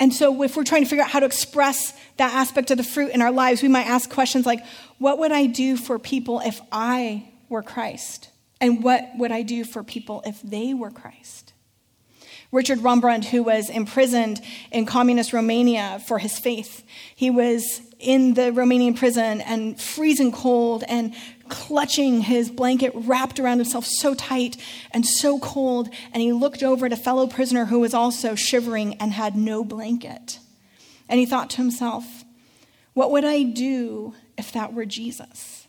And 0.00 0.12
so, 0.12 0.42
if 0.42 0.56
we're 0.56 0.64
trying 0.64 0.84
to 0.84 0.88
figure 0.88 1.04
out 1.04 1.10
how 1.10 1.20
to 1.20 1.26
express 1.26 1.92
that 2.18 2.32
aspect 2.34 2.70
of 2.70 2.76
the 2.76 2.84
fruit 2.84 3.10
in 3.10 3.20
our 3.20 3.32
lives, 3.32 3.62
we 3.62 3.68
might 3.68 3.86
ask 3.86 4.08
questions 4.08 4.46
like, 4.46 4.64
What 4.98 5.18
would 5.18 5.32
I 5.32 5.46
do 5.46 5.76
for 5.76 5.98
people 5.98 6.40
if 6.40 6.60
I 6.70 7.28
were 7.48 7.62
Christ? 7.62 8.30
And 8.60 8.82
what 8.82 9.10
would 9.16 9.32
I 9.32 9.42
do 9.42 9.64
for 9.64 9.82
people 9.82 10.22
if 10.26 10.42
they 10.42 10.74
were 10.74 10.90
Christ? 10.90 11.52
Richard 12.50 12.78
Wurmbrand, 12.78 13.26
who 13.26 13.42
was 13.42 13.68
imprisoned 13.68 14.40
in 14.72 14.86
communist 14.86 15.32
Romania 15.32 16.02
for 16.06 16.18
his 16.18 16.38
faith, 16.38 16.82
he 17.14 17.28
was 17.28 17.82
in 17.98 18.34
the 18.34 18.52
Romanian 18.52 18.96
prison 18.96 19.40
and 19.40 19.80
freezing 19.80 20.30
cold 20.30 20.84
and 20.88 21.14
clutching 21.48 22.20
his 22.20 22.50
blanket 22.50 22.92
wrapped 22.94 23.40
around 23.40 23.58
himself 23.58 23.84
so 23.86 24.14
tight 24.14 24.56
and 24.92 25.04
so 25.04 25.38
cold. 25.40 25.88
And 26.12 26.22
he 26.22 26.32
looked 26.32 26.62
over 26.62 26.86
at 26.86 26.92
a 26.92 26.96
fellow 26.96 27.26
prisoner 27.26 27.66
who 27.66 27.80
was 27.80 27.94
also 27.94 28.34
shivering 28.34 28.94
and 28.94 29.12
had 29.12 29.36
no 29.36 29.64
blanket. 29.64 30.38
And 31.08 31.18
he 31.18 31.26
thought 31.26 31.50
to 31.50 31.56
himself, 31.56 32.24
What 32.94 33.10
would 33.10 33.24
I 33.24 33.42
do 33.42 34.14
if 34.36 34.52
that 34.52 34.72
were 34.72 34.84
Jesus? 34.84 35.66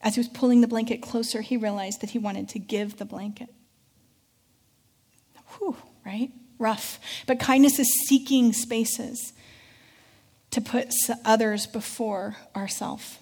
As 0.00 0.14
he 0.14 0.20
was 0.20 0.28
pulling 0.28 0.60
the 0.60 0.68
blanket 0.68 1.02
closer, 1.02 1.40
he 1.40 1.56
realized 1.56 2.02
that 2.02 2.10
he 2.10 2.18
wanted 2.18 2.48
to 2.50 2.60
give 2.60 2.98
the 2.98 3.04
blanket. 3.04 3.48
Whew, 5.58 5.76
right? 6.06 6.30
Rough. 6.58 7.00
But 7.26 7.40
kindness 7.40 7.80
is 7.80 8.06
seeking 8.06 8.52
spaces 8.52 9.32
to 10.50 10.60
put 10.60 10.94
others 11.24 11.66
before 11.66 12.36
ourselves. 12.56 13.18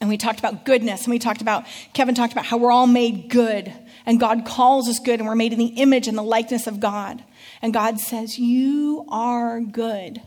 And 0.00 0.10
we 0.10 0.18
talked 0.18 0.38
about 0.38 0.64
goodness, 0.64 1.04
and 1.04 1.10
we 1.10 1.18
talked 1.18 1.40
about, 1.40 1.64
Kevin 1.94 2.14
talked 2.14 2.32
about 2.32 2.44
how 2.44 2.58
we're 2.58 2.72
all 2.72 2.86
made 2.86 3.30
good, 3.30 3.72
and 4.04 4.20
God 4.20 4.44
calls 4.44 4.88
us 4.88 4.98
good, 4.98 5.20
and 5.20 5.28
we're 5.28 5.34
made 5.34 5.52
in 5.52 5.58
the 5.58 5.66
image 5.66 6.06
and 6.06 6.18
the 6.18 6.22
likeness 6.22 6.66
of 6.66 6.80
God. 6.80 7.22
And 7.62 7.72
God 7.72 7.98
says, 7.98 8.38
You 8.38 9.06
are 9.08 9.60
good. 9.60 10.20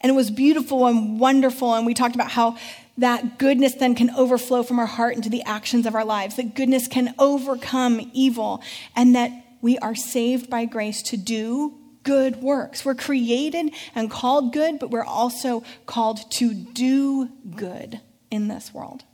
And 0.00 0.10
it 0.10 0.14
was 0.14 0.30
beautiful 0.30 0.86
and 0.86 1.20
wonderful, 1.20 1.74
and 1.74 1.84
we 1.84 1.94
talked 1.94 2.14
about 2.14 2.30
how 2.30 2.56
that 2.98 3.38
goodness 3.38 3.74
then 3.74 3.94
can 3.94 4.10
overflow 4.10 4.62
from 4.62 4.78
our 4.78 4.86
heart 4.86 5.16
into 5.16 5.28
the 5.28 5.42
actions 5.42 5.86
of 5.86 5.94
our 5.94 6.04
lives, 6.04 6.36
that 6.36 6.54
goodness 6.54 6.88
can 6.88 7.14
overcome 7.18 8.10
evil, 8.12 8.62
and 8.96 9.14
that 9.14 9.30
we 9.60 9.78
are 9.78 9.94
saved 9.94 10.48
by 10.48 10.64
grace 10.64 11.02
to 11.02 11.16
do 11.16 11.78
good 12.02 12.36
works. 12.36 12.84
We're 12.84 12.94
created 12.94 13.72
and 13.94 14.10
called 14.10 14.52
good, 14.52 14.78
but 14.78 14.90
we're 14.90 15.04
also 15.04 15.62
called 15.86 16.30
to 16.32 16.54
do 16.54 17.28
good 17.54 18.00
in 18.30 18.48
this 18.48 18.72
world. 18.72 19.04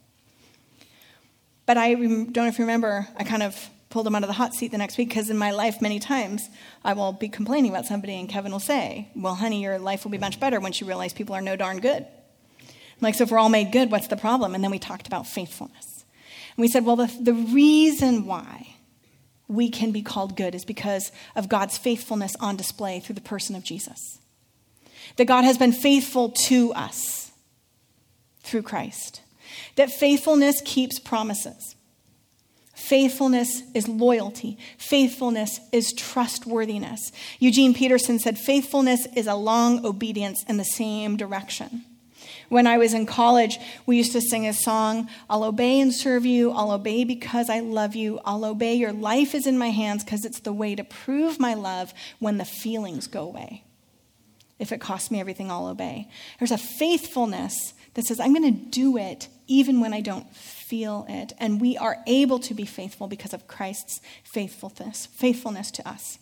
But 1.67 1.77
I 1.77 1.95
don't 1.95 2.35
know 2.35 2.47
if 2.47 2.59
you 2.59 2.65
remember, 2.65 3.09
I 3.17 3.25
kind 3.25 3.43
of 3.43 3.69
pulled 3.91 4.07
him 4.07 4.15
out 4.15 4.23
of 4.23 4.29
the 4.29 4.35
hot 4.35 4.55
seat 4.55 4.71
the 4.71 4.79
next 4.79 4.99
week 4.99 5.09
because 5.09 5.31
in 5.31 5.39
my 5.39 5.51
life, 5.51 5.81
many 5.81 5.99
times, 5.99 6.49
I 6.85 6.93
will 6.93 7.13
be 7.13 7.29
complaining 7.29 7.71
about 7.71 7.87
somebody, 7.87 8.15
and 8.15 8.29
Kevin 8.29 8.53
will 8.53 8.61
say, 8.61 9.09
Well, 9.15 9.35
honey, 9.35 9.63
your 9.63 9.79
life 9.79 10.05
will 10.05 10.11
be 10.11 10.19
much 10.19 10.41
better 10.41 10.61
once 10.61 10.81
you 10.81 10.87
realize 10.87 11.13
people 11.13 11.35
are 11.35 11.41
no 11.41 11.57
darn 11.57 11.81
good. 11.81 12.07
I'm 12.63 13.03
like, 13.03 13.15
so 13.15 13.25
if 13.25 13.31
we're 13.31 13.39
all 13.39 13.49
made 13.49 13.71
good, 13.71 13.91
what's 13.91 14.09
the 14.09 14.17
problem? 14.17 14.55
And 14.55 14.65
then 14.65 14.71
we 14.71 14.79
talked 14.79 15.07
about 15.07 15.27
faithfulness. 15.27 16.05
And 16.57 16.63
we 16.63 16.69
said, 16.69 16.85
Well, 16.85 16.97
the, 16.97 17.13
the 17.21 17.35
reason 17.35 18.27
why 18.27 18.77
we 19.49 19.71
can 19.71 19.91
be 19.91 20.03
called 20.03 20.37
good 20.37 20.55
is 20.55 20.65
because 20.65 21.11
of 21.35 21.49
God's 21.49 21.79
faithfulness 21.79 22.37
on 22.39 22.57
display 22.57 23.01
through 23.01 23.15
the 23.15 23.21
person 23.21 23.57
of 23.57 23.65
Jesus. 23.65 24.19
That 25.17 25.25
God 25.25 25.45
has 25.45 25.57
been 25.59 25.73
faithful 25.73 26.31
to 26.31 26.73
us 26.75 27.33
through 28.43 28.63
Christ. 28.63 29.23
That 29.77 29.91
faithfulness 29.91 30.61
keeps 30.65 30.99
promises. 30.99 31.75
Faithfulness 32.75 33.63
is 33.75 33.89
loyalty. 33.89 34.59
Faithfulness 34.77 35.59
is 35.73 35.93
trustworthiness. 35.93 37.11
Eugene 37.41 37.75
Peterson 37.75 38.19
said, 38.19 38.39
Faithfulness 38.39 39.07
is 39.17 39.27
a 39.27 39.35
long 39.35 39.85
obedience 39.85 40.45
in 40.45 40.59
the 40.59 40.65
same 40.65 41.17
direction. 41.17 41.85
When 42.49 42.67
I 42.67 42.79
was 42.79 42.95
in 42.95 43.05
college, 43.05 43.59
we 43.85 43.97
used 43.97 44.13
to 44.13 44.21
sing 44.21 44.47
a 44.47 44.53
song 44.53 45.09
I'll 45.29 45.45
obey 45.45 45.81
and 45.81 45.93
serve 45.93 46.25
you. 46.25 46.51
I'll 46.51 46.71
obey 46.71 47.05
because 47.05 47.51
I 47.51 47.61
love 47.61 47.95
you. 47.95 48.21
I'll 48.25 48.45
obey. 48.45 48.75
Your 48.75 48.93
life 48.93 49.35
is 49.35 49.47
in 49.47 49.59
my 49.59 49.71
hands 49.71 50.05
because 50.05 50.25
it's 50.25 50.41
the 50.41 50.53
way 50.53 50.75
to 50.75 50.85
prove 50.85 51.39
my 51.39 51.55
love 51.55 51.93
when 52.19 52.39
the 52.39 52.45
feelings 52.45 53.07
go 53.07 53.23
away. 53.23 53.65
If 54.59 54.73
it 54.73 54.81
costs 54.81 55.11
me 55.11 55.21
everything, 55.21 55.51
I'll 55.51 55.67
obey. 55.67 56.09
There's 56.39 56.51
a 56.51 56.59
faithfulness 56.59 57.75
that 57.95 58.07
says, 58.07 58.19
I'm 58.19 58.35
going 58.35 58.55
to 58.55 58.71
do 58.71 58.97
it 58.97 59.29
even 59.47 59.81
when 59.81 59.93
I 59.93 60.01
don't 60.01 60.35
feel 60.35 61.07
it. 61.09 61.33
And 61.39 61.61
we 61.61 61.77
are 61.77 61.99
able 62.07 62.39
to 62.41 62.55
be 62.55 62.65
faithful 62.65 63.07
because 63.07 63.33
of 63.33 63.47
Christ's 63.47 64.01
faithfulness, 64.25 65.07
faithfulness 65.07 65.71
to 65.73 65.89
us. 65.89 66.19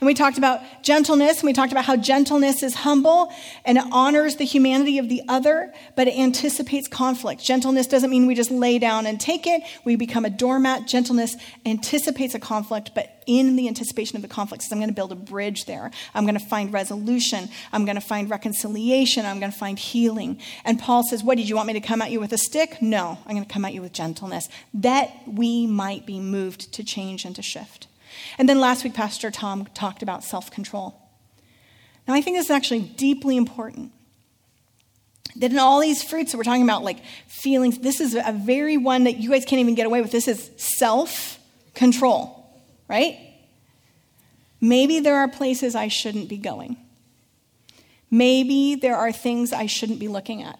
And 0.00 0.06
we 0.06 0.14
talked 0.14 0.38
about 0.38 0.60
gentleness, 0.82 1.40
and 1.40 1.46
we 1.46 1.52
talked 1.52 1.72
about 1.72 1.84
how 1.84 1.96
gentleness 1.96 2.62
is 2.62 2.74
humble 2.74 3.32
and 3.64 3.78
it 3.78 3.84
honors 3.92 4.36
the 4.36 4.44
humanity 4.44 4.98
of 4.98 5.08
the 5.08 5.22
other, 5.28 5.72
but 5.96 6.08
it 6.08 6.18
anticipates 6.18 6.88
conflict. 6.88 7.42
Gentleness 7.42 7.86
doesn't 7.86 8.10
mean 8.10 8.26
we 8.26 8.34
just 8.34 8.50
lay 8.50 8.78
down 8.78 9.06
and 9.06 9.20
take 9.20 9.46
it, 9.46 9.62
we 9.84 9.96
become 9.96 10.24
a 10.24 10.30
doormat. 10.30 10.86
Gentleness 10.86 11.36
anticipates 11.66 12.34
a 12.34 12.38
conflict, 12.38 12.92
but 12.94 13.20
in 13.26 13.56
the 13.56 13.68
anticipation 13.68 14.16
of 14.16 14.22
the 14.22 14.28
conflict, 14.28 14.62
says, 14.62 14.72
I'm 14.72 14.78
going 14.78 14.88
to 14.88 14.94
build 14.94 15.12
a 15.12 15.16
bridge 15.16 15.66
there. 15.66 15.90
I'm 16.14 16.24
going 16.24 16.38
to 16.38 16.44
find 16.44 16.72
resolution. 16.72 17.48
I'm 17.72 17.84
going 17.84 17.94
to 17.94 18.00
find 18.00 18.28
reconciliation. 18.28 19.24
I'm 19.24 19.38
going 19.38 19.52
to 19.52 19.58
find 19.58 19.78
healing. 19.78 20.40
And 20.64 20.80
Paul 20.80 21.04
says, 21.04 21.22
What 21.22 21.36
did 21.36 21.48
you 21.48 21.56
want 21.56 21.68
me 21.68 21.74
to 21.74 21.80
come 21.80 22.02
at 22.02 22.10
you 22.10 22.18
with 22.18 22.32
a 22.32 22.38
stick? 22.38 22.82
No, 22.82 23.18
I'm 23.26 23.34
going 23.34 23.44
to 23.44 23.52
come 23.52 23.64
at 23.64 23.74
you 23.74 23.82
with 23.82 23.92
gentleness, 23.92 24.48
that 24.74 25.12
we 25.26 25.66
might 25.66 26.06
be 26.06 26.18
moved 26.18 26.72
to 26.74 26.82
change 26.84 27.24
and 27.24 27.36
to 27.36 27.42
shift. 27.42 27.86
And 28.38 28.48
then 28.48 28.60
last 28.60 28.84
week, 28.84 28.94
Pastor 28.94 29.30
Tom 29.30 29.66
talked 29.74 30.02
about 30.02 30.24
self 30.24 30.50
control. 30.50 31.00
Now, 32.06 32.14
I 32.14 32.22
think 32.22 32.36
this 32.36 32.46
is 32.46 32.50
actually 32.50 32.80
deeply 32.80 33.36
important. 33.36 33.92
That 35.36 35.52
in 35.52 35.58
all 35.58 35.80
these 35.80 36.02
fruits 36.02 36.32
that 36.32 36.38
we're 36.38 36.44
talking 36.44 36.64
about, 36.64 36.82
like 36.82 37.04
feelings, 37.28 37.78
this 37.78 38.00
is 38.00 38.14
a 38.14 38.32
very 38.32 38.76
one 38.76 39.04
that 39.04 39.18
you 39.18 39.30
guys 39.30 39.44
can't 39.44 39.60
even 39.60 39.74
get 39.74 39.86
away 39.86 40.00
with. 40.00 40.10
This 40.10 40.26
is 40.28 40.50
self 40.56 41.38
control, 41.74 42.52
right? 42.88 43.18
Maybe 44.60 45.00
there 45.00 45.16
are 45.18 45.28
places 45.28 45.74
I 45.74 45.88
shouldn't 45.88 46.28
be 46.28 46.36
going. 46.36 46.76
Maybe 48.10 48.74
there 48.74 48.96
are 48.96 49.12
things 49.12 49.52
I 49.52 49.66
shouldn't 49.66 50.00
be 50.00 50.08
looking 50.08 50.42
at. 50.42 50.58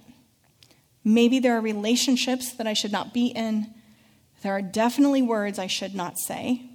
Maybe 1.02 1.38
there 1.38 1.56
are 1.56 1.60
relationships 1.60 2.52
that 2.52 2.66
I 2.66 2.74
should 2.74 2.92
not 2.92 3.12
be 3.12 3.26
in. 3.26 3.74
There 4.42 4.52
are 4.52 4.62
definitely 4.62 5.22
words 5.22 5.58
I 5.58 5.66
should 5.66 5.94
not 5.94 6.18
say. 6.18 6.69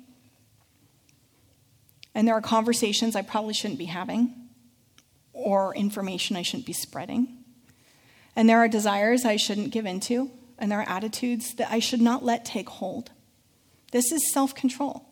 And 2.15 2.25
there 2.25 2.33
are 2.33 2.41
conversations 2.41 3.15
I 3.15 3.21
probably 3.21 3.53
shouldn't 3.53 3.77
be 3.77 3.85
having 3.85 4.33
or 5.33 5.75
information 5.75 6.37
I 6.37 6.41
shouldn't 6.41 6.65
be 6.65 6.73
spreading. 6.73 7.43
And 8.37 8.49
there 8.49 8.57
are 8.57 8.69
desires 8.69 9.25
I 9.25 9.35
shouldn't 9.35 9.71
give 9.71 9.85
into, 9.85 10.31
and 10.57 10.71
there 10.71 10.79
are 10.79 10.89
attitudes 10.89 11.53
that 11.55 11.71
I 11.71 11.79
should 11.79 12.01
not 12.01 12.23
let 12.23 12.45
take 12.45 12.69
hold. 12.69 13.11
This 13.91 14.11
is 14.11 14.31
self 14.31 14.55
control. 14.55 15.05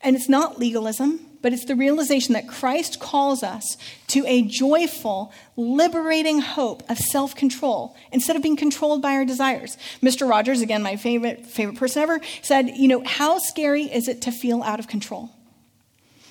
And 0.00 0.14
it's 0.14 0.28
not 0.28 0.60
legalism, 0.60 1.26
but 1.42 1.52
it's 1.52 1.64
the 1.64 1.74
realization 1.74 2.34
that 2.34 2.48
Christ 2.48 3.00
calls 3.00 3.42
us 3.42 3.76
to 4.08 4.24
a 4.26 4.42
joyful, 4.42 5.32
liberating 5.56 6.40
hope 6.40 6.88
of 6.90 6.98
self 6.98 7.34
control 7.34 7.96
instead 8.12 8.36
of 8.36 8.42
being 8.42 8.56
controlled 8.56 9.02
by 9.02 9.12
our 9.12 9.24
desires. 9.24 9.76
Mr. 10.02 10.28
Rogers, 10.28 10.60
again, 10.60 10.82
my 10.82 10.96
favorite, 10.96 11.46
favorite 11.46 11.76
person 11.76 12.02
ever, 12.02 12.20
said, 12.42 12.76
You 12.76 12.88
know, 12.88 13.02
how 13.04 13.38
scary 13.38 13.84
is 13.84 14.06
it 14.06 14.22
to 14.22 14.30
feel 14.30 14.62
out 14.62 14.78
of 14.78 14.86
control? 14.86 15.30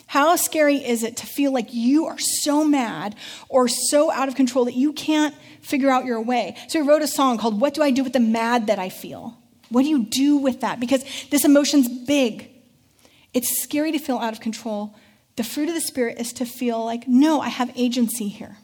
How 0.07 0.37
scary 0.37 0.77
is 0.77 1.03
it 1.03 1.17
to 1.17 1.25
feel 1.25 1.51
like 1.51 1.73
you 1.73 2.05
are 2.05 2.17
so 2.17 2.63
mad 2.63 3.15
or 3.49 3.67
so 3.67 4.09
out 4.09 4.29
of 4.29 4.35
control 4.35 4.65
that 4.65 4.73
you 4.73 4.93
can't 4.93 5.35
figure 5.61 5.89
out 5.89 6.05
your 6.05 6.21
way? 6.21 6.55
So 6.69 6.81
he 6.81 6.87
wrote 6.87 7.01
a 7.01 7.07
song 7.07 7.37
called 7.37 7.59
What 7.59 7.73
Do 7.73 7.83
I 7.83 7.91
Do 7.91 8.03
with 8.03 8.13
the 8.13 8.19
Mad 8.21 8.67
That 8.67 8.79
I 8.79 8.89
Feel? 8.89 9.37
What 9.69 9.83
do 9.83 9.89
you 9.89 10.05
do 10.05 10.37
with 10.37 10.61
that? 10.61 10.79
Because 10.79 11.03
this 11.29 11.43
emotion's 11.43 11.89
big. 11.89 12.49
It's 13.33 13.61
scary 13.61 13.91
to 13.91 13.99
feel 13.99 14.17
out 14.17 14.33
of 14.33 14.39
control. 14.39 14.95
The 15.35 15.43
fruit 15.43 15.67
of 15.67 15.75
the 15.75 15.81
Spirit 15.81 16.19
is 16.19 16.31
to 16.33 16.45
feel 16.45 16.83
like, 16.83 17.07
no, 17.07 17.41
I 17.41 17.49
have 17.49 17.71
agency 17.75 18.29
here. 18.29 18.57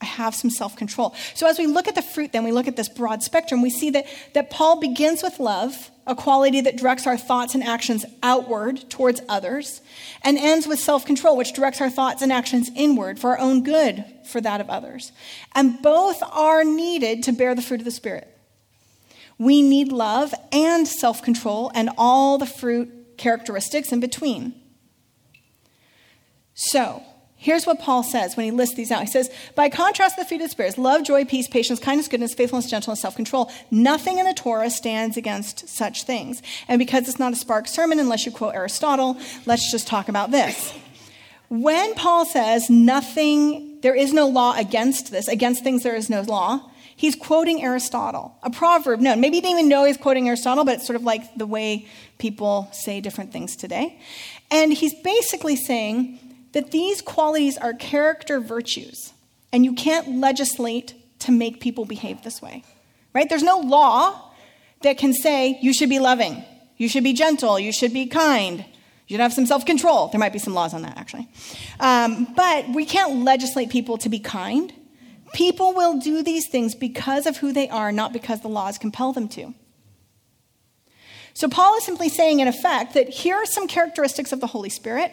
I 0.00 0.04
have 0.04 0.34
some 0.34 0.50
self 0.50 0.76
control. 0.76 1.14
So, 1.34 1.48
as 1.48 1.58
we 1.58 1.66
look 1.66 1.88
at 1.88 1.94
the 1.94 2.02
fruit, 2.02 2.32
then 2.32 2.44
we 2.44 2.52
look 2.52 2.68
at 2.68 2.76
this 2.76 2.88
broad 2.88 3.22
spectrum, 3.22 3.62
we 3.62 3.70
see 3.70 3.90
that, 3.90 4.06
that 4.34 4.50
Paul 4.50 4.78
begins 4.78 5.22
with 5.22 5.40
love, 5.40 5.90
a 6.06 6.14
quality 6.14 6.60
that 6.60 6.76
directs 6.76 7.06
our 7.06 7.16
thoughts 7.16 7.54
and 7.54 7.64
actions 7.64 8.04
outward 8.22 8.90
towards 8.90 9.22
others, 9.28 9.80
and 10.22 10.36
ends 10.36 10.66
with 10.66 10.78
self 10.78 11.06
control, 11.06 11.36
which 11.36 11.54
directs 11.54 11.80
our 11.80 11.88
thoughts 11.88 12.20
and 12.20 12.30
actions 12.30 12.70
inward 12.76 13.18
for 13.18 13.30
our 13.30 13.38
own 13.38 13.62
good, 13.62 14.04
for 14.30 14.40
that 14.42 14.60
of 14.60 14.68
others. 14.68 15.12
And 15.54 15.80
both 15.80 16.22
are 16.22 16.62
needed 16.62 17.22
to 17.24 17.32
bear 17.32 17.54
the 17.54 17.62
fruit 17.62 17.80
of 17.80 17.86
the 17.86 17.90
Spirit. 17.90 18.36
We 19.38 19.62
need 19.62 19.92
love 19.92 20.34
and 20.52 20.86
self 20.86 21.22
control 21.22 21.70
and 21.74 21.88
all 21.96 22.36
the 22.36 22.46
fruit 22.46 23.16
characteristics 23.16 23.92
in 23.92 24.00
between. 24.00 24.54
So, 26.54 27.02
Here's 27.46 27.64
what 27.64 27.78
Paul 27.78 28.02
says 28.02 28.36
when 28.36 28.42
he 28.44 28.50
lists 28.50 28.74
these 28.74 28.90
out. 28.90 29.02
He 29.02 29.06
says, 29.06 29.30
By 29.54 29.68
contrast, 29.68 30.16
the 30.16 30.24
fruit 30.24 30.40
of 30.40 30.46
the 30.46 30.48
Spirit 30.48 30.76
love, 30.78 31.04
joy, 31.04 31.24
peace, 31.24 31.46
patience, 31.46 31.78
kindness, 31.78 32.08
goodness, 32.08 32.34
faithfulness, 32.34 32.68
gentleness, 32.68 33.00
self 33.00 33.14
control. 33.14 33.52
Nothing 33.70 34.18
in 34.18 34.26
the 34.26 34.34
Torah 34.34 34.68
stands 34.68 35.16
against 35.16 35.68
such 35.68 36.02
things. 36.02 36.42
And 36.66 36.80
because 36.80 37.06
it's 37.08 37.20
not 37.20 37.32
a 37.32 37.36
spark 37.36 37.68
sermon, 37.68 38.00
unless 38.00 38.26
you 38.26 38.32
quote 38.32 38.56
Aristotle, 38.56 39.16
let's 39.46 39.70
just 39.70 39.86
talk 39.86 40.08
about 40.08 40.32
this. 40.32 40.74
When 41.48 41.94
Paul 41.94 42.24
says 42.24 42.68
nothing, 42.68 43.78
there 43.80 43.94
is 43.94 44.12
no 44.12 44.26
law 44.26 44.58
against 44.58 45.12
this, 45.12 45.28
against 45.28 45.62
things 45.62 45.84
there 45.84 45.94
is 45.94 46.10
no 46.10 46.22
law, 46.22 46.68
he's 46.96 47.14
quoting 47.14 47.62
Aristotle, 47.62 48.36
a 48.42 48.50
proverb 48.50 48.98
known. 48.98 49.20
Maybe 49.20 49.36
you 49.36 49.42
didn't 49.42 49.60
even 49.60 49.68
know 49.68 49.84
he's 49.84 49.96
quoting 49.96 50.26
Aristotle, 50.26 50.64
but 50.64 50.78
it's 50.78 50.86
sort 50.86 50.96
of 50.96 51.04
like 51.04 51.22
the 51.36 51.46
way 51.46 51.86
people 52.18 52.68
say 52.72 53.00
different 53.00 53.30
things 53.30 53.54
today. 53.54 54.00
And 54.50 54.72
he's 54.72 54.94
basically 54.94 55.54
saying, 55.54 56.18
that 56.56 56.70
these 56.70 57.02
qualities 57.02 57.58
are 57.58 57.74
character 57.74 58.40
virtues, 58.40 59.12
and 59.52 59.62
you 59.62 59.74
can't 59.74 60.16
legislate 60.16 60.94
to 61.18 61.30
make 61.30 61.60
people 61.60 61.84
behave 61.84 62.22
this 62.22 62.40
way, 62.40 62.64
right? 63.12 63.28
There's 63.28 63.42
no 63.42 63.58
law 63.58 64.32
that 64.80 64.96
can 64.96 65.12
say 65.12 65.58
you 65.60 65.74
should 65.74 65.90
be 65.90 65.98
loving, 65.98 66.42
you 66.78 66.88
should 66.88 67.04
be 67.04 67.12
gentle, 67.12 67.60
you 67.60 67.72
should 67.72 67.92
be 67.92 68.06
kind, 68.06 68.60
you 69.06 69.14
should 69.14 69.20
have 69.20 69.34
some 69.34 69.44
self 69.44 69.66
control. 69.66 70.08
There 70.08 70.18
might 70.18 70.32
be 70.32 70.38
some 70.38 70.54
laws 70.54 70.72
on 70.72 70.80
that, 70.80 70.96
actually. 70.96 71.28
Um, 71.78 72.32
but 72.34 72.70
we 72.70 72.86
can't 72.86 73.22
legislate 73.22 73.68
people 73.68 73.98
to 73.98 74.08
be 74.08 74.18
kind. 74.18 74.72
People 75.34 75.74
will 75.74 75.98
do 75.98 76.22
these 76.22 76.48
things 76.48 76.74
because 76.74 77.26
of 77.26 77.36
who 77.36 77.52
they 77.52 77.68
are, 77.68 77.92
not 77.92 78.14
because 78.14 78.40
the 78.40 78.48
laws 78.48 78.78
compel 78.78 79.12
them 79.12 79.28
to. 79.28 79.52
So, 81.34 81.50
Paul 81.50 81.76
is 81.76 81.84
simply 81.84 82.08
saying, 82.08 82.40
in 82.40 82.48
effect, 82.48 82.94
that 82.94 83.10
here 83.10 83.36
are 83.36 83.44
some 83.44 83.68
characteristics 83.68 84.32
of 84.32 84.40
the 84.40 84.46
Holy 84.46 84.70
Spirit 84.70 85.12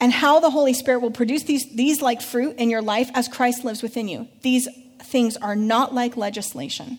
and 0.00 0.12
how 0.12 0.40
the 0.40 0.50
Holy 0.50 0.74
Spirit 0.74 1.00
will 1.00 1.10
produce 1.10 1.44
these, 1.44 1.74
these 1.74 2.02
like 2.02 2.20
fruit 2.20 2.56
in 2.56 2.70
your 2.70 2.82
life 2.82 3.10
as 3.14 3.28
Christ 3.28 3.64
lives 3.64 3.82
within 3.82 4.08
you. 4.08 4.28
These 4.42 4.68
things 5.02 5.36
are 5.36 5.56
not 5.56 5.94
like 5.94 6.16
legislation. 6.16 6.98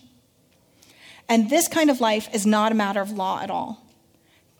And 1.28 1.50
this 1.50 1.68
kind 1.68 1.90
of 1.90 2.00
life 2.00 2.28
is 2.34 2.46
not 2.46 2.72
a 2.72 2.74
matter 2.74 3.00
of 3.00 3.10
law 3.10 3.40
at 3.40 3.50
all. 3.50 3.84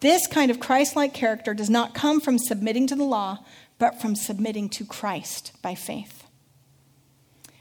This 0.01 0.27
kind 0.27 0.51
of 0.51 0.61
Christ 0.61 0.95
like 0.95 1.15
character 1.15 1.55
does 1.55 1.71
not 1.71 1.95
come 1.95 2.21
from 2.21 2.39
submitting 2.39 2.87
to 2.89 2.95
the 2.95 3.05
law, 3.05 3.39
but 3.79 4.01
from 4.01 4.15
submitting 4.15 4.69
to 4.71 4.85
Christ 4.85 5.53
by 5.63 5.75
faith 5.75 6.25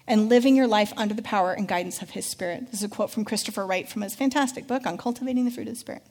and 0.08 0.30
living 0.30 0.56
your 0.56 0.68
life 0.68 0.94
under 0.96 1.14
the 1.14 1.22
power 1.22 1.52
and 1.52 1.68
guidance 1.68 2.02
of 2.02 2.12
His 2.12 2.26
Spirit. 2.26 2.68
This 2.68 2.76
is 2.76 2.84
a 2.84 2.90
quote 2.90 3.12
from 3.12 3.26
Christopher 3.26 3.66
Wright 3.66 3.90
from 3.90 4.02
his 4.02 4.16
fantastic 4.16 4.68
book 4.68 4.86
on 4.88 4.98
cultivating 4.98 5.46
the 5.46 5.52
fruit 5.52 5.68
of 5.68 5.74
the 5.74 5.80
Spirit. 5.80 6.04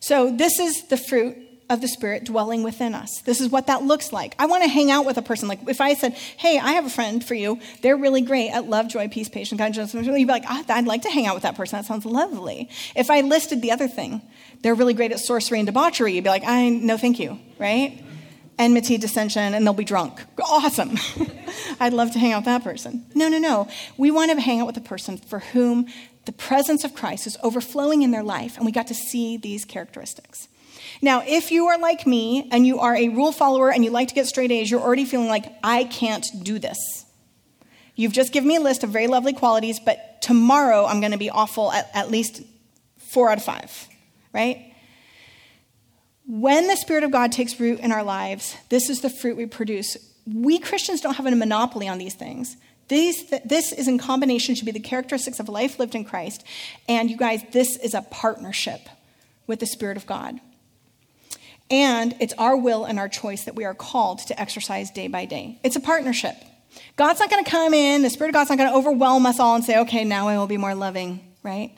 So, 0.00 0.30
this 0.30 0.60
is 0.60 0.86
the 0.88 0.96
fruit 0.96 1.36
of 1.68 1.80
the 1.80 1.88
Spirit 1.88 2.24
dwelling 2.24 2.62
within 2.62 2.94
us. 2.94 3.20
This 3.20 3.40
is 3.40 3.50
what 3.50 3.66
that 3.66 3.82
looks 3.82 4.12
like. 4.12 4.34
I 4.38 4.46
want 4.46 4.62
to 4.62 4.68
hang 4.68 4.90
out 4.90 5.04
with 5.04 5.18
a 5.18 5.22
person. 5.22 5.48
Like 5.48 5.60
if 5.68 5.80
I 5.80 5.94
said, 5.94 6.14
hey, 6.14 6.58
I 6.58 6.72
have 6.72 6.86
a 6.86 6.90
friend 6.90 7.24
for 7.24 7.34
you, 7.34 7.60
they're 7.82 7.96
really 7.96 8.22
great 8.22 8.50
at 8.50 8.66
love, 8.66 8.88
joy, 8.88 9.08
peace, 9.08 9.28
patience, 9.28 9.58
kindness, 9.58 9.92
you'd 9.92 10.04
be 10.04 10.24
like, 10.24 10.44
oh, 10.48 10.64
I'd 10.68 10.86
like 10.86 11.02
to 11.02 11.10
hang 11.10 11.26
out 11.26 11.34
with 11.34 11.42
that 11.42 11.56
person. 11.56 11.78
That 11.78 11.84
sounds 11.84 12.06
lovely. 12.06 12.70
If 12.96 13.10
I 13.10 13.20
listed 13.20 13.60
the 13.60 13.72
other 13.72 13.88
thing, 13.88 14.22
they're 14.62 14.74
really 14.74 14.94
great 14.94 15.12
at 15.12 15.20
sorcery 15.20 15.58
and 15.58 15.66
debauchery, 15.66 16.14
you'd 16.14 16.24
be 16.24 16.30
like, 16.30 16.44
I 16.46 16.70
no 16.70 16.96
thank 16.96 17.18
you, 17.18 17.38
right? 17.58 18.02
Enmity, 18.58 18.96
dissension, 18.96 19.54
and 19.54 19.64
they'll 19.64 19.72
be 19.72 19.84
drunk. 19.84 20.20
Awesome. 20.42 20.96
I'd 21.80 21.92
love 21.92 22.12
to 22.12 22.18
hang 22.18 22.32
out 22.32 22.38
with 22.38 22.46
that 22.46 22.64
person. 22.64 23.06
No, 23.14 23.28
no, 23.28 23.38
no. 23.38 23.68
We 23.96 24.10
want 24.10 24.32
to 24.32 24.40
hang 24.40 24.60
out 24.60 24.66
with 24.66 24.76
a 24.76 24.80
person 24.80 25.16
for 25.16 25.38
whom 25.38 25.86
the 26.24 26.32
presence 26.32 26.82
of 26.82 26.94
Christ 26.94 27.26
is 27.26 27.38
overflowing 27.42 28.02
in 28.02 28.10
their 28.10 28.24
life, 28.24 28.56
and 28.56 28.66
we 28.66 28.72
got 28.72 28.88
to 28.88 28.94
see 28.94 29.36
these 29.36 29.64
characteristics. 29.64 30.48
Now, 31.00 31.22
if 31.26 31.50
you 31.50 31.66
are 31.68 31.78
like 31.78 32.06
me 32.06 32.48
and 32.50 32.66
you 32.66 32.80
are 32.80 32.96
a 32.96 33.08
rule 33.08 33.32
follower 33.32 33.70
and 33.70 33.84
you 33.84 33.90
like 33.90 34.08
to 34.08 34.14
get 34.14 34.26
straight 34.26 34.50
A's, 34.50 34.70
you're 34.70 34.80
already 34.80 35.04
feeling 35.04 35.28
like, 35.28 35.46
I 35.62 35.84
can't 35.84 36.26
do 36.42 36.58
this. 36.58 36.78
You've 37.94 38.12
just 38.12 38.32
given 38.32 38.48
me 38.48 38.56
a 38.56 38.60
list 38.60 38.84
of 38.84 38.90
very 38.90 39.06
lovely 39.08 39.32
qualities, 39.32 39.80
but 39.80 40.22
tomorrow 40.22 40.86
I'm 40.86 41.00
going 41.00 41.12
to 41.12 41.18
be 41.18 41.30
awful 41.30 41.72
at, 41.72 41.90
at 41.94 42.10
least 42.10 42.42
four 42.96 43.30
out 43.30 43.38
of 43.38 43.44
five, 43.44 43.88
right? 44.32 44.72
When 46.26 46.68
the 46.68 46.76
Spirit 46.76 47.04
of 47.04 47.10
God 47.10 47.32
takes 47.32 47.58
root 47.58 47.80
in 47.80 47.90
our 47.90 48.02
lives, 48.02 48.56
this 48.68 48.90
is 48.90 49.00
the 49.00 49.10
fruit 49.10 49.36
we 49.36 49.46
produce. 49.46 49.96
We 50.26 50.58
Christians 50.58 51.00
don't 51.00 51.14
have 51.14 51.26
a 51.26 51.34
monopoly 51.34 51.88
on 51.88 51.98
these 51.98 52.14
things. 52.14 52.56
These, 52.88 53.32
this 53.44 53.72
is 53.72 53.88
in 53.88 53.98
combination 53.98 54.54
should 54.54 54.66
be 54.66 54.72
the 54.72 54.80
characteristics 54.80 55.40
of 55.40 55.48
life 55.48 55.78
lived 55.78 55.94
in 55.94 56.04
Christ. 56.04 56.44
And 56.88 57.10
you 57.10 57.16
guys, 57.16 57.42
this 57.52 57.76
is 57.76 57.94
a 57.94 58.02
partnership 58.02 58.80
with 59.46 59.60
the 59.60 59.66
Spirit 59.66 59.96
of 59.96 60.06
God. 60.06 60.40
And 61.70 62.14
it's 62.20 62.34
our 62.38 62.56
will 62.56 62.84
and 62.84 62.98
our 62.98 63.08
choice 63.08 63.44
that 63.44 63.54
we 63.54 63.64
are 63.64 63.74
called 63.74 64.20
to 64.20 64.40
exercise 64.40 64.90
day 64.90 65.08
by 65.08 65.26
day. 65.26 65.58
It's 65.62 65.76
a 65.76 65.80
partnership. 65.80 66.36
God's 66.96 67.20
not 67.20 67.30
going 67.30 67.44
to 67.44 67.50
come 67.50 67.74
in, 67.74 68.02
the 68.02 68.10
Spirit 68.10 68.30
of 68.30 68.34
God's 68.34 68.50
not 68.50 68.58
going 68.58 68.70
to 68.70 68.76
overwhelm 68.76 69.26
us 69.26 69.38
all 69.38 69.54
and 69.54 69.64
say, 69.64 69.78
okay, 69.80 70.04
now 70.04 70.28
I 70.28 70.38
will 70.38 70.46
be 70.46 70.56
more 70.56 70.74
loving, 70.74 71.20
right? 71.42 71.72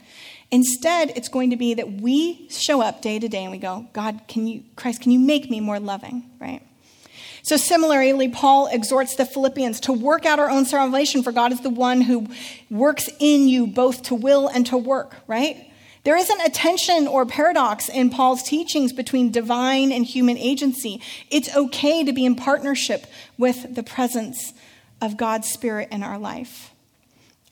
Instead, 0.51 1.13
it's 1.17 1.29
going 1.29 1.51
to 1.51 1.57
be 1.57 1.75
that 1.75 1.93
we 1.93 2.49
show 2.51 2.81
up 2.81 3.03
day 3.03 3.19
to 3.19 3.29
day 3.29 3.43
and 3.43 3.53
we 3.53 3.59
go, 3.59 3.87
God, 3.93 4.23
can 4.29 4.47
you, 4.47 4.65
Christ, 4.77 5.01
can 5.01 5.13
you 5.13 5.19
make 5.19 5.49
me 5.49 5.61
more 5.61 5.79
loving, 5.79 6.29
right? 6.41 6.63
So, 7.43 7.57
similarly, 7.57 8.29
Paul 8.29 8.67
exhorts 8.67 9.17
the 9.17 9.25
Philippians 9.25 9.81
to 9.81 9.93
work 9.93 10.27
out 10.27 10.39
our 10.39 10.51
own 10.51 10.67
salvation, 10.67 11.23
for 11.23 11.33
God 11.33 11.53
is 11.53 11.61
the 11.61 11.71
one 11.71 12.03
who 12.03 12.27
works 12.69 13.09
in 13.19 13.49
you 13.49 13.67
both 13.67 14.03
to 14.05 14.15
will 14.15 14.49
and 14.49 14.67
to 14.67 14.77
work, 14.77 15.17
right? 15.27 15.70
There 16.03 16.17
isn't 16.17 16.41
a 16.41 16.51
tension 16.51 17.07
or 17.07 17.27
paradox 17.27 17.89
in 17.89 18.11
Paul's 18.11 18.43
teachings 18.43 18.93
between 18.93 19.31
divine 19.31 19.93
and 19.93 20.05
human 20.05 20.39
agency. 20.39 21.03
It's 21.31 21.55
okay 21.55 22.05
to 22.05 22.13
be 22.13 22.25
in 22.25 22.37
partnership 22.37 23.07
with 23.37 23.75
the 23.75 23.83
presence 23.83 24.55
of 25.03 25.17
God's 25.17 25.49
Spirit 25.49 25.89
in 25.91 26.03
our 26.03 26.19
life. 26.19 26.71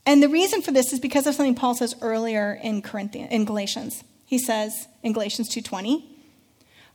And 0.07 0.23
the 0.23 0.29
reason 0.29 0.63
for 0.63 0.71
this 0.71 0.95
is 0.95 1.01
because 1.01 1.27
of 1.27 1.35
something 1.35 1.55
Paul 1.55 1.75
says 1.75 1.95
earlier 2.01 2.59
in 2.63 2.81
Corinthians 2.81 3.31
in 3.31 3.45
Galatians. 3.45 4.03
He 4.25 4.39
says 4.39 4.89
in 5.03 5.13
Galatians 5.13 5.51
2:20, 5.51 6.05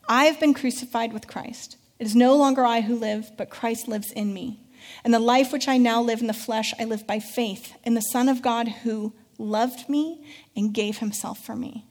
"I 0.09 0.25
have 0.25 0.39
been 0.39 0.55
crucified 0.55 1.13
with 1.13 1.27
Christ. 1.27 1.77
It 1.99 2.07
is 2.07 2.15
no 2.15 2.35
longer 2.35 2.65
I 2.65 2.81
who 2.81 2.95
live, 2.95 3.31
but 3.37 3.51
Christ 3.51 3.87
lives 3.87 4.11
in 4.11 4.33
me. 4.33 4.59
And 5.03 5.13
the 5.13 5.19
life 5.19 5.53
which 5.53 5.67
I 5.67 5.77
now 5.77 6.01
live 6.01 6.21
in 6.21 6.27
the 6.27 6.33
flesh, 6.33 6.73
I 6.79 6.85
live 6.85 7.05
by 7.05 7.19
faith 7.19 7.73
in 7.83 7.93
the 7.93 8.01
Son 8.01 8.27
of 8.27 8.41
God 8.41 8.67
who 8.83 9.13
loved 9.37 9.89
me 9.89 10.25
and 10.55 10.73
gave 10.73 10.97
himself 10.97 11.39
for 11.39 11.55
me. 11.55 11.85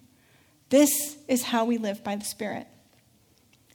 This 0.71 1.17
is 1.29 1.45
how 1.45 1.65
we 1.65 1.79
live 1.79 2.03
by 2.03 2.17
the 2.17 2.25
Spirit. 2.25 2.67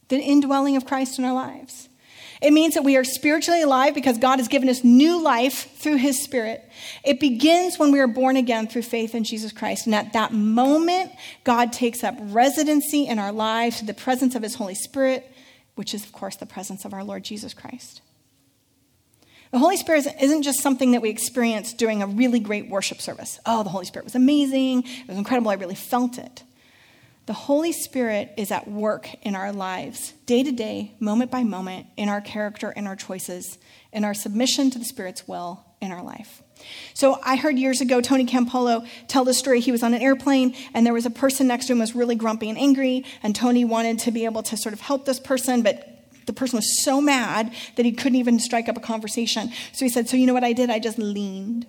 The 0.10 0.20
indwelling 0.20 0.76
of 0.76 0.86
Christ 0.86 1.20
in 1.20 1.26
our 1.26 1.34
lives. 1.34 1.90
It 2.42 2.54
means 2.54 2.76
that 2.76 2.84
we 2.84 2.98
are 2.98 3.04
spiritually 3.04 3.62
alive 3.62 3.96
because 3.96 4.18
God 4.18 4.38
has 4.38 4.48
given 4.48 4.70
us 4.70 4.84
new 4.84 5.22
life 5.22 5.76
through 5.78 5.98
His 5.98 6.24
Spirit. 6.24 6.64
It 7.04 7.20
begins 7.20 7.80
when 7.80 7.92
we 7.92 8.00
are 8.00 8.08
born 8.08 8.38
again 8.38 8.68
through 8.68 8.84
faith 8.84 9.16
in 9.16 9.24
Jesus 9.24 9.52
Christ. 9.52 9.86
And 9.86 9.96
at 9.96 10.14
that 10.14 10.34
moment, 10.34 11.12
God 11.44 11.74
takes 11.74 12.04
up 12.04 12.16
residency 12.20 13.08
in 13.08 13.20
our 13.20 13.32
lives 13.32 13.78
through 13.78 13.88
the 13.88 13.94
presence 13.94 14.36
of 14.36 14.44
His 14.44 14.56
Holy 14.56 14.76
Spirit 14.76 15.32
which 15.78 15.94
is, 15.94 16.04
of 16.04 16.12
course, 16.12 16.36
the 16.36 16.46
presence 16.46 16.86
of 16.86 16.94
our 16.94 17.04
Lord 17.04 17.24
Jesus 17.24 17.54
Christ. 17.54 18.02
The 19.52 19.60
Holy 19.60 19.78
Spirit 19.78 20.06
isn't 20.22 20.44
just 20.44 20.62
something 20.62 20.92
that 20.92 21.02
we 21.02 21.10
experience 21.10 21.74
during 21.74 22.02
a 22.02 22.08
really 22.08 22.40
great 22.40 22.70
worship 22.70 23.02
service. 23.02 23.40
Oh, 23.46 23.64
the 23.64 23.70
Holy 23.70 23.86
Spirit 23.86 24.06
was 24.06 24.16
amazing. 24.16 24.84
It 24.84 25.08
was 25.08 25.18
incredible. 25.18 25.52
I 25.52 25.56
really 25.56 25.76
felt 25.76 26.18
it. 26.18 26.44
The 27.28 27.34
Holy 27.34 27.74
Spirit 27.74 28.34
is 28.38 28.52
at 28.52 28.70
work 28.70 29.10
in 29.22 29.36
our 29.36 29.52
lives, 29.52 30.14
day 30.26 30.44
to 30.44 30.52
day, 30.52 30.94
moment 31.00 31.30
by 31.30 31.44
moment, 31.44 31.88
in 31.98 32.08
our 32.08 32.22
character, 32.22 32.72
in 32.72 32.88
our 32.88 32.96
choices, 32.96 33.58
in 33.92 34.06
our 34.06 34.14
submission 34.14 34.70
to 34.72 34.80
the 34.80 34.86
Spirit's 34.86 35.28
will 35.28 35.66
in 35.82 35.92
our 35.92 36.02
life. 36.02 36.42
So 36.94 37.20
I 37.24 37.36
heard 37.36 37.60
years 37.60 37.82
ago 37.82 38.00
Tony 38.00 38.26
Campolo 38.26 38.88
tell 39.08 39.26
the 39.26 39.34
story. 39.34 39.60
He 39.60 39.74
was 39.74 39.84
on 39.84 39.94
an 39.94 40.02
airplane 40.02 40.56
and 40.74 40.86
there 40.86 40.94
was 40.94 41.06
a 41.06 41.12
person 41.12 41.48
next 41.48 41.68
to 41.68 41.74
him 41.74 41.80
was 41.80 41.94
really 41.94 42.16
grumpy 42.16 42.50
and 42.50 42.58
angry, 42.58 43.06
and 43.22 43.36
Tony 43.36 43.66
wanted 43.66 44.00
to 44.00 44.12
be 44.12 44.24
able 44.24 44.44
to 44.44 44.56
sort 44.56 44.74
of 44.74 44.80
help 44.80 45.06
this 45.06 45.20
person, 45.20 45.62
but 45.62 45.97
the 46.28 46.34
person 46.34 46.58
was 46.58 46.84
so 46.84 47.02
mad 47.02 47.54
that 47.76 47.86
he 47.86 47.92
couldn't 47.92 48.18
even 48.18 48.40
strike 48.40 48.70
up 48.70 48.78
a 48.78 48.82
conversation. 48.82 49.52
So 49.74 49.84
he 49.84 49.90
said, 49.90 50.08
"So 50.08 50.16
you 50.16 50.28
know 50.28 50.34
what 50.34 50.44
I 50.44 50.54
did? 50.54 50.70
I 50.70 50.80
just 50.80 51.00
leaned." 51.00 51.66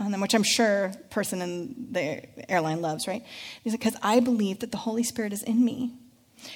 on 0.00 0.12
them, 0.12 0.20
which 0.22 0.34
I'm 0.34 0.42
sure 0.42 0.92
person 1.10 1.42
in 1.42 1.88
the 1.92 2.50
airline 2.50 2.80
loves, 2.80 3.06
right? 3.06 3.22
He 3.62 3.70
said, 3.70 3.78
because 3.78 3.96
I 4.02 4.20
believe 4.20 4.60
that 4.60 4.72
the 4.72 4.78
Holy 4.78 5.02
Spirit 5.02 5.32
is 5.32 5.42
in 5.42 5.62
me 5.62 5.92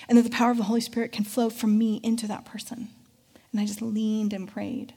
and 0.09 0.17
that 0.17 0.23
the 0.23 0.31
power 0.31 0.51
of 0.51 0.57
the 0.57 0.65
Holy 0.65 0.81
Spirit 0.81 1.13
can 1.13 1.25
flow 1.25 1.51
from 1.51 1.77
me 1.77 2.01
into 2.03 2.27
that 2.27 2.47
person. 2.47 2.89
And 3.53 3.61
I 3.61 3.67
just 3.67 3.83
leaned 3.83 4.33
and 4.33 4.49
prayed. 4.49 4.95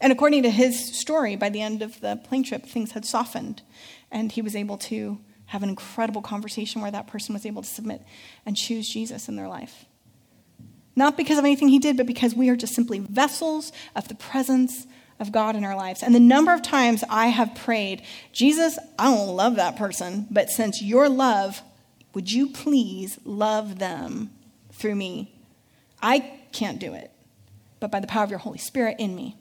And 0.00 0.12
according 0.12 0.44
to 0.44 0.50
his 0.50 0.98
story, 0.98 1.36
by 1.36 1.50
the 1.50 1.60
end 1.60 1.82
of 1.82 2.00
the 2.00 2.16
plane 2.16 2.44
trip, 2.44 2.64
things 2.64 2.92
had 2.92 3.04
softened, 3.04 3.62
and 4.10 4.32
he 4.32 4.42
was 4.42 4.56
able 4.56 4.78
to 4.78 5.18
have 5.46 5.62
an 5.62 5.68
incredible 5.68 6.22
conversation 6.22 6.80
where 6.80 6.90
that 6.90 7.08
person 7.08 7.32
was 7.32 7.44
able 7.44 7.62
to 7.62 7.68
submit 7.68 8.02
and 8.46 8.56
choose 8.56 8.88
Jesus 8.88 9.28
in 9.28 9.36
their 9.36 9.48
life. 9.48 9.86
Not 10.98 11.16
because 11.16 11.38
of 11.38 11.44
anything 11.44 11.68
he 11.68 11.78
did, 11.78 11.96
but 11.96 12.06
because 12.06 12.34
we 12.34 12.48
are 12.48 12.56
just 12.56 12.74
simply 12.74 12.98
vessels 12.98 13.70
of 13.94 14.08
the 14.08 14.16
presence 14.16 14.84
of 15.20 15.30
God 15.30 15.54
in 15.54 15.64
our 15.64 15.76
lives. 15.76 16.02
And 16.02 16.12
the 16.12 16.18
number 16.18 16.52
of 16.52 16.60
times 16.60 17.04
I 17.08 17.28
have 17.28 17.54
prayed, 17.54 18.02
Jesus, 18.32 18.80
I 18.98 19.04
don't 19.04 19.36
love 19.36 19.54
that 19.54 19.76
person, 19.76 20.26
but 20.28 20.50
since 20.50 20.82
your 20.82 21.08
love, 21.08 21.62
would 22.14 22.32
you 22.32 22.48
please 22.48 23.16
love 23.24 23.78
them 23.78 24.32
through 24.72 24.96
me? 24.96 25.32
I 26.02 26.40
can't 26.50 26.80
do 26.80 26.94
it, 26.94 27.12
but 27.78 27.92
by 27.92 28.00
the 28.00 28.08
power 28.08 28.24
of 28.24 28.30
your 28.30 28.40
Holy 28.40 28.58
Spirit 28.58 28.96
in 28.98 29.14
me. 29.14 29.36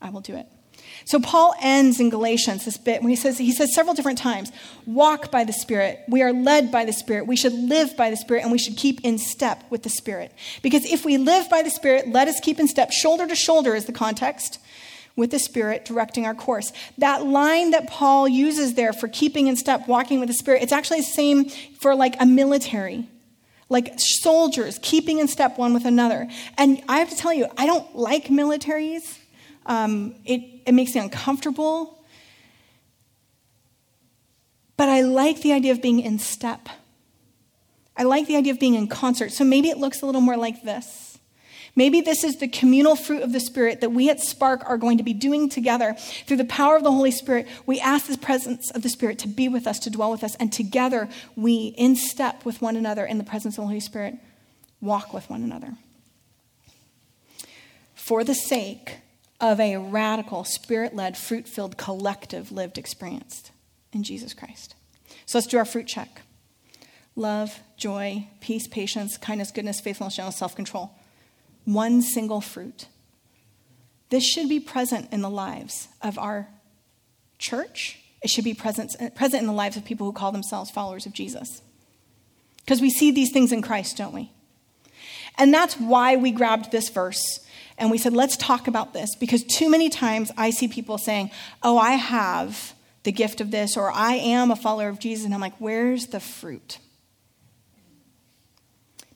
I 0.00 0.10
will 0.10 0.20
do 0.20 0.36
it. 0.36 0.46
So 1.04 1.20
Paul 1.20 1.54
ends 1.60 2.00
in 2.00 2.10
Galatians 2.10 2.64
this 2.64 2.76
bit 2.76 3.02
when 3.02 3.10
he 3.10 3.16
says 3.16 3.38
he 3.38 3.52
says 3.52 3.74
several 3.74 3.94
different 3.94 4.18
times, 4.18 4.52
walk 4.86 5.30
by 5.30 5.44
the 5.44 5.52
Spirit. 5.52 6.00
We 6.08 6.22
are 6.22 6.32
led 6.32 6.70
by 6.70 6.84
the 6.84 6.92
Spirit. 6.92 7.26
We 7.26 7.36
should 7.36 7.52
live 7.52 7.96
by 7.96 8.10
the 8.10 8.16
Spirit 8.16 8.42
and 8.42 8.52
we 8.52 8.58
should 8.58 8.76
keep 8.76 9.00
in 9.02 9.18
step 9.18 9.64
with 9.70 9.82
the 9.82 9.88
Spirit. 9.88 10.32
Because 10.62 10.84
if 10.84 11.04
we 11.04 11.18
live 11.18 11.48
by 11.50 11.62
the 11.62 11.70
Spirit, 11.70 12.08
let 12.08 12.28
us 12.28 12.40
keep 12.40 12.58
in 12.58 12.68
step, 12.68 12.92
shoulder 12.92 13.26
to 13.26 13.34
shoulder 13.34 13.74
is 13.74 13.86
the 13.86 13.92
context, 13.92 14.58
with 15.14 15.30
the 15.30 15.38
Spirit 15.38 15.84
directing 15.84 16.24
our 16.24 16.34
course. 16.34 16.72
That 16.98 17.24
line 17.26 17.72
that 17.72 17.88
Paul 17.88 18.28
uses 18.28 18.74
there 18.74 18.92
for 18.92 19.08
keeping 19.08 19.46
in 19.46 19.56
step, 19.56 19.86
walking 19.86 20.20
with 20.20 20.28
the 20.28 20.34
Spirit, 20.34 20.62
it's 20.62 20.72
actually 20.72 21.00
the 21.00 21.06
same 21.06 21.48
for 21.80 21.94
like 21.94 22.16
a 22.20 22.26
military 22.26 23.08
like 23.68 23.94
soldiers 23.96 24.78
keeping 24.82 25.18
in 25.18 25.26
step 25.26 25.56
one 25.56 25.72
with 25.72 25.86
another. 25.86 26.28
And 26.58 26.82
I 26.88 26.98
have 26.98 27.08
to 27.08 27.16
tell 27.16 27.32
you, 27.32 27.46
I 27.56 27.66
don't 27.66 27.96
like 27.96 28.26
militaries. 28.26 29.18
Um, 29.66 30.14
it, 30.24 30.62
it 30.66 30.72
makes 30.72 30.94
me 30.94 31.00
uncomfortable. 31.00 32.04
But 34.76 34.88
I 34.88 35.02
like 35.02 35.42
the 35.42 35.52
idea 35.52 35.72
of 35.72 35.82
being 35.82 36.00
in 36.00 36.18
step. 36.18 36.68
I 37.96 38.04
like 38.04 38.26
the 38.26 38.36
idea 38.36 38.52
of 38.52 38.58
being 38.58 38.74
in 38.74 38.88
concert. 38.88 39.30
So 39.32 39.44
maybe 39.44 39.68
it 39.68 39.78
looks 39.78 40.02
a 40.02 40.06
little 40.06 40.20
more 40.20 40.36
like 40.36 40.62
this. 40.62 41.18
Maybe 41.74 42.02
this 42.02 42.22
is 42.22 42.36
the 42.36 42.48
communal 42.48 42.96
fruit 42.96 43.22
of 43.22 43.32
the 43.32 43.40
Spirit 43.40 43.80
that 43.80 43.90
we 43.90 44.10
at 44.10 44.20
Spark 44.20 44.62
are 44.68 44.76
going 44.76 44.98
to 44.98 45.04
be 45.04 45.14
doing 45.14 45.48
together. 45.48 45.94
Through 46.26 46.36
the 46.36 46.44
power 46.44 46.76
of 46.76 46.82
the 46.82 46.92
Holy 46.92 47.10
Spirit, 47.10 47.48
we 47.64 47.80
ask 47.80 48.06
the 48.06 48.18
presence 48.18 48.70
of 48.72 48.82
the 48.82 48.90
Spirit 48.90 49.18
to 49.20 49.28
be 49.28 49.48
with 49.48 49.66
us, 49.66 49.78
to 49.80 49.90
dwell 49.90 50.10
with 50.10 50.22
us, 50.22 50.34
and 50.34 50.52
together 50.52 51.08
we, 51.34 51.74
in 51.78 51.96
step 51.96 52.44
with 52.44 52.60
one 52.60 52.76
another 52.76 53.06
in 53.06 53.16
the 53.16 53.24
presence 53.24 53.54
of 53.54 53.62
the 53.62 53.68
Holy 53.68 53.80
Spirit, 53.80 54.16
walk 54.82 55.14
with 55.14 55.30
one 55.30 55.42
another. 55.42 55.74
For 57.94 58.22
the 58.22 58.34
sake 58.34 58.98
of 59.42 59.58
a 59.58 59.76
radical, 59.76 60.44
spirit 60.44 60.94
led, 60.94 61.18
fruit 61.18 61.48
filled, 61.48 61.76
collective 61.76 62.52
lived 62.52 62.78
experience 62.78 63.50
in 63.92 64.04
Jesus 64.04 64.32
Christ. 64.32 64.76
So 65.26 65.36
let's 65.36 65.48
do 65.48 65.58
our 65.58 65.64
fruit 65.64 65.88
check 65.88 66.22
love, 67.14 67.60
joy, 67.76 68.26
peace, 68.40 68.66
patience, 68.66 69.18
kindness, 69.18 69.50
goodness, 69.50 69.80
faithfulness, 69.80 70.16
gentleness, 70.16 70.38
self 70.38 70.54
control. 70.54 70.92
One 71.64 72.00
single 72.00 72.40
fruit. 72.40 72.86
This 74.08 74.24
should 74.24 74.48
be 74.48 74.60
present 74.60 75.12
in 75.12 75.20
the 75.22 75.30
lives 75.30 75.88
of 76.00 76.18
our 76.18 76.48
church. 77.38 77.98
It 78.22 78.30
should 78.30 78.44
be 78.44 78.54
present, 78.54 78.94
present 79.14 79.40
in 79.40 79.46
the 79.46 79.52
lives 79.52 79.76
of 79.76 79.84
people 79.84 80.06
who 80.06 80.12
call 80.12 80.32
themselves 80.32 80.70
followers 80.70 81.06
of 81.06 81.12
Jesus. 81.12 81.62
Because 82.58 82.80
we 82.80 82.90
see 82.90 83.10
these 83.10 83.32
things 83.32 83.52
in 83.52 83.62
Christ, 83.62 83.96
don't 83.96 84.14
we? 84.14 84.30
And 85.36 85.52
that's 85.52 85.74
why 85.74 86.16
we 86.16 86.30
grabbed 86.30 86.70
this 86.70 86.88
verse 86.88 87.40
and 87.78 87.90
we 87.90 87.98
said, 87.98 88.12
let's 88.12 88.36
talk 88.36 88.68
about 88.68 88.92
this 88.92 89.14
because 89.16 89.42
too 89.44 89.70
many 89.70 89.88
times 89.88 90.30
I 90.36 90.50
see 90.50 90.68
people 90.68 90.98
saying, 90.98 91.30
oh, 91.62 91.78
I 91.78 91.92
have 91.92 92.74
the 93.02 93.12
gift 93.12 93.40
of 93.40 93.50
this, 93.50 93.76
or 93.76 93.90
I 93.90 94.14
am 94.14 94.50
a 94.50 94.56
follower 94.56 94.88
of 94.88 95.00
Jesus. 95.00 95.24
And 95.24 95.34
I'm 95.34 95.40
like, 95.40 95.56
where's 95.58 96.08
the 96.08 96.20
fruit? 96.20 96.78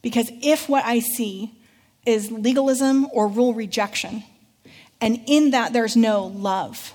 Because 0.03 0.31
if 0.43 0.69
what 0.69 0.85
I 0.85 1.01
see 1.01 1.53
is 2.05 2.31
legalism 2.31 3.09
or 3.13 3.29
rule 3.29 3.55
rejection, 3.55 4.25
and 5.01 5.21
in 5.27 5.51
that 5.51 5.73
there's 5.73 5.97
no 5.97 6.27
love, 6.27 6.95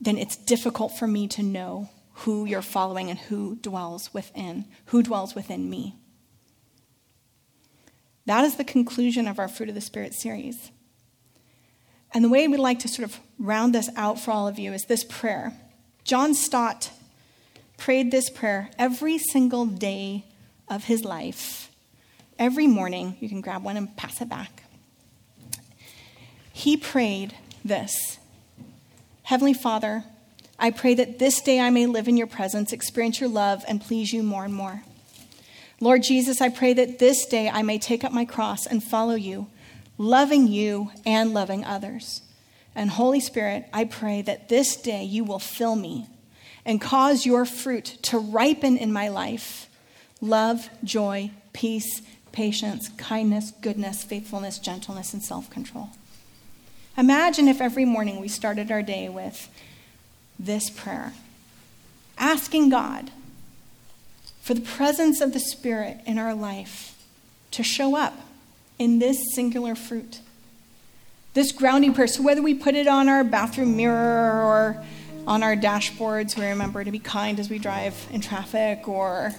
then 0.00 0.18
it's 0.18 0.36
difficult 0.36 0.98
for 0.98 1.06
me 1.06 1.28
to 1.28 1.42
know 1.42 1.88
who 2.14 2.44
you're 2.44 2.62
following 2.62 3.10
and 3.10 3.18
who 3.18 3.56
dwells 3.56 4.12
within, 4.12 4.64
who 4.86 5.02
dwells 5.02 5.34
within 5.34 5.68
me. 5.68 5.94
That 8.26 8.44
is 8.44 8.56
the 8.56 8.64
conclusion 8.64 9.26
of 9.26 9.38
our 9.38 9.48
Fruit 9.48 9.68
of 9.68 9.74
the 9.74 9.80
Spirit 9.80 10.14
series. 10.14 10.70
And 12.14 12.24
the 12.24 12.28
way 12.28 12.46
we'd 12.46 12.58
like 12.58 12.80
to 12.80 12.88
sort 12.88 13.08
of 13.08 13.18
round 13.38 13.74
this 13.74 13.88
out 13.96 14.20
for 14.20 14.30
all 14.30 14.46
of 14.46 14.58
you 14.58 14.72
is 14.72 14.84
this 14.84 15.04
prayer. 15.04 15.52
John 16.04 16.34
Stott 16.34 16.90
prayed 17.78 18.10
this 18.10 18.30
prayer 18.30 18.70
every 18.78 19.18
single 19.18 19.66
day 19.66 20.24
of 20.68 20.84
his 20.84 21.04
life. 21.04 21.70
Every 22.38 22.66
morning, 22.66 23.16
you 23.20 23.28
can 23.28 23.40
grab 23.40 23.64
one 23.64 23.76
and 23.76 23.96
pass 23.96 24.20
it 24.20 24.28
back. 24.28 24.64
He 26.52 26.76
prayed 26.76 27.34
this 27.64 28.18
Heavenly 29.24 29.54
Father, 29.54 30.04
I 30.58 30.70
pray 30.70 30.94
that 30.94 31.18
this 31.18 31.40
day 31.40 31.58
I 31.58 31.70
may 31.70 31.86
live 31.86 32.06
in 32.06 32.16
your 32.16 32.26
presence, 32.26 32.72
experience 32.72 33.18
your 33.20 33.28
love, 33.28 33.64
and 33.66 33.80
please 33.80 34.12
you 34.12 34.22
more 34.22 34.44
and 34.44 34.54
more. 34.54 34.82
Lord 35.82 36.04
Jesus, 36.04 36.40
I 36.40 36.48
pray 36.48 36.74
that 36.74 37.00
this 37.00 37.26
day 37.26 37.50
I 37.50 37.62
may 37.62 37.76
take 37.76 38.04
up 38.04 38.12
my 38.12 38.24
cross 38.24 38.66
and 38.66 38.84
follow 38.84 39.16
you, 39.16 39.48
loving 39.98 40.46
you 40.46 40.92
and 41.04 41.34
loving 41.34 41.64
others. 41.64 42.22
And 42.72 42.88
Holy 42.88 43.18
Spirit, 43.18 43.66
I 43.72 43.86
pray 43.86 44.22
that 44.22 44.48
this 44.48 44.76
day 44.76 45.02
you 45.02 45.24
will 45.24 45.40
fill 45.40 45.74
me 45.74 46.06
and 46.64 46.80
cause 46.80 47.26
your 47.26 47.44
fruit 47.44 47.98
to 48.02 48.16
ripen 48.16 48.76
in 48.76 48.92
my 48.92 49.08
life 49.08 49.68
love, 50.20 50.70
joy, 50.84 51.32
peace, 51.52 52.00
patience, 52.30 52.88
kindness, 52.90 53.50
goodness, 53.60 54.04
faithfulness, 54.04 54.60
gentleness, 54.60 55.12
and 55.12 55.20
self 55.24 55.50
control. 55.50 55.90
Imagine 56.96 57.48
if 57.48 57.60
every 57.60 57.84
morning 57.84 58.20
we 58.20 58.28
started 58.28 58.70
our 58.70 58.82
day 58.82 59.08
with 59.08 59.48
this 60.38 60.70
prayer 60.70 61.12
asking 62.18 62.68
God 62.68 63.10
for 64.42 64.54
the 64.54 64.60
presence 64.60 65.20
of 65.20 65.32
the 65.32 65.40
Spirit 65.40 65.98
in 66.04 66.18
our 66.18 66.34
life 66.34 66.98
to 67.52 67.62
show 67.62 67.96
up 67.96 68.14
in 68.78 68.98
this 68.98 69.34
singular 69.34 69.76
fruit. 69.76 70.20
This 71.32 71.52
grounding 71.52 71.94
prayer. 71.94 72.08
So, 72.08 72.22
whether 72.22 72.42
we 72.42 72.52
put 72.52 72.74
it 72.74 72.88
on 72.88 73.08
our 73.08 73.24
bathroom 73.24 73.76
mirror 73.76 74.42
or 74.42 74.84
on 75.26 75.42
our 75.42 75.56
dashboards, 75.56 76.36
we 76.36 76.44
remember 76.44 76.82
to 76.82 76.90
be 76.90 76.98
kind 76.98 77.38
as 77.38 77.48
we 77.48 77.58
drive 77.58 77.94
in 78.10 78.20
traffic, 78.20 78.88
or 78.88 79.32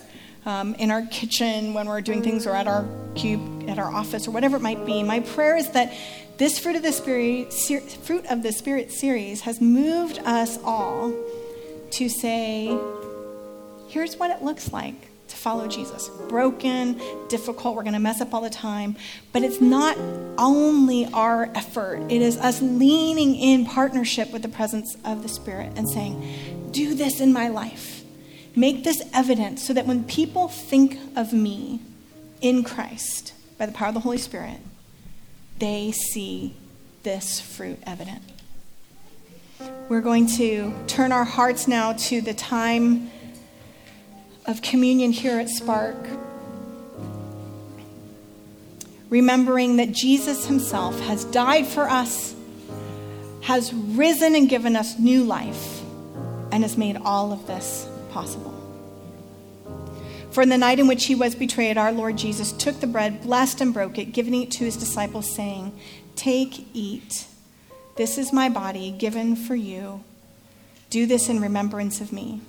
um, 0.45 0.73
in 0.75 0.89
our 0.89 1.05
kitchen 1.07 1.73
when 1.73 1.87
we're 1.87 2.01
doing 2.01 2.23
things, 2.23 2.47
or 2.47 2.55
at 2.55 2.65
our 2.65 2.87
cube, 3.15 3.69
at 3.69 3.77
our 3.77 3.93
office, 3.93 4.27
or 4.27 4.31
whatever 4.31 4.55
it 4.55 4.61
might 4.61 4.85
be. 4.85 5.03
My 5.03 5.19
prayer 5.19 5.57
is 5.57 5.69
that 5.71 5.93
this 6.37 6.57
fruit 6.57 6.77
of 6.77 6.81
the 6.81 6.93
spirit, 6.93 7.51
ser- 7.51 7.81
fruit 7.81 8.25
of 8.27 8.41
the 8.41 8.53
spirit 8.53 8.91
series 8.91 9.41
has 9.41 9.59
moved 9.59 10.19
us 10.19 10.57
all 10.63 11.13
to 11.91 12.09
say, 12.09 12.69
here's 13.93 14.17
what 14.17 14.31
it 14.31 14.41
looks 14.41 14.73
like 14.73 14.95
to 15.27 15.35
follow 15.35 15.67
Jesus. 15.67 16.09
Broken, 16.27 16.99
difficult, 17.29 17.75
we're 17.75 17.83
going 17.83 17.93
to 17.93 17.99
mess 17.99 18.21
up 18.21 18.33
all 18.33 18.41
the 18.41 18.49
time, 18.49 18.95
but 19.31 19.43
it's 19.43 19.61
not 19.61 19.95
only 20.39 21.05
our 21.13 21.51
effort, 21.53 21.99
it 22.09 22.21
is 22.21 22.35
us 22.37 22.59
leaning 22.59 23.35
in 23.35 23.65
partnership 23.65 24.33
with 24.33 24.41
the 24.41 24.49
presence 24.49 24.97
of 25.05 25.21
the 25.21 25.29
Spirit 25.29 25.73
and 25.75 25.87
saying, 25.87 26.71
Do 26.71 26.95
this 26.95 27.21
in 27.21 27.31
my 27.31 27.49
life. 27.49 28.03
Make 28.55 28.83
this 28.83 29.01
evident 29.13 29.59
so 29.59 29.73
that 29.73 29.85
when 29.85 30.03
people 30.03 30.47
think 30.47 30.97
of 31.15 31.31
me 31.31 31.79
in 32.41 32.63
Christ 32.63 33.33
by 33.59 33.67
the 33.67 33.71
power 33.71 33.89
of 33.89 33.93
the 33.93 33.99
Holy 33.99 34.17
Spirit, 34.17 34.57
they 35.59 35.91
see 35.91 36.55
this 37.03 37.39
fruit 37.39 37.79
evident. 37.85 38.23
We're 39.87 40.01
going 40.01 40.27
to 40.37 40.73
turn 40.87 41.11
our 41.11 41.23
hearts 41.23 41.67
now 41.67 41.93
to 41.93 42.21
the 42.21 42.33
time 42.33 43.11
of 44.45 44.61
communion 44.61 45.11
here 45.11 45.39
at 45.39 45.49
Spark. 45.49 45.97
Remembering 49.09 49.77
that 49.77 49.91
Jesus 49.91 50.45
himself 50.45 50.99
has 51.01 51.23
died 51.25 51.67
for 51.67 51.89
us, 51.89 52.35
has 53.41 53.73
risen 53.73 54.35
and 54.35 54.49
given 54.49 54.75
us 54.75 54.97
new 54.97 55.23
life, 55.23 55.81
and 56.51 56.63
has 56.63 56.77
made 56.77 56.97
all 56.97 57.31
of 57.31 57.45
this 57.47 57.87
possible. 58.11 58.53
For 60.31 60.41
in 60.41 60.49
the 60.49 60.57
night 60.57 60.79
in 60.79 60.87
which 60.87 61.05
he 61.05 61.13
was 61.13 61.35
betrayed, 61.35 61.77
our 61.77 61.91
Lord 61.91 62.17
Jesus 62.17 62.51
took 62.53 62.79
the 62.79 62.87
bread, 62.87 63.21
blessed 63.21 63.61
and 63.61 63.71
broke 63.71 63.99
it, 63.99 64.13
giving 64.13 64.33
it 64.41 64.49
to 64.51 64.65
his 64.65 64.75
disciples, 64.75 65.29
saying, 65.29 65.77
Take, 66.15 66.65
eat. 66.73 67.27
This 67.97 68.17
is 68.17 68.33
my 68.33 68.49
body 68.49 68.91
given 68.91 69.35
for 69.35 69.55
you. 69.55 70.03
Do 70.89 71.05
this 71.05 71.29
in 71.29 71.39
remembrance 71.39 72.01
of 72.01 72.11
me. 72.11 72.41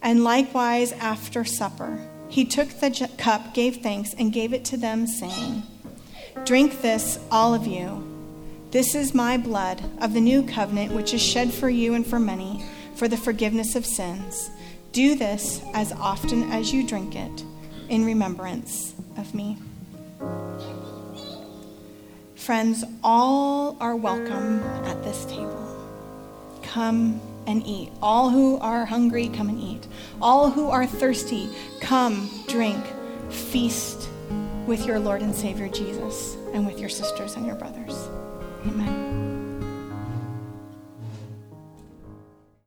And 0.00 0.24
likewise, 0.24 0.92
after 0.92 1.44
supper, 1.44 1.98
he 2.28 2.44
took 2.44 2.68
the 2.68 3.10
cup, 3.18 3.54
gave 3.54 3.78
thanks, 3.78 4.14
and 4.14 4.32
gave 4.32 4.52
it 4.52 4.64
to 4.66 4.76
them, 4.76 5.06
saying, 5.06 5.62
Drink 6.44 6.80
this, 6.82 7.18
all 7.30 7.54
of 7.54 7.66
you. 7.66 8.04
This 8.70 8.94
is 8.94 9.14
my 9.14 9.38
blood 9.38 9.82
of 10.00 10.12
the 10.12 10.20
new 10.20 10.42
covenant, 10.42 10.92
which 10.92 11.14
is 11.14 11.22
shed 11.22 11.52
for 11.52 11.68
you 11.68 11.94
and 11.94 12.06
for 12.06 12.20
many 12.20 12.64
for 12.94 13.08
the 13.08 13.16
forgiveness 13.16 13.76
of 13.76 13.86
sins. 13.86 14.50
Do 14.92 15.14
this 15.14 15.62
as 15.72 15.92
often 15.92 16.50
as 16.52 16.72
you 16.72 16.86
drink 16.86 17.14
it 17.14 17.44
in 17.88 18.04
remembrance 18.04 18.94
of 19.16 19.34
me. 19.34 19.56
Friends, 22.34 22.84
all 23.04 23.76
are 23.80 23.94
welcome 23.94 24.62
at 24.84 25.02
this 25.04 25.24
table. 25.26 25.64
Come 26.62 27.20
and 27.48 27.66
eat. 27.66 27.90
All 28.00 28.30
who 28.30 28.58
are 28.58 28.84
hungry, 28.84 29.28
come 29.28 29.48
and 29.48 29.58
eat. 29.58 29.88
All 30.20 30.50
who 30.50 30.68
are 30.68 30.86
thirsty, 30.86 31.48
come, 31.80 32.30
drink, 32.46 32.84
feast 33.30 34.08
with 34.66 34.86
your 34.86 35.00
Lord 35.00 35.22
and 35.22 35.34
Savior 35.34 35.68
Jesus 35.68 36.36
and 36.52 36.66
with 36.66 36.78
your 36.78 36.90
sisters 36.90 37.36
and 37.36 37.46
your 37.46 37.56
brothers. 37.56 38.08
Amen. 38.66 39.07